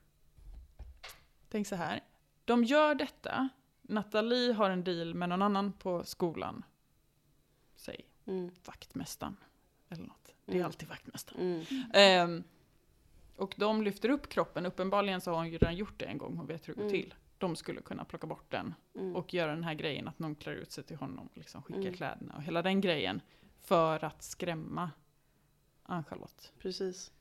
Tänk 1.50 1.68
så 1.68 1.76
här. 1.76 2.00
De 2.46 2.64
gör 2.64 2.96
detta. 2.96 3.50
Nathalie 3.82 4.54
har 4.54 4.70
en 4.70 4.84
deal 4.84 5.14
med 5.16 5.30
någon 5.30 5.42
annan 5.42 5.74
på 5.74 6.04
skolan. 6.04 6.66
Säg 7.76 8.06
Mm. 8.26 8.52
vaktmästaren. 8.66 9.38
Eller 9.90 10.04
något. 10.04 10.34
Det 10.46 10.52
är 10.52 10.56
Mm. 10.56 10.66
alltid 10.66 10.90
vaktmästaren. 10.90 11.42
Mm. 11.72 11.92
Ehm, 11.94 12.44
och 13.38 13.56
de 13.58 13.84
lyfter 13.84 14.10
upp 14.10 14.30
kroppen. 14.30 14.66
Uppenbarligen 14.66 15.22
så 15.22 15.32
har 15.32 15.38
hon 15.38 15.46
ju 15.48 15.52
redan 15.58 15.76
gjort 15.76 16.00
det 16.00 16.06
en 16.06 16.18
gång. 16.18 16.38
Hon 16.38 16.46
vet 16.48 16.68
hur 16.68 16.74
det 16.74 16.82
går 16.82 16.90
Mm. 16.90 17.02
till. 17.02 17.14
De 17.38 17.56
skulle 17.56 17.82
kunna 17.82 18.06
plocka 18.06 18.28
bort 18.28 18.52
den. 18.52 18.74
Mm. 18.96 19.16
Och 19.16 19.34
göra 19.34 19.52
den 19.52 19.64
här 19.64 19.74
grejen 19.74 20.08
att 20.08 20.20
någon 20.20 20.36
klär 20.36 20.54
ut 20.54 20.72
sig 20.72 20.84
till 20.84 20.98
honom. 20.98 21.28
Och 21.28 21.38
liksom 21.38 21.62
skicka 21.64 21.80
Mm. 21.80 21.94
kläderna 21.94 22.36
och 22.36 22.44
hela 22.44 22.62
den 22.62 22.82
grejen. 22.82 23.22
För 23.62 24.04
att 24.04 24.24
skrämma 24.24 24.92
Ann-Charlotte. 25.84 26.52
Precis. 26.60 27.12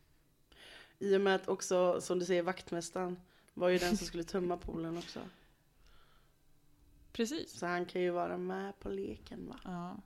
I 0.99 1.17
och 1.17 1.21
med 1.21 1.35
att 1.35 1.49
också, 1.49 2.01
som 2.01 2.19
du 2.19 2.25
säger, 2.25 2.43
vaktmästaren 2.43 3.21
var 3.55 3.69
ju 3.69 3.79
den 3.79 3.97
som 3.97 4.07
skulle 4.07 4.25
tömma 4.25 4.57
poolen 4.57 4.99
också. 4.99 5.21
Precis. 7.13 7.59
Så 7.59 7.67
han 7.67 7.87
kan 7.87 8.03
ju 8.03 8.11
vara 8.11 8.37
med 8.37 8.79
på 8.79 8.89
leken 8.89 9.49
va? 9.49 9.57
Ja. 9.65 9.97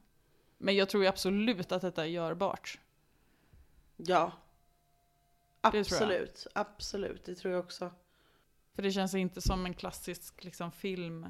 Men 0.58 0.76
jag 0.76 0.88
tror 0.88 1.02
ju 1.02 1.08
absolut 1.08 1.72
att 1.72 1.82
detta 1.82 2.02
är 2.02 2.08
görbart. 2.08 2.78
Ja. 3.96 4.32
Det 5.60 5.84
tror 5.84 6.10
jag. 6.10 6.22
Absolut, 6.22 6.46
absolut. 6.54 7.24
Det 7.24 7.34
tror 7.34 7.54
jag 7.54 7.64
också. 7.64 7.90
För 8.74 8.82
det 8.82 8.92
känns 8.92 9.14
inte 9.14 9.40
som 9.40 9.66
en 9.66 9.74
klassisk 9.74 10.44
liksom, 10.44 10.72
film. 10.72 11.26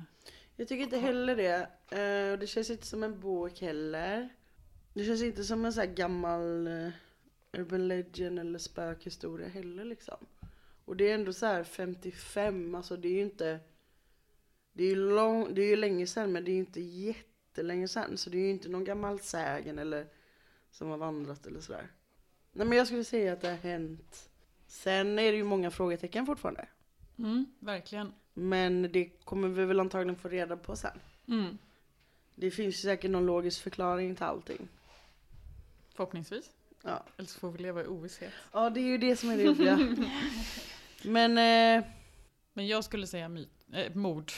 Jag 0.56 0.68
tycker 0.68 0.84
inte 0.84 0.98
heller 0.98 1.36
det. 1.36 1.70
Eh, 1.98 2.32
och 2.32 2.38
det 2.38 2.46
känns 2.46 2.70
inte 2.70 2.86
som 2.86 3.02
en 3.02 3.20
bok 3.20 3.60
heller. 3.60 4.28
Det 4.94 5.04
känns 5.04 5.22
inte 5.22 5.44
som 5.44 5.64
en 5.64 5.72
här 5.72 5.86
gammal 5.86 6.66
eh, 6.66 6.90
urban 7.52 7.88
legend 7.88 8.38
eller 8.38 8.58
spökhistoria 8.58 9.48
heller 9.48 9.84
liksom. 9.84 10.26
Och 10.84 10.96
det 10.96 11.10
är 11.10 11.14
ändå 11.14 11.32
så 11.32 11.46
här 11.46 11.64
55, 11.64 12.74
alltså 12.74 12.96
det 12.96 13.08
är 13.08 13.12
ju 13.12 13.22
inte... 13.22 13.60
Det 14.72 14.84
är 14.84 14.88
ju, 14.88 14.96
lång, 14.96 15.54
det 15.54 15.62
är 15.62 15.68
ju 15.68 15.76
länge 15.76 16.06
sedan 16.06 16.32
men 16.32 16.44
det 16.44 16.50
är 16.50 16.52
ju 16.52 16.58
inte 16.58 16.80
jättelänge 16.80 17.88
sedan. 17.88 18.16
Så 18.16 18.30
det 18.30 18.38
är 18.38 18.42
ju 18.42 18.50
inte 18.50 18.68
någon 18.68 18.84
gammal 18.84 19.20
sägen 19.20 19.78
eller 19.78 20.06
som 20.70 20.88
har 20.88 20.96
vandrat 20.96 21.46
eller 21.46 21.60
sådär. 21.60 21.90
Nej 22.52 22.66
men 22.66 22.78
jag 22.78 22.86
skulle 22.86 23.04
säga 23.04 23.32
att 23.32 23.40
det 23.40 23.48
har 23.48 23.56
hänt. 23.56 24.28
Sen 24.66 25.18
är 25.18 25.32
det 25.32 25.38
ju 25.38 25.44
många 25.44 25.70
frågetecken 25.70 26.26
fortfarande. 26.26 26.66
Mm, 27.18 27.46
verkligen. 27.58 28.12
Men 28.34 28.92
det 28.92 29.04
kommer 29.24 29.48
vi 29.48 29.64
väl 29.64 29.80
antagligen 29.80 30.16
få 30.16 30.28
reda 30.28 30.56
på 30.56 30.76
sen. 30.76 31.00
Mm. 31.28 31.58
Det 32.34 32.50
finns 32.50 32.74
ju 32.74 32.78
säkert 32.78 33.10
någon 33.10 33.26
logisk 33.26 33.62
förklaring 33.62 34.14
till 34.14 34.24
allting. 34.24 34.68
Förhoppningsvis. 35.94 36.50
Ja, 36.82 37.04
Eller 37.16 37.28
så 37.28 37.38
får 37.40 37.50
vi 37.50 37.58
leva 37.58 37.82
i 37.82 37.86
ovisshet. 37.86 38.32
ja 38.52 38.70
det 38.70 38.80
är 38.80 38.84
ju 38.84 38.98
det 38.98 39.16
som 39.16 39.30
är 39.30 39.36
det 39.36 39.42
jobbiga. 39.42 39.78
Men, 41.02 41.30
eh, 41.38 41.84
Men 42.52 42.66
jag 42.66 42.84
skulle 42.84 43.06
säga 43.06 43.28
myt, 43.28 43.50
äh, 43.72 43.94
mord. 43.94 44.32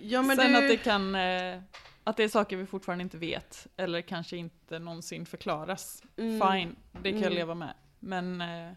ja 0.00 0.24
Sen 0.36 0.52
du... 0.52 0.56
att 0.56 0.68
det 0.68 0.76
kan, 0.76 1.14
eh, 1.14 1.60
att 2.06 2.16
det 2.16 2.24
är 2.24 2.28
saker 2.28 2.56
vi 2.56 2.66
fortfarande 2.66 3.02
inte 3.02 3.18
vet. 3.18 3.66
Eller 3.76 4.00
kanske 4.00 4.36
inte 4.36 4.78
någonsin 4.78 5.26
förklaras. 5.26 6.02
Mm. 6.16 6.40
Fine, 6.52 6.76
det 7.02 7.10
kan 7.10 7.20
jag 7.20 7.26
Mm. 7.26 7.34
leva 7.34 7.54
med. 7.54 7.74
Men 8.00 8.40
eh, 8.40 8.72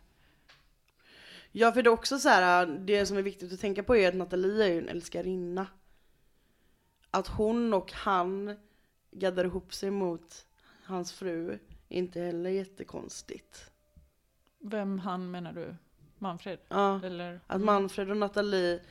Ja 1.51 1.71
för 1.71 1.83
det 1.83 1.87
är 1.87 1.91
också 1.91 2.19
så 2.19 2.29
här, 2.29 2.65
det 2.65 3.05
som 3.05 3.17
är 3.17 3.21
viktigt 3.21 3.53
att 3.53 3.59
tänka 3.59 3.83
på 3.83 3.95
är 3.95 4.09
att 4.09 4.15
Nathalie 4.15 4.63
är 4.65 4.69
ju 4.69 4.77
en 4.79 4.89
älskarinna. 4.89 5.67
Att 7.11 7.27
hon 7.27 7.73
och 7.73 7.91
han 7.93 8.55
gaddar 9.11 9.45
ihop 9.45 9.73
sig 9.73 9.91
mot 9.91 10.45
hans 10.83 11.11
fru 11.13 11.51
är 11.89 11.97
inte 11.97 12.21
heller 12.21 12.49
jättekonstigt. 12.49 13.71
vem 14.59 14.99
han 14.99 15.31
menar 15.31 15.53
du? 15.53 15.75
Manfred? 16.17 16.59
Ja, 16.67 17.01
Eller? 17.03 17.39
att 17.47 17.61
Manfred 17.61 18.11
och 18.11 18.17
Nathalie 18.17 18.81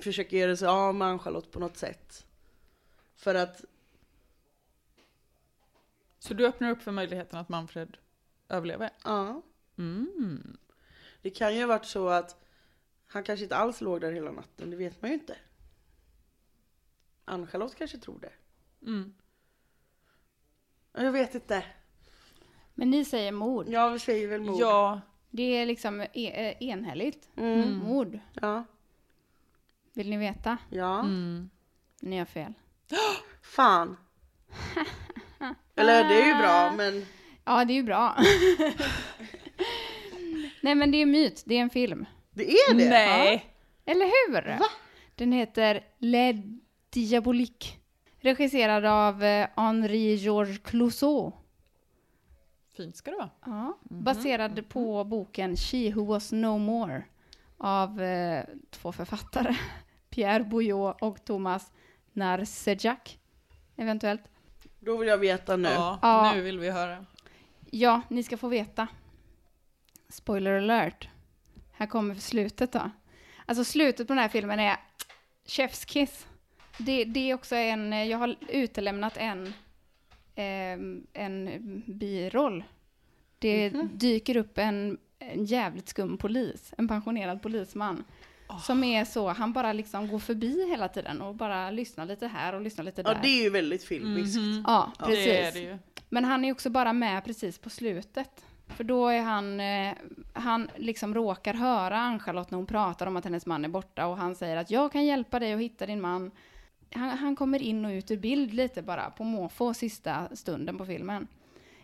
försöker 0.00 0.36
göra 0.36 0.56
sig 0.56 0.68
av 0.68 0.94
med 0.94 1.08
Ann-Charlotte 1.08 1.50
på 1.50 1.60
något 1.60 1.76
sätt. 1.76 2.26
För 3.16 3.34
att, 3.34 3.64
Så 6.18 6.34
du 6.34 6.46
öppnar 6.46 6.70
upp 6.70 6.82
för 6.82 6.92
möjligheten 6.92 7.38
att 7.38 7.48
Manfred 7.48 7.96
överlever? 8.48 8.90
ja, 9.04 9.42
Mm. 9.78 10.56
det 11.22 11.30
kan 11.30 11.54
ju 11.54 11.60
ha 11.60 11.66
varit 11.68 11.84
så 11.84 12.08
att 12.08 12.44
han 13.06 13.22
kanske 13.24 13.42
inte 13.44 13.56
alls 13.56 13.80
låg 13.80 14.00
där 14.00 14.12
hela 14.12 14.32
natten, 14.32 14.70
det 14.70 14.76
vet 14.76 15.02
man 15.02 15.10
ju 15.10 15.14
inte. 15.16 15.36
Ann-Charlotte 17.24 17.74
kanske 17.74 17.98
tror 17.98 18.18
det. 18.20 18.32
Mm. 18.86 19.14
Jag 20.92 21.12
vet 21.12 21.34
inte. 21.34 21.64
Men 22.74 22.90
ni 22.90 23.04
säger 23.04 23.32
mord. 23.32 23.68
Ja, 23.68 23.88
vi 23.88 23.98
säger 23.98 24.28
väl 24.28 24.40
mord. 24.40 24.60
Ja, 24.60 25.00
Det 25.30 25.42
är 25.42 25.66
liksom 25.66 26.00
e- 26.00 26.06
eh, 26.14 26.68
enhälligt. 26.68 27.28
Mm. 27.36 27.76
Mord. 27.76 28.18
Ja. 28.32 28.64
Vill 29.92 30.10
ni 30.10 30.16
veta? 30.16 30.58
Ja. 30.70 31.00
mm. 31.00 31.50
Ni 32.00 32.18
har 32.18 32.24
fel. 32.26 32.52
Fan. 33.42 33.96
Eller 35.76 36.04
det 36.08 36.22
är 36.22 36.26
ju 36.26 36.34
bra, 36.34 36.72
men 36.76 37.06
Ja, 37.44 37.64
det 37.64 37.72
är 37.72 37.74
ju 37.74 37.82
bra. 37.82 38.16
Nej, 40.62 40.74
men 40.74 40.90
det 40.90 41.02
är 41.02 41.06
myt. 41.06 41.42
Det 41.46 41.54
är 41.54 41.62
en 41.62 41.70
film. 41.70 42.06
det 42.30 42.52
är 42.52 42.74
det. 42.74 42.88
Nej! 42.88 43.54
Eller 43.84 44.04
hur? 44.06 44.58
Va? 44.58 44.66
Den 45.14 45.32
heter 45.32 45.86
Le 45.98 46.42
Diabolique. 46.90 47.68
Regisserad 48.20 48.84
av 48.84 49.24
eh, 49.24 49.48
Henri 49.56 50.14
Georges 50.14 50.58
Clouseau. 50.58 51.32
Fint 52.76 52.96
ska 52.96 53.10
det 53.10 53.16
vara. 53.16 53.30
Ja. 53.44 53.78
Baserad 53.82 54.68
på 54.68 55.04
boken 55.04 55.56
She 55.56 55.92
Who 55.94 56.04
Was 56.04 56.32
No 56.32 56.58
More 56.58 57.04
av 57.58 58.02
eh, 58.02 58.44
två 58.70 58.92
författare. 58.92 59.56
Pierre 60.10 60.44
Bouillot 60.44 60.96
och 61.02 61.24
Thomas 61.24 61.72
Narcejac. 62.12 63.18
Eventuellt. 63.76 64.22
Då 64.80 64.96
vill 64.96 65.08
jag 65.08 65.18
veta 65.18 65.56
nu. 65.56 65.68
Ja, 65.68 65.98
Ja. 66.02 66.32
nu 66.34 66.40
vill 66.42 66.58
vi 66.58 66.70
höra. 66.70 67.04
Ja, 67.70 68.00
ni 68.08 68.22
ska 68.22 68.36
få 68.36 68.48
veta. 68.48 68.88
Spoiler 70.08 70.52
alert. 70.52 71.08
Här 71.72 71.86
kommer 71.86 72.14
slutet 72.14 72.72
då. 72.72 72.90
Alltså 73.46 73.64
slutet 73.64 74.06
på 74.06 74.12
den 74.14 74.22
här 74.22 74.28
filmen 74.28 74.60
är 74.60 74.76
Chef's 75.46 75.86
kiss. 75.86 76.26
Det, 76.78 77.04
det 77.04 77.30
är 77.30 77.34
också 77.34 77.56
en, 77.56 78.08
jag 78.08 78.18
har 78.18 78.36
utelämnat 78.48 79.16
en, 79.16 79.52
ehm, 80.34 81.06
en 81.12 81.82
biroll. 81.86 82.64
Det 83.38 83.68
dyker 83.92 84.36
upp 84.36 84.58
en, 84.58 84.98
en 85.18 85.44
jävligt 85.44 85.88
skum 85.88 86.18
polis, 86.18 86.74
en 86.78 86.88
pensionerad 86.88 87.42
polisman. 87.42 88.04
Som 88.62 88.84
är 88.84 89.04
så, 89.04 89.28
han 89.28 89.52
bara 89.52 89.72
liksom 89.72 90.08
går 90.08 90.18
förbi 90.18 90.68
hela 90.70 90.88
tiden 90.88 91.22
och 91.22 91.34
bara 91.34 91.70
lyssnar 91.70 92.06
lite 92.06 92.26
här 92.26 92.54
och 92.54 92.60
lyssnar 92.60 92.84
lite 92.84 93.02
där. 93.02 93.14
Ja, 93.14 93.18
det 93.22 93.28
är 93.28 93.42
ju 93.42 93.50
väldigt 93.50 93.84
filmiskt. 93.84 94.38
Ja, 94.66 94.92
precis. 94.98 95.24
Det 95.24 95.42
är 95.42 95.52
det 95.52 95.60
ju. 95.60 95.78
Men 96.08 96.24
han 96.24 96.44
är 96.44 96.52
också 96.52 96.70
bara 96.70 96.92
med 96.92 97.24
precis 97.24 97.58
på 97.58 97.70
slutet. 97.70 98.44
För 98.66 98.84
då 98.84 99.08
är 99.08 99.22
han, 99.22 99.60
eh, 99.60 99.94
han 100.32 100.70
liksom 100.76 101.14
råkar 101.14 101.54
höra 101.54 101.98
Ann-Charlotte 101.98 102.50
när 102.50 102.56
hon 102.56 102.66
pratar 102.66 103.06
om 103.06 103.16
att 103.16 103.24
hennes 103.24 103.46
man 103.46 103.64
är 103.64 103.68
borta 103.68 104.06
och 104.06 104.16
han 104.16 104.34
säger 104.34 104.56
att 104.56 104.70
jag 104.70 104.92
kan 104.92 105.04
hjälpa 105.04 105.38
dig 105.38 105.52
att 105.52 105.60
hitta 105.60 105.86
din 105.86 106.00
man. 106.00 106.30
Han, 106.94 107.08
han 107.08 107.36
kommer 107.36 107.62
in 107.62 107.84
och 107.84 107.90
ut 107.90 108.10
ur 108.10 108.16
bild 108.16 108.54
lite 108.54 108.82
bara 108.82 109.10
på 109.10 109.24
måfå 109.24 109.74
sista 109.74 110.36
stunden 110.36 110.78
på 110.78 110.86
filmen. 110.86 111.26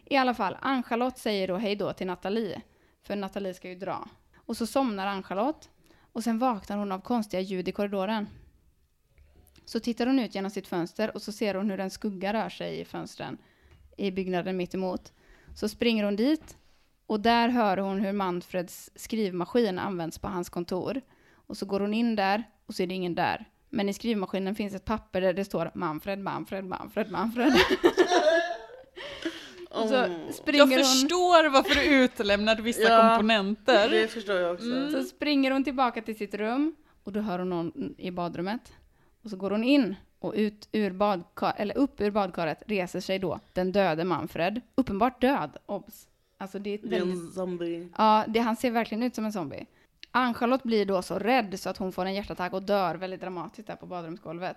I 0.05 0.17
alla 0.17 0.35
fall, 0.35 0.57
Ann-Charlotte 0.61 1.19
säger 1.19 1.49
då 1.49 1.57
hej 1.57 1.77
då 1.77 1.93
till 1.93 2.07
Nathalie, 2.07 2.61
för 3.03 3.17
Nathalie 3.17 3.55
ska 3.55 3.69
ju 3.69 3.75
dra. 3.75 4.09
Och 4.37 4.57
så 4.57 4.67
somnar 4.67 5.07
Ann-Charlotte 5.07 5.69
och 6.15 6.25
sen 6.25 6.39
vaknar 6.39 6.77
hon 6.77 6.93
av 6.93 7.01
konstiga 7.01 7.41
ljud 7.41 7.69
i 7.69 7.73
korridoren. 7.73 8.29
Så 9.65 9.81
tittar 9.81 10.07
hon 10.07 10.19
ut 10.19 10.35
genom 10.35 10.51
sitt 10.51 10.67
fönster 10.67 11.15
och 11.15 11.23
så 11.23 11.33
ser 11.33 11.55
hon 11.55 11.71
hur 11.71 11.81
en 11.81 11.91
skugga 11.91 12.33
rör 12.33 12.49
sig 12.49 12.81
i 12.81 12.85
fönstren 12.85 13.39
i 13.97 14.11
byggnaden 14.11 14.57
mitt 14.57 14.75
emot. 14.75 15.13
Så 15.55 15.69
springer 15.69 16.05
hon 16.05 16.17
dit 16.17 16.57
och 17.07 17.21
där 17.21 17.49
hör 17.49 17.77
hon 17.77 18.01
hur 18.01 18.13
Manfreds 18.13 18.91
skrivmaskin 18.95 19.79
används 19.79 20.19
på 20.19 20.29
hans 20.29 20.49
kontor. 20.49 21.01
Och 21.33 21.57
så 21.57 21.67
går 21.67 21.81
hon 21.81 21.95
in 21.95 22.17
där 22.17 22.45
och 22.67 22.75
så 22.75 22.83
är 22.83 22.87
det 22.87 22.95
ingen 22.95 23.15
där. 23.15 23.45
Men 23.71 23.89
i 23.89 23.93
skrivmaskinen 23.93 24.55
finns 24.55 24.75
ett 24.75 24.85
papper 24.85 25.21
där 25.21 25.33
det 25.33 25.45
står 25.45 25.71
Manfred, 25.75 26.19
Manfred, 26.19 26.65
Manfred, 26.65 27.11
Manfred. 27.11 27.53
och 29.75 29.89
så 29.89 30.07
springer 30.33 30.59
Jag 30.59 30.67
hon... 30.67 30.77
förstår 30.77 31.51
varför 31.51 31.75
du 31.75 31.85
utelämnade 32.05 32.63
vissa 32.63 32.83
Ja, 32.83 33.09
komponenter. 33.09 33.91
Det 33.91 34.09
förstår 34.09 34.37
jag 34.37 34.53
också. 34.55 34.67
Mm. 34.67 34.93
Så 34.93 35.03
springer 35.03 35.51
hon 35.51 35.65
tillbaka 35.65 36.03
till 36.03 36.17
sitt 36.17 36.35
rum 36.35 36.75
och 37.05 37.13
då 37.13 37.21
hör 37.21 37.39
hon 37.39 37.51
någon 37.51 37.95
i 37.99 38.11
badrummet. 38.11 38.73
Och 39.23 39.31
så 39.31 39.37
går 39.37 39.51
hon 39.51 39.65
in 39.65 39.95
och 40.19 40.33
ut 40.37 40.69
ur 40.73 40.91
badkar, 40.91 41.55
eller 41.57 41.77
upp 41.79 42.01
ur 42.01 42.11
badkaret 42.11 42.63
reser 42.67 43.01
sig 43.01 43.19
då 43.19 43.41
den 43.53 43.73
döde 43.73 44.05
Manfred. 44.05 44.61
Uppenbart 44.75 45.21
död, 45.21 45.57
obs. 45.67 46.09
Alltså 46.39 46.59
det 46.59 46.71
är 46.71 46.79
Det 46.83 46.97
är 46.97 47.03
en 47.03 47.31
zombie. 47.31 47.89
Ja, 47.99 48.25
det, 48.29 48.39
han 48.41 48.57
ser 48.57 48.71
verkligen 48.71 49.03
ut 49.03 49.15
som 49.15 49.25
en 49.25 49.33
zombie. 49.33 49.67
Ann-Charlotte 50.11 50.63
blir 50.63 50.87
då 50.87 51.03
så 51.03 51.19
rädd 51.19 51.61
så 51.61 51.71
att 51.71 51.77
hon 51.77 51.93
får 51.93 52.05
en 52.05 52.15
hjärtattack 52.15 52.53
och 52.53 52.63
dör 52.63 52.95
väldigt 52.95 53.21
dramatiskt 53.21 53.67
där 53.69 53.77
på 53.77 53.87
badrumsgolvet. 53.87 54.57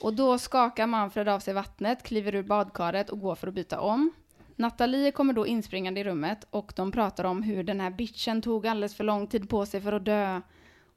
Och 0.00 0.14
då 0.14 0.38
skakar 0.38 0.86
Manfred 0.86 1.28
av 1.28 1.40
sig 1.40 1.54
vattnet, 1.54 2.02
kliver 2.02 2.34
ur 2.34 2.42
badkaret 2.42 3.10
och 3.10 3.20
går 3.20 3.34
för 3.34 3.48
att 3.48 3.54
byta 3.54 3.80
om. 3.80 4.12
Nathalie 4.56 5.10
kommer 5.10 5.32
då 5.32 5.46
inspringande 5.46 6.00
i 6.00 6.04
rummet 6.04 6.46
och 6.50 6.72
de 6.76 6.92
pratar 6.92 7.24
om 7.24 7.42
hur 7.42 7.62
den 7.64 7.80
här 7.80 7.90
bitchen 7.90 8.42
tog 8.42 8.66
alldeles 8.66 8.94
för 8.94 9.04
lång 9.04 9.26
tid 9.26 9.48
på 9.48 9.66
sig 9.66 9.80
för 9.80 9.92
att 9.92 10.04
dö. 10.04 10.40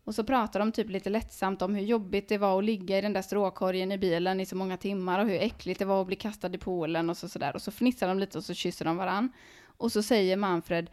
Och 0.04 0.16
så 0.16 0.24
pratar 0.24 0.60
de 0.60 0.72
typ 0.72 0.90
lite 0.90 1.10
lättsamt 1.10 1.62
om 1.62 1.76
hur 1.76 1.84
jobbigt 1.84 2.30
det 2.30 2.38
var 2.38 2.60
att 2.60 2.66
ligga 2.66 2.98
i 2.98 3.02
den 3.02 3.14
där 3.14 3.22
stråkorgen 3.22 3.92
i 3.92 3.98
bilen 3.98 4.40
i 4.40 4.46
så 4.46 4.56
många 4.56 4.78
timmar 4.78 5.20
och 5.20 5.28
hur 5.28 5.42
äckligt 5.42 5.80
det 5.80 5.86
var 5.86 6.02
att 6.02 6.08
bli 6.08 6.16
kastad 6.16 6.56
i 6.56 6.58
poolen 6.58 7.10
och 7.10 7.18
så 7.18 7.30
sådär. 7.30 7.56
Och 7.56 7.62
så 7.62 7.72
fnissar 7.72 8.08
de 8.08 8.20
lite 8.20 8.38
och 8.38 8.44
så 8.44 8.54
kysser 8.54 8.86
de 8.86 8.98
varann. 8.98 9.32
Och 9.78 9.92
så 9.92 10.04
säger 10.04 10.38
Manfred, 10.38 10.90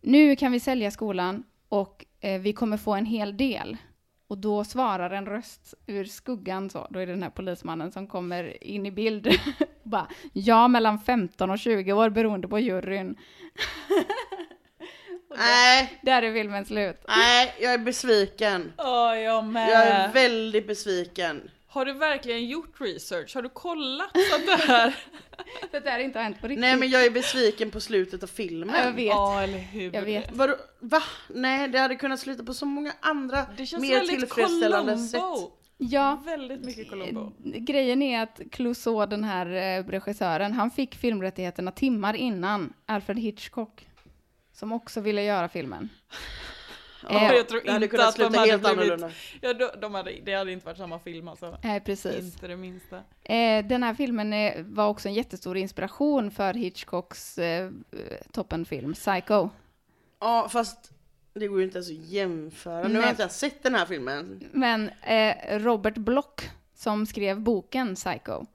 nu 0.00 0.36
kan 0.36 0.52
vi 0.52 0.60
sälja 0.60 0.90
skolan 0.90 1.44
och 1.68 2.04
eh, 2.20 2.40
vi 2.40 2.52
kommer 2.52 2.76
få 2.76 2.94
en 2.94 3.06
hel 3.06 3.36
del. 3.36 3.76
Och 4.28 4.38
då 4.38 4.64
svarar 4.64 5.10
en 5.10 5.26
röst 5.26 5.74
ur 5.86 6.04
skuggan 6.04 6.70
så, 6.70 6.86
då 6.90 6.98
är 6.98 7.06
det 7.06 7.12
den 7.12 7.22
här 7.22 7.30
polismannen 7.30 7.92
som 7.92 8.06
kommer 8.06 8.64
in 8.64 8.86
i 8.86 8.90
bild. 8.90 9.28
Bara, 9.82 10.08
ja, 10.32 10.68
mellan 10.68 10.98
15 11.00 11.50
och 11.50 11.58
20 11.58 11.92
år 11.92 12.10
beroende 12.10 12.48
på 12.48 12.58
juryn. 12.58 13.16
Nej, 15.36 15.98
där 16.02 16.22
är 16.22 16.32
filmen 16.32 16.64
slut. 16.64 17.04
nej, 17.08 17.54
jag 17.60 17.74
är 17.74 17.78
besviken. 17.78 18.72
Ja, 18.76 19.16
jag 19.16 19.44
med. 19.44 19.70
Jag 19.70 19.86
är 19.86 20.12
väldigt 20.12 20.66
besviken. 20.66 21.50
Har 21.74 21.84
du 21.84 21.92
verkligen 21.92 22.46
gjort 22.46 22.80
research? 22.80 23.34
Har 23.34 23.42
du 23.42 23.48
kollat 23.48 24.10
så 24.30 24.36
att 24.36 24.46
det 24.46 24.72
här... 24.72 24.96
Det 25.70 25.88
här 25.88 25.98
inte 25.98 26.18
har 26.18 26.24
hänt 26.24 26.40
på 26.40 26.46
riktigt. 26.46 26.60
Nej 26.60 26.76
men 26.76 26.90
jag 26.90 27.04
är 27.04 27.10
besviken 27.10 27.70
på 27.70 27.80
slutet 27.80 28.22
av 28.22 28.26
filmen. 28.26 28.76
Ja, 28.76 28.84
jag 28.84 28.92
vet. 28.92 29.06
Ja, 29.06 29.42
eller 29.42 29.58
hur? 29.58 29.94
Jag 29.94 30.02
vet. 30.02 30.32
Vadå? 30.32 30.56
Va? 30.80 31.02
Nej, 31.28 31.68
det 31.68 31.78
hade 31.78 31.96
kunnat 31.96 32.20
sluta 32.20 32.44
på 32.44 32.54
så 32.54 32.66
många 32.66 32.92
andra 33.00 33.46
Det 33.56 33.66
känns 33.66 33.80
mer 33.82 33.94
väldigt 33.94 34.18
tillfredsställande 34.18 34.98
sätt. 34.98 35.20
Columbo. 35.20 35.50
Ja, 35.78 36.22
Väldigt 36.24 36.64
mycket 36.64 36.90
Columbo. 36.90 37.32
Eh, 37.44 37.60
Grejen 37.60 38.02
är 38.02 38.22
att 38.22 38.40
Clouseau, 38.52 39.06
den 39.06 39.24
här 39.24 39.46
eh, 39.46 39.84
regissören, 39.84 40.52
han 40.52 40.70
fick 40.70 40.94
filmrättigheterna 40.94 41.70
timmar 41.70 42.14
innan 42.14 42.72
Alfred 42.86 43.18
Hitchcock, 43.18 43.88
som 44.52 44.72
också 44.72 45.00
ville 45.00 45.22
göra 45.22 45.48
filmen. 45.48 45.88
Ja, 47.08 47.30
Eh, 47.30 47.36
jag 47.36 47.48
tror 47.48 47.68
inte 47.70 47.88
kunnat 47.88 48.08
att 48.08 48.16
de 48.16 48.22
hade 48.24 48.38
helt 48.38 48.62
blivit... 48.62 48.66
annorlunda. 48.78 49.10
Ja, 49.40 49.54
de, 49.54 49.70
de 49.80 49.94
hade, 49.94 50.12
det 50.24 50.34
hade 50.34 50.52
inte 50.52 50.66
varit 50.66 50.78
samma 50.78 50.98
film 50.98 51.28
alltså. 51.28 51.58
eh, 51.62 51.82
precis. 51.82 52.24
Inte 52.24 52.46
det 52.48 52.56
minsta. 52.56 52.96
Eh, 53.22 53.66
den 53.66 53.82
här 53.82 53.94
filmen 53.94 54.32
eh, 54.32 54.52
var 54.64 54.88
också 54.88 55.08
en 55.08 55.14
jättestor 55.14 55.56
inspiration 55.56 56.30
för 56.30 56.54
Hitchcocks 56.54 57.38
eh, 57.38 57.70
toppenfilm 58.32 58.92
Psycho. 58.94 59.48
Ja, 60.20 60.48
fast 60.50 60.90
det 61.34 61.46
går 61.48 61.58
ju 61.58 61.64
inte 61.64 61.78
ens 61.78 61.90
att 61.90 61.96
jämföra. 61.96 62.76
Nu 62.76 62.82
har 62.82 62.88
Nej. 62.92 63.00
jag 63.02 63.10
inte 63.10 63.22
ens 63.22 63.38
sett 63.38 63.62
den 63.62 63.74
här 63.74 63.86
filmen. 63.86 64.44
Men 64.52 64.90
eh, 65.02 65.58
Robert 65.58 65.94
Bloch, 65.96 66.40
som 66.74 67.06
skrev 67.06 67.40
boken 67.40 67.94
Psycho, 67.94 68.46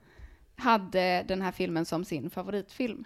hade 0.56 1.24
den 1.28 1.42
här 1.42 1.52
filmen 1.52 1.86
som 1.86 2.06
sin 2.06 2.30
favoritfilm. 2.30 3.06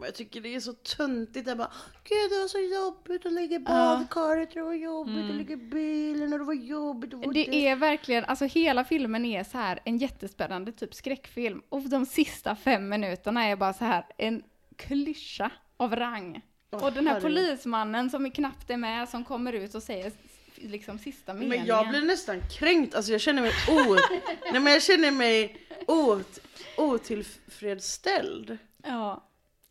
Men 0.00 0.06
jag 0.06 0.14
tycker 0.14 0.40
det 0.40 0.54
är 0.54 0.60
så 0.60 0.72
töntigt. 0.72 1.48
Jag 1.48 1.58
bara, 1.58 1.72
gud 2.04 2.30
det 2.30 2.38
var 2.40 2.48
så 2.48 2.58
jobbigt 2.58 3.26
att 3.26 3.32
ligga 3.32 3.56
i 3.56 3.58
badkaret, 3.58 4.54
det 4.54 4.62
var 4.62 4.72
jobbigt 4.72 5.14
Mm. 5.16 5.30
att 5.30 5.36
ligga 5.36 5.52
i 5.54 5.56
bilen 5.56 6.32
och 6.32 6.38
det 6.38 6.44
var 6.44 6.54
jobbigt 6.54 7.14
att 7.14 7.20
vara 7.20 7.32
Det 7.32 7.54
är 7.68 7.76
verkligen, 7.76 8.24
alltså 8.24 8.44
hela 8.44 8.84
filmen 8.84 9.24
är 9.24 9.44
så 9.44 9.58
här 9.58 9.80
en 9.84 9.98
jättespännande 9.98 10.72
typ 10.72 10.94
skräckfilm. 10.94 11.62
Och 11.68 11.80
de 11.82 12.06
sista 12.06 12.56
fem 12.56 12.88
minuterna 12.88 13.44
är 13.44 13.56
bara 13.56 13.72
så 13.72 13.84
här 13.84 14.06
en 14.18 14.42
klyscha 14.76 15.50
av 15.76 15.96
rang. 15.96 16.40
Åh, 16.72 16.84
och 16.84 16.92
den 16.92 17.06
här 17.06 17.14
herregud. 17.14 17.36
polismannen 17.36 18.10
som 18.10 18.26
är 18.26 18.30
knappt 18.30 18.70
är 18.70 18.76
med, 18.76 19.08
som 19.08 19.24
kommer 19.24 19.52
ut 19.52 19.74
och 19.74 19.82
säger 19.82 20.12
liksom 20.56 20.98
sista 20.98 21.34
meningen. 21.34 21.58
Men 21.58 21.66
jag 21.66 21.88
blir 21.88 22.02
nästan 22.02 22.40
kränkt, 22.58 22.94
alltså 22.94 23.12
jag 23.12 23.20
känner 23.20 23.42
mig 23.42 23.52
o... 23.68 23.96
Nej 24.52 24.60
men 24.60 24.72
jag 24.72 24.82
känner 24.82 25.10
mig 25.10 25.56
ot... 25.86 26.38
otillfredsställd. 26.76 28.58
Ja. 28.82 29.26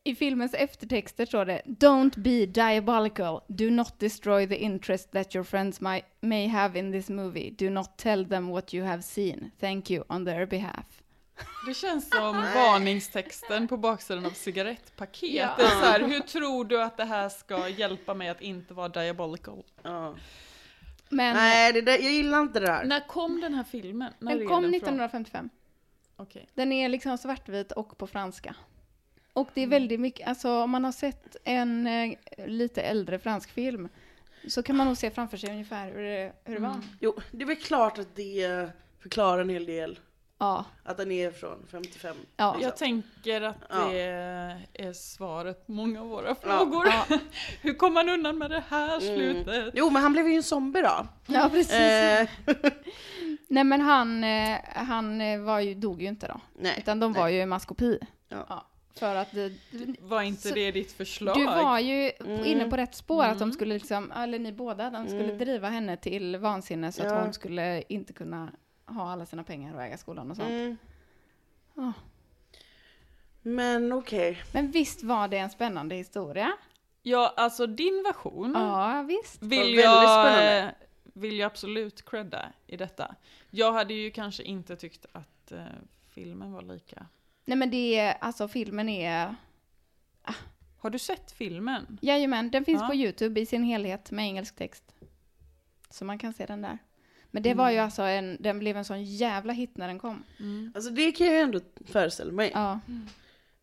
I 0.10 0.16
filmens 0.16 0.54
eftertexter 0.54 1.26
står 1.26 1.46
det 1.46 1.62
Don't 1.66 2.20
be 2.20 2.46
diabolical. 2.46 3.42
Do 3.48 3.70
not 3.70 4.00
destroy 4.00 4.48
the 4.48 4.56
interest 4.56 5.12
that 5.12 5.36
your 5.36 5.44
friends 5.44 5.82
may, 5.82 6.02
may 6.22 6.48
have 6.48 6.80
in 6.80 6.92
this 6.92 7.10
movie. 7.10 7.52
Do 7.52 7.70
not 7.70 7.98
tell 7.98 8.26
them 8.26 8.50
what 8.50 8.74
you 8.74 8.86
have 8.86 9.02
seen. 9.02 9.52
Thank 9.60 9.92
you 9.92 10.04
on 10.10 10.26
their 10.26 10.46
behalf. 10.46 11.04
Det 11.68 11.74
känns 11.74 12.10
som 12.10 12.36
varningstexten 12.56 13.68
på 13.68 13.78
baksidan 13.78 14.26
av 14.26 14.30
cigarettpaket. 14.30 15.34
Ja. 15.34 15.54
Det 15.58 15.64
är 15.64 15.70
så 15.70 15.86
här, 15.86 16.00
hur 16.00 16.20
tror 16.20 16.66
du 16.66 16.84
att 16.84 16.98
det 16.98 17.06
här 17.06 17.30
ska 17.30 17.70
hjälpa 17.70 18.14
mig 18.14 18.30
att 18.30 18.42
inte 18.42 18.74
vara 18.74 18.90
diabolical? 18.90 19.64
Ja. 19.84 20.16
Men 21.10 21.36
Nej, 21.36 21.74
det 21.74 21.82
där, 21.82 21.92
jag 21.92 22.12
gillar 22.12 22.42
inte 22.42 22.60
det 22.60 22.66
där. 22.66 22.84
När 22.84 23.08
kom 23.08 23.42
den 23.42 23.54
här 23.54 23.64
filmen? 23.64 24.14
När 24.20 24.38
den 24.38 24.48
kom 24.48 24.62
från? 24.64 24.74
1955. 24.74 25.50
Okej. 26.16 26.50
Den 26.54 26.72
är 26.72 26.90
liksom 26.90 27.18
svartvit 27.18 27.72
och 27.72 27.98
på 27.98 28.08
franska. 28.08 28.56
Och 29.34 29.50
det 29.54 29.62
är 29.62 29.66
Mm. 29.66 29.70
väldigt 29.80 30.00
mycket, 30.00 30.28
alltså 30.28 30.52
om 30.52 30.70
man 30.70 30.84
har 30.84 30.92
sett 30.92 31.36
en 31.44 31.88
eh, 31.88 32.16
lite 32.48 32.82
äldre 32.82 33.20
fransk 33.20 33.52
film 33.52 33.90
så 34.48 34.64
kan 34.64 34.76
man 34.76 34.88
nog 34.88 34.98
se 34.98 35.12
framför 35.12 35.38
sig 35.38 35.50
ungefär 35.52 35.92
hur 35.92 36.02
det, 36.04 36.34
hur 36.44 36.56
det 36.56 36.62
var. 36.62 36.70
Mm. 36.70 36.82
Jo, 37.00 37.16
det 37.32 37.44
är 37.44 37.48
väl 37.48 37.56
klart 37.56 37.98
att 38.00 38.16
det 38.16 38.70
förklarar 39.02 39.42
en 39.42 39.50
hel 39.50 39.66
del. 39.66 40.00
Ja, 40.42 40.66
Att 40.84 40.98
den 40.98 41.12
är 41.12 41.32
från 41.32 41.66
55. 41.72 42.16
ja. 42.38 42.58
Jag 42.62 42.78
tänker 42.78 43.42
att 43.42 43.56
Ja. 43.70 43.76
det 43.90 44.00
är 44.74 44.94
svaret 44.94 45.66
på 45.66 45.72
många 45.72 46.02
av 46.02 46.08
våra 46.08 46.36
frågor. 46.36 46.88
Ja. 46.88 47.18
Hur 47.62 47.74
kom 47.74 47.94
man 47.94 48.10
undan 48.10 48.38
med 48.38 48.52
det 48.52 48.64
här 48.70 48.88
Mm. 49.02 49.02
slutet? 49.02 49.74
Jo, 49.74 49.90
men 49.90 50.02
han 50.02 50.14
blev 50.14 50.28
ju 50.28 50.36
en 50.36 50.44
zombie 50.44 50.82
då. 50.82 51.08
ja 51.28 51.50
precis. 51.52 51.74
Eh, 51.74 52.28
Nej 53.48 53.64
men 53.64 53.82
han, 53.82 54.24
eh, 54.24 54.58
han 54.66 55.22
eh, 55.22 55.40
var 55.42 55.60
ju, 55.60 55.74
dog 55.74 56.02
ju 56.02 56.08
inte 56.08 56.28
då. 56.28 56.42
nej. 56.60 56.76
Utan 56.78 57.00
de 57.00 57.14
var 57.14 57.28
ju 57.28 57.42
i 57.42 57.46
maskopi. 57.46 58.00
Ja. 58.30 58.66
För 58.96 59.16
att 59.16 59.32
det, 59.32 59.54
Var 60.00 60.22
inte 60.22 60.48
Så- 60.50 60.56
det 60.56 60.72
ditt 60.72 60.92
förslag? 60.92 61.36
du 61.36 61.46
var 61.46 61.80
ju 61.80 62.12
Mm. 62.20 62.46
inne 62.46 62.70
på 62.70 62.78
rätt 62.78 62.96
spår 62.96 63.24
att 63.24 63.38
de 63.40 63.44
Mm. 63.44 63.54
skulle 63.54 63.74
liksom, 63.74 64.12
eller 64.12 64.40
ni 64.40 64.52
båda, 64.52 64.90
de 64.90 65.08
skulle 65.08 65.24
Mm. 65.24 65.38
driva 65.38 65.70
henne 65.70 65.98
till 65.98 66.38
vansinne 66.38 66.92
så 66.92 67.02
att 67.04 67.12
Ja. 67.12 67.22
hon 67.24 67.34
skulle 67.34 67.82
inte 67.90 68.14
kunna 68.14 68.52
ha 68.86 69.12
alla 69.12 69.26
sina 69.26 69.44
pengar 69.44 69.76
och 69.76 69.84
äga 69.84 69.98
skolan 69.98 70.32
och 70.32 70.38
sånt. 70.38 70.50
Mm. 70.50 70.78
Ja. 71.76 71.94
Men 73.42 73.94
okej. 73.94 74.38
Men 74.54 74.72
visst 74.72 75.04
var 75.04 75.28
det 75.28 75.38
en 75.38 75.50
spännande 75.50 75.96
historia? 75.96 76.52
Ja, 77.02 77.34
alltså 77.38 77.68
din 77.68 78.04
version 78.08 78.52
Ja, 78.56 79.06
visst. 79.08 79.44
vill 79.44 79.74
jag, 79.74 80.58
eh, 80.58 80.70
vill 81.04 81.40
jag 81.40 81.46
absolut 81.48 82.06
credda 82.10 82.54
i 82.68 82.78
detta. 82.78 83.16
Jag 83.50 83.72
hade 83.74 83.94
ju 83.94 84.12
kanske 84.12 84.44
inte 84.44 84.76
tyckt 84.76 85.06
att 85.12 85.52
eh, 85.52 85.64
filmen 86.10 86.52
var 86.52 86.62
lika... 86.62 87.06
Nej 87.50 87.58
men 87.58 87.70
det 87.70 87.96
är, 88.00 88.18
alltså 88.22 88.48
filmen 88.48 88.90
är, 88.90 89.36
Har 90.78 90.90
du 90.90 91.00
sett 91.00 91.32
filmen? 91.32 91.98
jajamän, 92.02 92.52
den 92.52 92.66
finns 92.66 92.82
Ja. 92.82 92.88
på 92.88 92.96
Youtube 92.96 93.42
i 93.42 93.46
sin 93.46 93.64
helhet 93.64 94.12
med 94.12 94.26
engelsk 94.26 94.56
text. 94.56 94.84
Så 95.90 96.06
man 96.06 96.18
kan 96.20 96.34
se 96.34 96.46
den 96.46 96.62
där. 96.62 96.78
Men 97.32 97.44
det 97.44 97.54
var 97.54 97.72
ju 97.72 97.78
alltså 97.78 98.02
en, 98.02 98.38
den 98.40 98.60
blev 98.60 98.78
en 98.78 98.86
sån 98.86 99.04
jävla 99.04 99.54
hit 99.54 99.78
när 99.78 99.88
den 99.88 100.00
kom. 100.00 100.24
Alltså 100.76 100.92
det 100.92 101.12
kan 101.12 101.28
jag 101.28 101.36
ju 101.36 101.42
ändå 101.42 101.60
föreställa 101.86 102.32
mig. 102.32 102.52
Ja. 102.54 102.80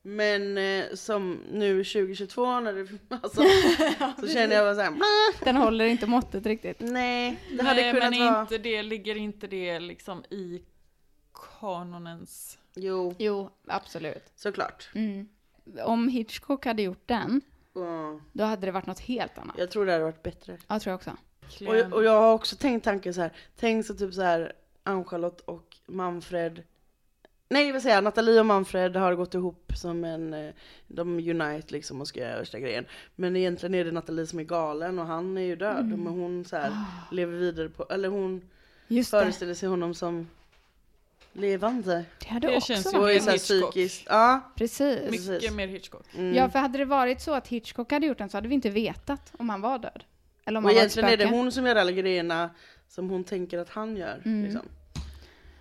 Men 0.03 0.59
eh, 0.59 0.85
som 0.95 1.41
nu 1.53 1.85
2022 1.85 2.61
när 2.61 2.73
det, 2.73 2.89
alltså, 3.23 3.43
så 4.21 4.29
känner 4.29 4.55
jag 4.57 4.65
bara 4.65 4.75
såhär. 4.75 5.45
Den 5.45 5.57
håller 5.57 5.85
inte 5.87 6.07
måttet 6.07 6.47
riktigt. 6.47 6.77
nej, 6.81 7.39
det 7.57 7.63
hade 7.63 7.81
Nej, 7.81 7.93
kunnat 7.93 8.11
men 8.11 8.19
vara... 8.33 8.41
inte 8.41 8.59
det, 8.59 8.83
ligger 8.83 9.17
inte 9.17 9.47
det 9.47 9.81
liksom 9.81 10.25
i 10.31 10.63
kanonens... 11.61 12.59
Jo, 12.77 13.15
Jo, 13.19 13.51
absolut. 13.67 14.33
såklart. 14.37 14.89
Mm. 14.95 15.29
Om 15.85 16.09
Hitchcock 16.09 16.65
hade 16.67 16.83
gjort 16.83 17.03
den, 17.07 17.41
Ja, 17.75 18.21
då 18.33 18.45
hade 18.45 18.67
det 18.67 18.73
varit 18.73 18.87
något 18.87 19.01
helt 19.01 19.39
annat. 19.39 19.59
jag 19.59 19.71
tror 19.71 19.87
det 19.87 19.93
hade 19.93 20.05
varit 20.05 20.23
bättre. 20.23 20.59
Ja, 20.69 20.81
tror 20.81 20.91
jag 20.91 20.97
också. 20.97 21.11
Och, 21.67 21.77
jag- 21.77 21.93
och 21.93 22.05
jag 22.05 22.21
har 22.21 22.33
också 22.33 22.57
tänkt 22.57 22.85
tanken 22.85 23.15
så 23.15 23.21
här. 23.21 23.33
tänk 23.57 23.87
så 23.87 23.95
typ 23.95 24.15
så 24.15 24.23
här 24.23 24.53
Ann-Charlotte 24.83 25.41
och 25.41 25.77
Manfred 25.87 26.63
Nej 27.49 27.73
vad 27.73 27.83
säger 27.83 27.95
jag, 27.95 28.05
Nathalie 28.05 28.41
och 28.41 28.47
Manfred 28.47 28.97
har 28.97 29.15
gått 29.15 29.35
ihop 29.35 29.73
som 29.77 30.05
en, 30.05 30.35
eh, 30.35 30.55
de 30.87 31.09
unite 31.19 31.73
liksom 31.73 32.01
och 32.01 32.09
ska 32.09 32.21
göra 32.21 32.39
värsta 32.39 32.59
grejen. 32.59 32.85
Men 33.17 33.37
egentligen 33.37 33.75
är 33.75 33.85
det 33.85 33.93
Nathalie 33.93 34.27
som 34.27 34.39
är 34.39 34.45
galen 34.45 34.99
och 34.99 35.07
han 35.07 35.39
är 35.39 35.43
ju 35.43 35.57
död. 35.57 35.79
Mm. 35.85 36.05
Men 36.05 36.13
hon 36.13 36.45
så 36.45 36.57
här, 36.57 36.73
lever 37.11 37.33
vidare 37.39 37.69
på, 37.69 37.87
eller 37.91 38.09
hon 38.09 38.49
Just 38.89 39.11
det. 39.11 39.21
föreställer 39.21 39.55
sig 39.55 39.69
honom 39.69 39.95
som 39.95 40.29
levande. 41.37 42.05
Det 42.19 42.29
hade 42.29 42.47
Det 42.47 42.57
också 42.57 42.73
känns 42.73 42.85
varit 42.85 42.95
ju 42.95 43.01
Och 43.01 43.11
är 43.11 43.15
mer 43.15 43.21
så 43.21 43.31
här 43.31 43.33
Hitchcock. 43.33 43.71
psykiskt, 43.71 44.07
ja. 44.09 44.53
Precis. 44.57 45.11
Precis. 45.11 45.29
Mycket 45.29 45.53
mer 45.53 45.67
Hitchcock. 45.67 46.07
Mm. 46.15 46.35
Ja, 46.35 46.49
för 46.51 46.59
hade 46.59 46.79
det 46.79 46.85
varit 46.85 47.21
så 47.21 47.35
att 47.35 47.49
Hitchcock 47.49 47.93
hade 47.93 48.07
gjort 48.07 48.19
den 48.19 48.29
så 48.29 48.37
hade 48.37 48.49
vi 48.49 48.55
inte 48.55 48.71
vetat 48.71 49.33
om 49.39 49.49
han 49.49 49.61
var 49.61 49.79
död. 49.79 50.05
Eller 50.45 50.59
om 50.59 50.65
och 50.65 50.71
han 50.71 50.75
var 50.77 50.83
ett 50.83 50.97
egentligen 50.97 51.09
är 51.09 51.17
det 51.17 51.37
hon 51.37 51.53
som 51.53 51.67
gör 51.67 51.77
alla 51.77 51.93
grejerna 51.93 52.51
som 52.89 53.11
hon 53.11 53.25
tänker 53.25 53.59
att 53.59 53.69
han 53.69 53.97
gör. 53.97 54.23
Mm. 54.25 54.45
Liksom. 54.45 54.63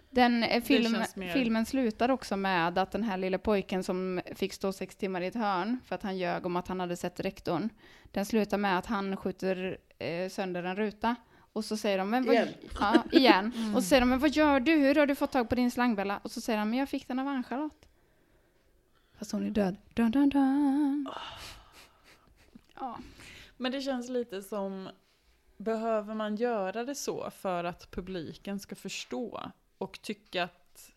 Den 0.09 0.43
eh, 0.43 0.63
film, 0.63 1.03
filmen 1.33 1.65
slutar 1.65 2.11
också 2.11 2.37
med 2.37 2.77
att 2.77 2.91
den 2.91 3.03
här 3.03 3.17
lilla 3.17 3.37
pojken 3.37 3.83
som 3.83 4.21
fick 4.35 4.53
stå 4.53 4.73
sex 4.73 4.95
timmar 4.95 5.21
i 5.21 5.27
ett 5.27 5.35
hörn 5.35 5.79
för 5.85 5.95
att 5.95 6.03
han 6.03 6.17
ljög 6.17 6.45
om 6.45 6.55
att 6.55 6.67
han 6.67 6.79
hade 6.79 6.95
sett 6.95 7.19
rektorn. 7.19 7.69
Den 8.11 8.25
slutar 8.25 8.57
med 8.57 8.77
att 8.77 8.85
han 8.85 9.17
skjuter 9.17 9.77
eh, 9.99 10.29
sönder 10.29 10.63
en 10.63 10.75
ruta. 10.75 11.15
Och 11.55 11.65
så 11.65 11.77
säger 11.77 11.97
de, 11.97 12.09
men 12.09 12.25
vad, 12.25 12.35
Igen. 12.35 12.47
Ja, 12.79 13.03
igen. 13.11 13.51
Och 13.75 13.83
så 13.83 13.89
säger 13.89 13.99
de, 14.01 14.09
men 14.09 14.19
vad 14.19 14.29
gör 14.29 14.59
du? 14.59 14.71
Hur 14.71 14.95
har 14.95 15.05
du 15.07 15.15
fått 15.15 15.31
tag 15.31 15.49
på 15.49 15.55
din 15.55 15.71
slangbella? 15.71 16.19
Och 16.23 16.31
så 16.31 16.41
säger 16.41 16.59
han, 16.59 16.69
men 16.69 16.79
jag 16.79 16.89
fick 16.89 17.07
den 17.07 17.19
av 17.19 17.27
Ann-Charlotte. 17.27 17.87
Fast 19.17 19.31
hon 19.31 19.45
är 19.45 19.49
död. 19.49 19.75
Dun, 19.93 20.11
dun, 20.11 20.29
dun. 20.29 21.07
Ja. 22.79 22.99
Men 23.57 23.71
det 23.71 23.81
känns 23.81 24.09
lite 24.09 24.41
som, 24.41 24.89
behöver 25.57 26.13
man 26.15 26.35
göra 26.35 26.83
det 26.83 26.95
så 26.95 27.29
för 27.31 27.63
att 27.63 27.91
publiken 27.91 28.59
ska 28.59 28.75
förstå 28.75 29.51
och 29.77 30.01
tycka 30.01 30.43
att 30.43 30.91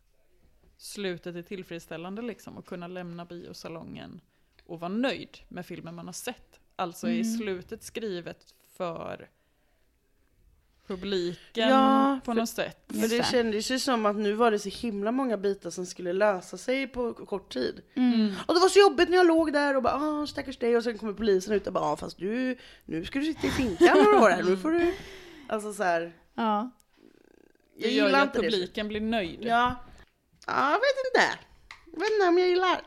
slutet 0.76 1.36
är 1.36 1.42
tillfredsställande 1.42 2.22
liksom 2.22 2.56
och 2.56 2.66
kunna 2.66 2.86
lämna 2.86 3.24
biosalongen 3.24 4.20
och 4.66 4.80
vara 4.80 4.92
nöjd 4.92 5.38
med 5.48 5.66
filmen 5.66 5.94
man 5.94 6.06
har 6.06 6.12
sett? 6.12 6.60
Alltså 6.76 7.06
är 7.08 7.12
Mm. 7.12 7.24
slutet 7.24 7.82
skrivet 7.82 8.54
för 8.76 9.28
publiken 10.88 11.68
Ja, 11.68 12.20
på 12.24 12.32
för- 12.32 12.40
något 12.40 12.48
sätt? 12.48 12.84
För 12.88 13.08
det 13.08 13.16
det. 13.18 13.24
kändes 13.26 13.70
ju 13.70 13.78
som 13.78 14.06
att 14.06 14.16
nu 14.16 14.32
var 14.32 14.50
det 14.50 14.58
så 14.58 14.68
himla 14.68 15.12
många 15.12 15.36
bitar 15.36 15.70
som 15.70 15.86
skulle 15.86 16.12
lösa 16.12 16.58
sig 16.58 16.86
på 16.86 17.12
kort 17.14 17.52
tid. 17.52 17.82
Mm. 17.94 18.34
Och 18.46 18.54
det 18.54 18.60
var 18.60 18.68
så 18.68 18.78
jobbigt 18.80 19.08
när 19.08 19.16
jag 19.16 19.26
låg 19.26 19.52
där 19.52 19.76
och 19.76 19.82
bara 19.82 19.94
ah 19.94 20.26
stackars 20.26 20.58
dig 20.58 20.76
och 20.76 20.84
sen 20.84 20.98
kommer 20.98 21.12
polisen 21.12 21.54
ut 21.54 21.66
och 21.66 21.72
bara 21.72 21.84
ah 21.84 21.96
fast 21.96 22.18
du, 22.18 22.56
nu 22.84 23.04
ska 23.04 23.18
du 23.18 23.24
sitta 23.24 23.46
i 23.46 23.50
finkan 23.50 23.98
några 24.04 24.20
år 24.22 24.30
här, 24.30 24.42
nu 24.42 24.56
får 24.56 24.70
du... 24.70 24.94
Alltså 25.48 25.72
så 25.72 25.82
här. 25.82 26.12
ja. 26.34 26.70
Det 27.76 27.82
Jag 27.84 27.92
gör 27.92 27.98
ju 28.00 28.06
gillar 28.06 28.20
att 28.22 28.26
inte 28.26 28.38
det. 28.38 28.44
publiken 28.50 28.88
blir 28.88 29.00
nöjd. 29.00 29.38
Ja. 29.42 29.74
ja, 30.46 30.70
jag 30.70 30.72
vet 30.72 31.14
inte. 31.14 31.38
Jag 31.92 32.00
vet 32.00 32.10
inte 32.12 32.28
om 32.28 32.38
jag 32.38 32.48
gillar. 32.48 32.80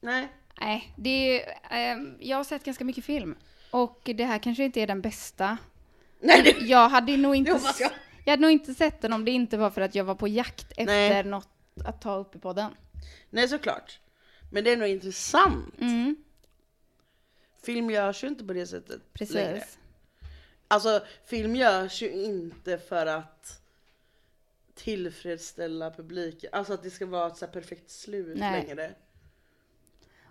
Nej. 0.00 0.28
Nej, 0.60 0.92
det 0.96 1.40
är, 1.42 1.54
ehm, 1.70 2.14
jag 2.20 2.36
har 2.36 2.44
sett 2.44 2.64
ganska 2.64 2.84
mycket 2.84 3.04
film. 3.04 3.34
Och 3.70 4.00
det 4.04 4.24
här 4.24 4.38
kanske 4.38 4.64
inte 4.64 4.80
är 4.80 4.86
den 4.86 5.00
bästa. 5.00 5.58
Nej, 6.24 6.42
det, 6.42 6.50
Jag 6.66 6.88
hade 6.88 7.16
nog 7.16 7.36
inte, 7.36 7.50
jag. 7.80 7.90
jag 8.24 8.30
hade 8.32 8.42
nog 8.42 8.50
inte 8.50 8.74
sett 8.74 9.00
den 9.00 9.12
om 9.12 9.24
det 9.24 9.30
inte 9.30 9.56
var 9.56 9.70
för 9.70 9.80
att 9.80 9.94
jag 9.94 10.04
var 10.04 10.14
på 10.14 10.28
jakt 10.28 10.70
efter 10.70 10.84
Nej. 10.86 11.24
något 11.24 11.48
att 11.84 12.00
ta 12.02 12.16
upp 12.16 12.36
i 12.36 12.38
podden. 12.38 12.70
Nej 13.30 13.48
såklart. 13.48 14.00
Men 14.52 14.64
det 14.64 14.72
är 14.72 14.76
nog 14.76 14.88
intressant. 14.88 15.80
Mm, 15.80 16.16
Film 17.62 17.90
görs 17.90 18.24
ju 18.24 18.28
inte 18.28 18.44
på 18.44 18.52
det 18.52 18.66
sättet 18.66 19.00
längre. 19.30 19.52
precis. 19.52 19.78
Alltså 20.68 21.02
film 21.24 21.56
görs 21.56 22.02
ju 22.02 22.10
inte 22.12 22.78
för 22.78 23.06
att 23.06 23.60
tillfredsställa 24.74 25.90
publiken, 25.90 26.50
alltså 26.52 26.72
att 26.72 26.82
det 26.82 26.90
ska 26.90 27.06
vara 27.06 27.26
ett 27.26 27.36
så 27.36 27.46
perfekt 27.46 27.90
slut 27.90 28.36
Nej. 28.38 28.62
längre. 28.66 28.94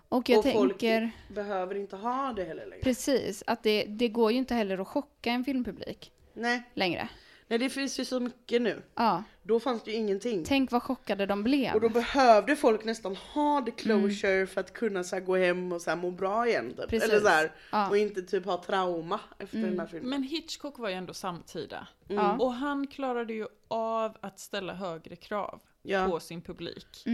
Och 0.08 0.28
jag 0.28 0.38
och 0.38 0.52
folk 0.52 0.78
tänker, 0.78 1.10
behöver 1.28 1.74
inte 1.74 1.96
ha 1.96 2.32
det 2.32 2.44
heller 2.44 2.66
längre. 2.66 2.82
precis, 2.82 3.42
att 3.46 3.62
det, 3.62 3.84
det 3.84 4.08
går 4.08 4.32
ju 4.32 4.38
inte 4.38 4.54
heller 4.54 4.78
att 4.78 4.88
chocka 4.88 5.30
en 5.30 5.44
filmpublik 5.44 6.12
Nej. 6.34 6.62
längre. 6.74 7.08
Nej, 7.48 7.58
det 7.58 7.70
finns 7.70 8.00
ju 8.00 8.04
så 8.04 8.20
mycket 8.20 8.62
nu. 8.62 8.82
Ja, 8.94 9.22
Då 9.42 9.60
fanns 9.60 9.82
det 9.84 9.90
ju 9.90 9.96
ingenting. 9.96 10.44
tänk 10.44 10.70
vad 10.72 10.82
chockade 10.82 11.26
de 11.26 11.42
blev. 11.42 11.74
Och 11.74 11.80
då 11.80 11.88
behövde 11.88 12.56
folk 12.56 12.84
nästan 12.84 13.16
ha 13.16 13.62
the 13.64 13.70
closure 13.70 14.46
för 14.46 14.60
att 14.60 14.72
kunna 14.72 15.04
så 15.04 15.16
här, 15.16 15.22
gå 15.22 15.36
hem 15.36 15.72
och 15.72 15.80
så 15.82 15.90
här, 15.90 15.96
må 15.96 16.10
bra 16.10 16.48
igen. 16.48 16.68
Typ. 16.70 16.78
Mm. 16.78 16.88
Precis. 16.88 17.08
Eller 17.10 17.20
så 17.20 17.28
här, 17.28 17.52
Ja. 17.72 17.88
och 17.88 17.96
inte 17.98 18.22
typ 18.22 18.44
ha 18.44 18.62
trauma 18.62 19.20
efter 19.38 19.58
den 19.58 19.80
här 19.80 19.86
filmen. 19.86 20.10
Men 20.10 20.22
Hitchcock 20.22 20.78
var 20.78 20.88
ju 20.88 20.94
ändå 20.94 21.14
samtida. 21.14 21.86
Ja. 22.08 22.36
Och 22.38 22.52
han 22.52 22.86
klarade 22.86 23.32
ju 23.32 23.46
av 23.68 24.16
att 24.20 24.40
ställa 24.40 24.74
högre 24.74 25.16
krav 25.16 25.60
Ja. 25.82 26.06
på 26.08 26.20
sin 26.20 26.40
publik. 26.40 27.04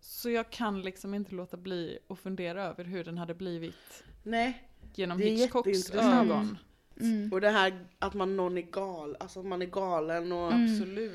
Mm. 0.00 0.04
Så 0.20 0.30
jag 0.30 0.50
kan 0.50 0.82
liksom 0.82 1.14
inte 1.14 1.34
låta 1.34 1.56
bli 1.56 1.98
att 2.08 2.18
fundera 2.18 2.64
över 2.64 2.84
hur 2.84 3.04
den 3.04 3.18
hade 3.18 3.34
blivit 3.34 4.04
Nej. 4.22 4.62
genom 4.94 5.18
Det 5.18 5.24
är 5.24 5.30
Hitchcocks 5.36 5.68
jätteintressant. 5.68 6.30
ögon. 6.30 6.58
Mm. 7.00 7.32
Och 7.32 7.40
det 7.40 7.50
här 7.50 7.84
att 7.98 8.14
man 8.14 8.36
någon 8.36 8.58
är 8.58 8.62
gal, 8.62 9.16
alltså 9.20 9.40
att 9.40 9.46
man 9.46 9.62
är 9.62 9.66
galen 9.66 10.32
och 10.32 10.52
Absolut. 10.52 11.12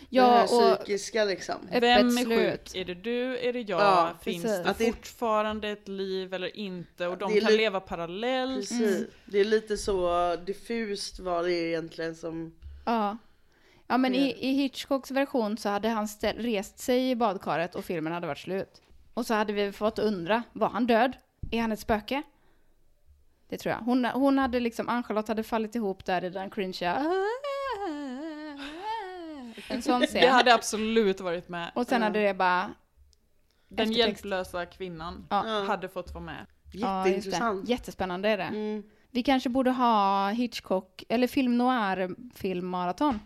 det 0.00 0.06
Ja, 0.16 0.24
här 0.26 0.42
och 0.72 0.76
psykiska 0.78 1.24
liksom. 1.24 1.54
öppet 1.68 1.82
Vem 1.82 2.06
är 2.06 2.10
slut. 2.24 2.38
sjuk? 2.38 2.74
Är 2.74 2.84
det 2.84 2.94
du? 2.94 3.38
Är 3.38 3.52
det 3.52 3.60
jag? 3.60 3.80
Ja, 3.80 4.16
Finns 4.22 4.42
precis. 4.42 4.64
det 4.64 4.70
Att 4.70 4.78
det- 4.78 4.92
fortfarande 4.92 5.68
ett 5.68 5.88
liv 5.88 6.34
eller 6.34 6.56
inte? 6.56 7.06
Och 7.06 7.18
de 7.18 7.32
det 7.32 7.38
är 7.38 7.40
kan 7.40 7.50
li- 7.50 7.56
leva 7.56 7.80
parallellt. 7.80 8.56
Precis. 8.68 9.06
Det 9.24 9.38
är 9.38 9.44
lite 9.44 9.76
så 9.76 10.36
diffust 10.36 11.18
vad 11.18 11.44
det 11.44 11.52
är 11.52 11.66
egentligen 11.66 12.14
som... 12.14 12.54
Ja. 12.84 13.16
Ja 13.88 13.96
men 13.98 14.14
i, 14.14 14.18
Det- 14.32 14.44
i 14.46 14.52
Hitchcocks 14.52 15.10
version 15.10 15.58
så 15.58 15.68
hade 15.68 15.88
han 15.88 16.08
ställ, 16.08 16.36
rest 16.38 16.78
sig 16.78 17.10
i 17.10 17.16
badkaret 17.16 17.74
och 17.74 17.84
filmen 17.84 18.12
hade 18.12 18.26
varit 18.26 18.38
slut. 18.38 18.82
Och 19.14 19.26
så 19.26 19.34
hade 19.34 19.52
vi 19.52 19.72
fått 19.72 19.98
undra, 19.98 20.42
var 20.52 20.68
han 20.68 20.86
död? 20.86 21.16
Är 21.50 21.60
han 21.60 21.72
ett 21.72 21.80
spöke? 21.80 22.22
Det 23.48 23.58
tror 23.58 23.72
jag. 23.74 23.78
Hon, 23.80 24.04
hon 24.04 24.38
hade 24.38 24.60
liksom, 24.60 24.88
Ann-Charlotte 24.88 25.28
hade 25.28 25.42
fallit 25.42 25.74
ihop 25.74 26.04
där 26.04 26.24
i 26.24 26.30
den 26.30 26.50
cringea. 26.50 27.04
En 29.68 29.82
sån 29.82 30.00
Det 30.00 30.06
scen. 30.06 30.32
hade 30.32 30.54
absolut 30.54 31.20
varit 31.20 31.48
med. 31.48 31.70
Och 31.74 31.86
sen 31.86 32.02
hade 32.02 32.22
det 32.22 32.34
bara... 32.34 32.70
Den 33.68 33.90
eftertext. 33.90 33.98
hjälplösa 34.24 34.66
kvinnan 34.66 35.26
Ja. 35.30 35.64
hade 35.68 35.88
fått 35.88 36.14
vara 36.14 36.24
med. 36.24 36.46
Ja, 36.72 37.02
det. 37.04 37.10
Jätteintressant. 37.10 37.68
Jättespännande 37.68 38.28
är 38.28 38.36
det. 38.36 38.42
Mm. 38.44 38.82
Vi 39.10 39.22
kanske 39.22 39.48
borde 39.48 39.70
ha 39.70 40.28
Hitchcock, 40.30 41.04
eller 41.08 41.26
film 41.26 41.58
noir 41.58 42.16
filmmaraton. 42.34 43.20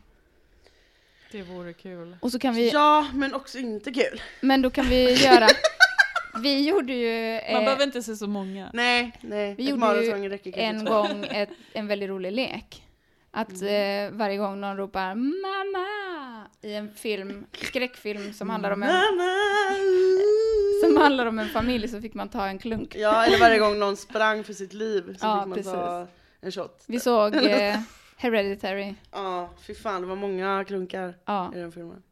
Det 1.33 1.43
vore 1.43 1.73
kul. 1.73 2.17
Och 2.21 2.33
så 2.33 2.39
kan 2.39 2.55
vi, 2.55 2.71
Ja, 2.71 3.07
men 3.15 3.35
också 3.35 3.59
inte 3.59 3.93
kul. 3.93 4.23
men 4.41 4.63
då 4.63 4.71
kan 4.71 4.89
vi 4.89 5.13
göra, 5.25 5.47
vi 6.43 6.69
gjorde 6.69 6.93
ju... 6.93 7.41
Man 7.53 7.61
eh, 7.61 7.65
behöver 7.65 7.85
inte 7.85 8.03
se 8.03 8.17
så 8.17 8.27
många. 8.27 8.71
Nej, 8.73 9.13
nej. 9.21 9.55
Vi 9.55 9.65
Ett 9.65 9.71
gjorde 9.71 10.05
ju 10.05 10.53
en 10.55 10.85
gång 10.85 11.25
ett, 11.31 11.49
en 11.73 11.87
väldigt 11.87 12.09
rolig 12.09 12.33
lek. 12.33 12.83
Att 13.31 13.61
Mm. 13.63 14.13
eh, 14.13 14.19
varje 14.19 14.37
gång 14.37 14.61
någon 14.61 14.77
ropar 14.77 15.15
mamma 15.15 15.87
i 16.63 16.75
en 16.75 16.95
film, 16.95 17.47
skräckfilm 17.53 18.33
som 18.33 18.51
handlar 18.51 18.71
om 18.71 18.83
en, 18.83 18.89
Mamma! 18.93 19.31
som 20.85 20.97
handlar 20.97 21.27
om 21.27 21.39
en 21.39 21.49
familj 21.49 21.89
så 21.89 22.01
fick 22.01 22.15
man 22.15 22.29
ta 22.29 22.47
en 22.47 22.59
klunk. 22.59 22.95
Ja, 22.97 23.25
eller 23.27 23.39
varje 23.39 23.59
gång 23.59 23.79
någon 23.79 23.97
sprang 23.97 24.45
för 24.45 24.53
sitt 24.53 24.73
liv 24.73 25.17
så 25.21 25.27
Ja, 25.27 25.47
fick 25.55 25.65
man 25.67 25.75
ta 25.75 26.07
en 26.41 26.53
shot. 26.53 26.83
Vi 26.87 27.01
såg 27.01 27.35
eh, 27.35 27.79
Hereditary. 28.21 28.95
Ja, 29.13 29.49
fy 29.67 29.75
fan 29.75 30.01
det 30.01 30.07
var 30.07 30.17
många 30.17 30.65
klunkar 30.65 31.15
Ja, 31.25 31.53
i 31.55 31.59
den 31.59 31.73
filmen. 31.73 32.03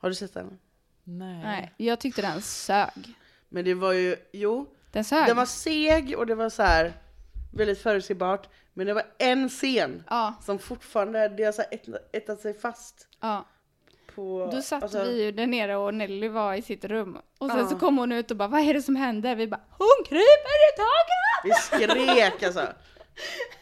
Har 0.00 0.08
du 0.08 0.14
sett 0.14 0.34
den? 0.34 0.58
Nej. 1.04 1.42
nej, 1.42 1.72
jag 1.76 2.00
tyckte 2.00 2.22
den 2.22 2.42
sög. 2.42 3.14
Men 3.48 3.64
det 3.64 3.74
var 3.74 3.92
ju, 3.92 4.16
jo, 4.32 4.66
Den 4.92 5.04
sög. 5.04 5.26
den 5.26 5.36
var 5.36 5.46
seg 5.46 6.14
och 6.18 6.26
det 6.26 6.34
var 6.34 6.50
så 6.50 6.62
här 6.62 6.92
väldigt 7.54 7.78
förutsägbart. 7.82 8.48
Men 8.74 8.86
det 8.86 8.94
var 8.94 9.02
en 9.18 9.48
scen 9.48 10.04
Ja, 10.10 10.34
som 10.42 10.58
fortfarande, 10.58 11.28
det 11.28 11.44
har 11.44 11.52
så 11.52 11.62
sig 12.36 12.54
fast 12.54 13.08
ja. 13.20 13.44
på... 14.14 14.48
Då 14.52 14.62
satt 14.62 14.82
alltså, 14.82 15.04
vi 15.04 15.24
ju 15.24 15.32
där 15.32 15.46
nere 15.46 15.76
och 15.76 15.94
Nelly 15.94 16.28
var 16.28 16.54
i 16.54 16.62
sitt 16.62 16.84
rum. 16.84 17.18
Och 17.38 17.50
sen 17.50 17.58
Ja. 17.58 17.68
så 17.68 17.78
kom 17.78 17.98
hon 17.98 18.12
ut 18.12 18.30
och 18.30 18.36
bara, 18.36 18.48
vad 18.48 18.60
är 18.60 18.74
det 18.74 18.82
som 18.82 18.96
händer? 18.96 19.36
Vi 19.36 19.46
bara, 19.48 19.60
hon 19.78 20.04
kryper 20.06 20.58
i 20.68 20.76
taket! 20.76 21.44
Vi 21.44 21.52
skrek 21.54 22.42
alltså. 22.42 22.66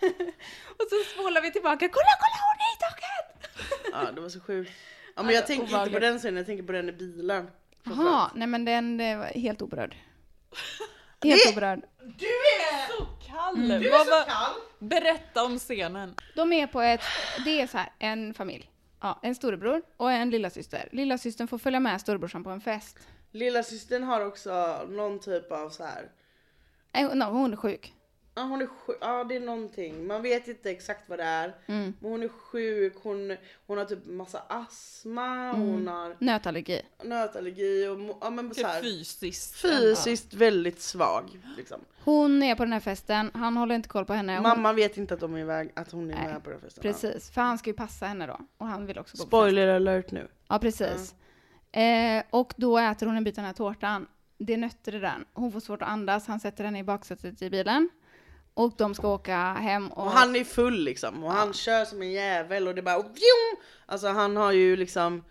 Och 0.78 0.86
så 0.90 0.96
spolar 1.14 1.42
vi 1.42 1.52
tillbaka, 1.52 1.88
kolla, 1.88 2.12
kolla, 2.22 2.38
hon 2.46 2.58
är 2.66 2.72
i 2.76 2.78
taket! 2.80 3.50
Ja, 3.92 4.12
det 4.12 4.20
var 4.20 4.28
så 4.28 4.40
sjukt. 4.40 4.72
Ja, 5.16 5.22
men 5.22 5.34
jag 5.34 5.46
tänker 5.46 5.62
inte 5.62 5.72
på 5.74 5.80
obehagligt. 5.82 6.00
den 6.00 6.18
scenen, 6.18 6.36
jag 6.36 6.46
tänker 6.46 6.64
på 6.64 6.72
den 6.72 6.88
i 6.88 6.92
bilen. 6.92 7.50
Jaha, 7.84 8.30
nej 8.34 8.48
men 8.48 8.64
den 8.64 8.96
det 8.96 9.16
var 9.16 9.24
helt 9.24 9.62
oberörd. 9.62 9.96
Helt 11.22 11.42
Det- 11.44 11.52
oberörd. 11.52 11.80
Du 11.98 12.26
är... 12.26 12.88
Så 12.98 13.04
kall! 13.32 13.68
Du 13.68 13.88
är 13.88 13.98
så 14.04 14.30
kall! 14.30 14.52
Berätta 14.78 15.44
om 15.44 15.58
scenen. 15.58 16.14
De 16.34 16.52
är 16.52 16.66
på 16.66 16.80
ett, 16.80 17.00
det 17.44 17.60
är 17.60 17.66
så 17.66 17.78
här, 17.78 17.92
en 17.98 18.34
familj. 18.34 18.70
Ja, 19.00 19.18
en 19.22 19.34
storebror 19.34 19.82
och 19.96 20.12
en 20.12 20.30
lillasyster. 20.30 20.88
Lillasystern 20.92 21.48
får 21.48 21.58
följa 21.58 21.80
med 21.80 22.00
storebrorsan 22.00 22.44
på 22.44 22.50
en 22.50 22.60
fest. 22.60 22.98
Lilla 23.32 23.62
systern 23.62 24.02
har 24.02 24.20
också 24.26 24.80
någon 24.88 25.20
typ 25.20 25.52
av 25.52 25.70
så 25.70 25.84
här. 25.84 26.10
Nej, 26.92 27.04
no, 27.14 27.24
hon 27.24 27.52
är 27.52 27.56
sjuk. 27.56 27.92
Ja 28.38 28.42
hon 28.42 28.62
är 28.62 28.66
sjuk, 28.66 28.96
ja 29.00 29.24
det 29.24 29.36
är 29.36 29.40
någonting. 29.40 30.06
Man 30.06 30.22
vet 30.22 30.48
inte 30.48 30.70
exakt 30.70 31.08
vad 31.08 31.18
det 31.18 31.24
är. 31.24 31.54
Mm. 31.66 31.94
Men 32.00 32.10
hon 32.10 32.22
är 32.22 32.28
sjuk, 32.28 32.94
hon, 33.02 33.36
hon 33.66 33.78
har 33.78 33.84
typ 33.84 34.06
massa 34.06 34.38
astma, 34.48 35.26
Mm. 35.50 35.60
hon 35.60 35.88
har 35.88 36.16
Nötallergi. 36.18 36.82
nötallergi 37.04 37.88
och 37.88 38.16
ja, 38.20 38.30
men 38.30 38.54
så 38.54 38.66
här, 38.66 38.82
Fysiskt. 38.82 39.54
fysiskt 39.56 40.34
väldigt 40.34 40.80
svag. 40.80 41.40
Liksom. 41.56 41.80
Hon 42.04 42.42
är 42.42 42.54
på 42.54 42.64
den 42.64 42.72
här 42.72 42.80
festen, 42.80 43.30
han 43.34 43.56
håller 43.56 43.74
inte 43.74 43.88
koll 43.88 44.04
på 44.04 44.12
henne. 44.12 44.34
Hon, 44.34 44.42
Mamma 44.42 44.72
vet 44.72 44.96
inte 44.96 45.14
att, 45.14 45.20
de 45.20 45.34
är 45.34 45.38
iväg, 45.40 45.72
att 45.76 45.92
hon 45.92 46.10
är 46.10 46.14
Nej, 46.14 46.32
med 46.32 46.44
på 46.44 46.50
den 46.50 46.60
festen. 46.60 46.82
Ja. 46.86 46.92
Precis, 46.92 47.30
för 47.30 47.40
han 47.40 47.58
ska 47.58 47.70
ju 47.70 47.76
passa 47.76 48.06
henne 48.06 48.26
då. 48.26 48.40
Och 48.58 48.66
han 48.66 48.86
vill 48.86 48.98
också 48.98 49.16
gå 49.16 49.18
på 49.18 49.24
fest. 49.24 49.28
Spoiler 49.28 49.68
alert 49.68 50.10
nu. 50.10 50.28
Ja, 50.48 50.58
precis. 50.58 51.14
Eh, 51.72 52.22
och 52.30 52.54
då 52.56 52.78
äter 52.78 53.06
hon 53.06 53.16
en 53.16 53.24
bit 53.24 53.34
av 53.38 53.42
den 53.42 53.44
här 53.46 53.52
tårtan. 53.52 54.06
Det 54.38 54.52
är 54.52 54.56
nötter 54.56 54.94
i 54.94 54.98
den. 54.98 55.24
Hon 55.32 55.52
får 55.52 55.60
svårt 55.60 55.82
att 55.82 55.88
andas. 55.88 56.26
Han 56.26 56.40
sätter 56.40 56.64
henne 56.64 56.78
i 56.78 56.82
baksätet 56.82 57.42
i 57.42 57.50
bilen. 57.50 57.88
Och 58.56 58.72
de 58.76 58.94
ska 58.94 59.08
åka 59.08 59.36
hem. 59.52 59.88
Och, 59.88 60.04
Och 60.04 60.10
han 60.10 60.36
är 60.36 60.44
full 60.44 60.84
liksom 60.84 61.24
och 61.24 61.32
han 61.32 61.52
kör 61.52 61.84
som 61.84 62.02
en 62.02 62.12
jävel 62.12 62.68
och 62.68 62.74
det 62.74 62.82
bara 62.82 62.98
vjum! 63.02 63.56
Alltså 63.86 64.08
han 64.08 64.36
har 64.36 64.52
ju 64.52 64.76
liksom 64.76 65.24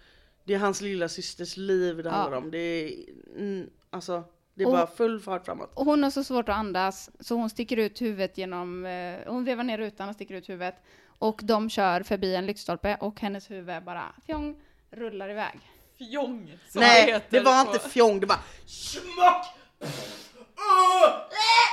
Det 0.44 0.54
är 0.54 0.58
hans 0.60 0.82
lilla 0.82 1.10
systers 1.10 1.58
liv 1.58 1.98
det 1.98 2.04
Ja. 2.04 2.10
handlar 2.10 2.38
om. 2.38 2.52
Det 2.52 2.58
är, 2.58 2.94
mm, 3.38 3.70
alltså, 3.90 4.24
det 4.54 4.64
är 4.64 4.68
Och- 4.68 4.74
bara 4.74 4.88
full 4.88 5.20
fart 5.20 5.46
framåt. 5.46 5.72
och 5.74 5.86
hon 5.86 6.04
har 6.04 6.10
så 6.12 6.24
svårt 6.24 6.50
att 6.50 6.56
andas 6.56 7.10
så 7.20 7.36
hon 7.36 7.50
sticker 7.50 7.78
ut 7.78 8.02
huvudet 8.02 8.38
genom... 8.38 8.86
Eh, 8.86 9.18
hon 9.28 9.46
vevar 9.46 9.64
ner 9.64 9.78
rutan 9.78 10.10
och 10.10 10.16
sticker 10.16 10.36
ut 10.36 10.50
huvudet. 10.50 10.76
Och 11.20 11.40
de 11.44 11.70
kör 11.70 12.04
förbi 12.04 12.36
en 12.36 12.46
lyktstolpe 12.46 12.98
och 13.00 13.22
hennes 13.22 13.52
huvud 13.52 13.84
bara 13.84 14.04
fjong, 14.26 14.56
rullar 14.92 15.30
iväg. 15.30 15.60
Fjong, 15.98 16.58
som 16.70 16.82
Nej, 16.82 17.12
heter 17.12 17.26
det 17.30 17.40
var 17.40 17.66
på- 17.66 17.72
inte 17.76 17.90
fjong, 17.90 18.20
det 18.20 18.28
bara 18.28 18.40
smack! 18.66 19.56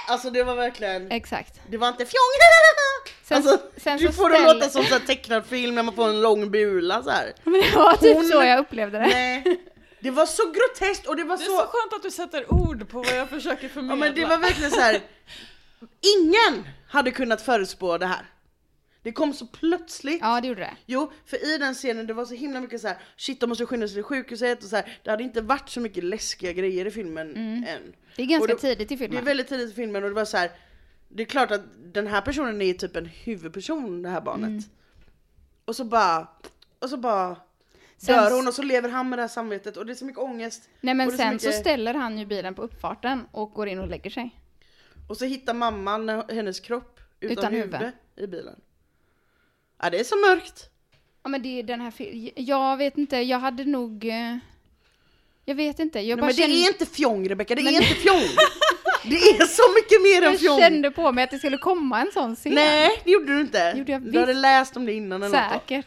Alltså 0.09 0.31
det 0.31 0.43
var 0.45 0.55
verkligen, 0.55 1.11
Exakt. 1.13 1.61
det 1.71 1.77
var 1.77 1.89
inte 1.89 2.07
fjong! 2.07 2.21
Sen- 3.25 3.37
alltså, 3.37 3.59
sen 3.77 3.99
du 3.99 4.07
så 4.07 4.13
får 4.13 4.31
det 4.31 4.37
ställ- 4.37 4.55
låta 4.55 4.69
som 4.71 4.85
så 4.85 4.93
här 4.95 5.01
tecknad 5.01 5.47
film 5.47 5.75
när 5.75 5.83
man 5.83 5.95
får 5.95 6.09
en 6.09 6.21
lång 6.23 6.51
bula 6.51 7.03
så 7.03 7.11
här. 7.11 7.33
Men 7.45 7.53
det 7.53 7.77
var 7.77 7.97
typ 7.97 8.17
Hon- 8.17 8.25
så 8.29 8.43
jag 8.45 8.59
upplevde 8.59 8.99
det. 8.99 9.07
Nej, 9.07 9.61
det 10.01 10.11
var 10.11 10.27
så 10.27 10.43
groteskt 10.51 11.07
och 11.07 11.17
det 11.17 11.25
var 11.25 11.37
Det 11.37 11.43
är 11.43 11.47
så... 11.47 11.57
så 11.57 11.67
skönt 11.67 11.93
att 11.93 12.03
du 12.03 12.11
sätter 12.11 12.53
ord 12.53 12.89
på 12.89 12.99
vad 13.03 13.17
jag 13.17 13.29
försöker 13.29 13.63
Ja 13.63 13.69
förmedla. 13.75 13.97
men 14.07 14.15
det 14.15 14.25
var 14.25 14.39
verkligen 14.39 14.71
så 14.71 14.81
här. 14.81 15.01
Ingen 16.19 16.67
hade 16.89 17.11
kunnat 17.11 17.43
förutspå 17.43 17.99
det 17.99 18.07
här. 18.07 18.27
Det 19.03 19.13
kom 19.13 19.33
så 19.35 19.47
plötsligt. 19.47 20.19
Ja, 20.21 20.41
det 20.41 20.49
gjorde 20.49 20.61
det. 20.61 20.77
Jo, 20.87 21.13
för 21.27 21.55
i 21.55 21.59
den 21.59 21.75
scenen 21.75 22.07
det 22.07 22.15
var 22.15 22.25
så 22.25 22.35
himla 22.35 22.61
mycket 22.61 22.81
så 22.81 22.89
här. 22.89 22.97
shit 23.17 23.41
de 23.41 23.47
måste 23.49 23.67
skynda 23.67 23.87
sig 23.89 23.95
till 23.95 24.03
sjukhuset 24.03 24.63
och 24.63 24.69
så 24.69 24.77
här. 24.77 24.99
Det 25.03 25.11
hade 25.11 25.23
inte 25.23 25.41
varit 25.41 25.69
så 25.69 25.81
mycket 25.81 26.05
läskiga 26.05 26.53
grejer 26.53 26.87
i 26.87 26.91
filmen 26.91 27.37
än. 27.37 27.65
Mm. 27.69 27.93
Det 28.17 28.23
är 28.23 28.27
ganska 28.27 28.55
det- 28.55 28.61
tidigt 28.61 28.81
i 28.81 28.85
Det 28.85 28.95
är 29.05 29.09
filmen. 29.09 29.25
väldigt 29.25 29.49
tidigt 29.49 29.71
i 29.71 29.75
filmen 29.75 30.03
och 30.03 30.09
det 30.11 30.15
var 30.15 30.25
så 30.25 30.37
här. 30.37 30.51
Det 31.09 31.23
är 31.23 31.27
klart 31.27 31.51
att 31.51 31.63
den 31.95 32.07
här 32.07 32.21
personen 32.21 32.63
är 32.63 32.73
typ 32.75 32.97
en 32.97 33.07
huvudperson, 33.07 34.03
det 34.03 34.09
här 34.09 34.21
barnet. 34.21 34.49
Mm. 34.49 34.63
Och 35.65 35.77
så 35.77 35.85
bara, 35.85 36.29
och 36.79 36.91
så 36.91 36.97
bara 36.97 37.37
Sen- 37.97 38.15
dör 38.17 38.31
hon 38.37 38.49
och 38.49 38.55
så 38.55 38.63
lever 38.63 38.89
han 38.89 39.09
med 39.09 39.19
det 39.19 39.23
här 39.23 39.29
samvetet 39.29 39.77
och 39.77 39.87
det 39.87 39.93
är 39.93 39.95
så 39.95 40.05
mycket 40.05 40.21
ångest. 40.23 40.69
Nej 40.81 40.95
men 40.95 41.11
sen 41.13 41.33
mycket... 41.35 41.55
så 41.55 41.61
ställer 41.61 41.95
han 41.95 42.19
ju 42.19 42.27
bilen 42.27 42.55
på 42.55 42.63
uppfarten 42.63 43.27
och 43.33 43.51
går 43.53 43.69
in 43.69 43.79
och 43.79 43.89
lägger 43.89 44.11
sig. 44.11 44.37
Och 45.09 45.17
så 45.17 45.25
hittar 45.25 45.55
mamman 45.55 46.09
hennes 46.09 46.61
kropp 46.61 47.01
utan, 47.21 47.39
Utan 47.39 47.53
huvud. 47.53 47.93
i 48.17 48.27
bilen. 48.27 48.61
Ja 49.83 49.91
det 49.91 50.01
är 50.01 50.05
så 50.05 50.17
mörkt. 50.17 50.69
Ja 51.23 51.29
men 51.29 51.43
det 51.43 51.59
är 51.59 51.63
den 51.63 51.81
här 51.81 51.93
jag 52.41 52.77
vet 52.77 52.99
inte, 52.99 53.17
jag 53.17 53.39
hade 53.39 53.65
nog... 53.65 54.05
eh, 54.05 54.37
Jag 55.45 55.55
vet 55.55 55.79
inte, 55.79 56.01
jag 56.01 56.07
Nej, 56.07 56.17
bara 56.17 56.27
men 56.27 56.37
det 56.37 56.43
kände, 56.43 56.57
är 56.57 56.69
inte 56.69 56.87
fjong 56.87 57.29
Rebecka, 57.29 57.55
det 57.55 57.63
Men- 57.63 57.75
är 57.75 57.81
inte 57.83 57.95
fjong! 57.95 58.23
Det 59.05 59.17
är 59.17 59.47
så 59.47 59.63
mycket 59.75 60.03
mer 60.03 60.17
än 60.27 60.33
jag 60.33 60.41
fjong! 60.41 60.59
kände 60.61 60.91
på 60.91 61.13
mig 61.13 61.25
att 61.25 61.31
det 61.31 61.39
skulle 61.39 61.59
komma 61.59 62.01
en 62.01 62.11
sån 62.13 62.37
scen. 62.37 62.55
Nej 62.55 63.01
det 63.05 63.11
gjorde 63.11 63.35
du 63.35 63.41
inte! 63.41 63.75
Gjorde 63.77 63.93
jag 63.93 64.03
du 64.13 64.19
hade 64.21 64.33
läst 64.35 64.77
om 64.77 64.87
det 64.87 64.93
innan 64.93 65.23
eller 65.23 65.39
något. 65.39 65.63
Säkert. 65.63 65.87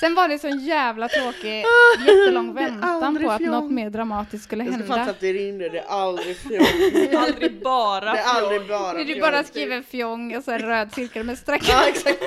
Det 0.00 0.06
är 0.06 0.08
så... 0.10 0.14
Sen 0.14 0.14
var 0.14 0.28
det 0.28 0.38
så 0.38 0.48
jävla 0.48 1.08
tråkig, 1.08 1.64
jättelång 2.06 2.54
Det 2.54 2.62
är 2.62 2.70
väntan 2.70 3.22
på 3.22 3.30
att 3.30 3.38
fjong. 3.38 3.50
något 3.50 3.70
mer 3.70 3.90
dramatiskt 3.90 4.44
skulle 4.44 4.64
Jag 4.64 4.72
ska 4.74 4.82
hända. 4.82 4.96
fatta 4.96 5.10
att 5.10 5.20
det 5.20 5.32
rinner, 5.32 5.68
det 5.70 5.78
är 5.78 5.86
aldrig 5.86 6.36
fjong. 6.40 7.16
Aldrig 7.16 7.62
bara 7.62 8.12
Det 8.12 8.18
är 8.18 8.24
aldrig 8.42 8.68
bara 8.68 8.92
När 8.92 8.98
du 8.98 9.06
fjong. 9.06 9.20
bara 9.20 9.44
skriver 9.44 9.82
fjong 9.82 10.36
och 10.36 10.44
så 10.44 10.50
en 10.50 10.58
röd 10.62 10.92
cirkel 10.94 11.24
med 11.26 11.38
streck. 11.38 11.68
Ja 11.68 11.88
exakt. 11.88 12.22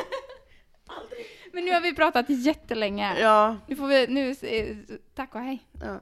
Men 1.53 1.65
nu 1.65 1.71
har 1.71 1.81
vi 1.81 1.95
pratat 1.95 2.25
jättelänge. 2.29 3.19
Ja, 3.19 3.57
Nu 3.67 3.75
får 3.75 3.87
vi, 3.87 4.07
nu, 4.07 4.29
eh, 4.41 4.77
tack 5.15 5.35
och 5.35 5.41
hej. 5.41 5.63
ja. 5.81 5.99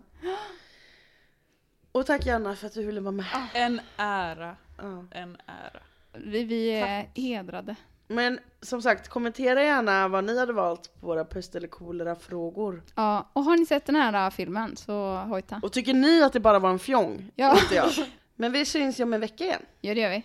Och 1.91 2.05
tack 2.05 2.25
Janna 2.25 2.55
för 2.55 2.67
att 2.67 2.73
du 2.73 2.83
ville 2.85 3.01
vara 3.01 3.11
med. 3.11 3.25
En 3.53 3.81
ära. 3.97 4.55
Ja. 4.77 5.05
En 5.11 5.37
ära. 5.45 5.79
Vi, 6.13 6.43
vi 6.43 6.69
är 6.71 7.09
hedrade. 7.15 7.75
Men 8.11 8.39
som 8.61 8.81
sagt, 8.81 9.07
kommentera 9.07 9.63
gärna 9.63 10.07
vad 10.07 10.23
ni 10.23 10.39
hade 10.39 10.53
valt 10.53 10.99
på 10.99 11.07
våra 11.07 11.25
pest 11.25 11.55
eller 11.55 11.67
kolera 11.67 12.15
frågor. 12.15 12.83
Ja, 12.95 13.29
och 13.33 13.43
har 13.43 13.57
ni 13.57 13.65
sett 13.65 13.85
den 13.85 13.95
här 13.95 14.25
äh, 14.25 14.31
filmen 14.31 14.77
så 14.77 15.15
hojta. 15.15 15.59
Och 15.63 15.73
tycker 15.73 15.93
ni 15.93 16.23
att 16.23 16.33
det 16.33 16.39
bara 16.39 16.59
var 16.59 16.69
en 16.69 16.79
fjong? 16.79 17.31
Ja. 17.35 17.59
Inte 17.59 17.75
jag. 17.75 17.89
Men 18.35 18.51
vi 18.51 18.65
syns 18.65 18.99
ju 18.99 19.03
om 19.03 19.13
en 19.13 19.21
vecka 19.21 19.43
igen. 19.43 19.61
Ja, 19.81 19.93
det 19.93 19.99
gör 20.01 20.09
vi. 20.09 20.23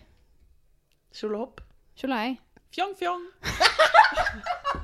Tjolahopp. 1.12 1.60
Tjolahej. 1.94 2.40
Fjong 2.70 2.94
fjong. 2.98 3.30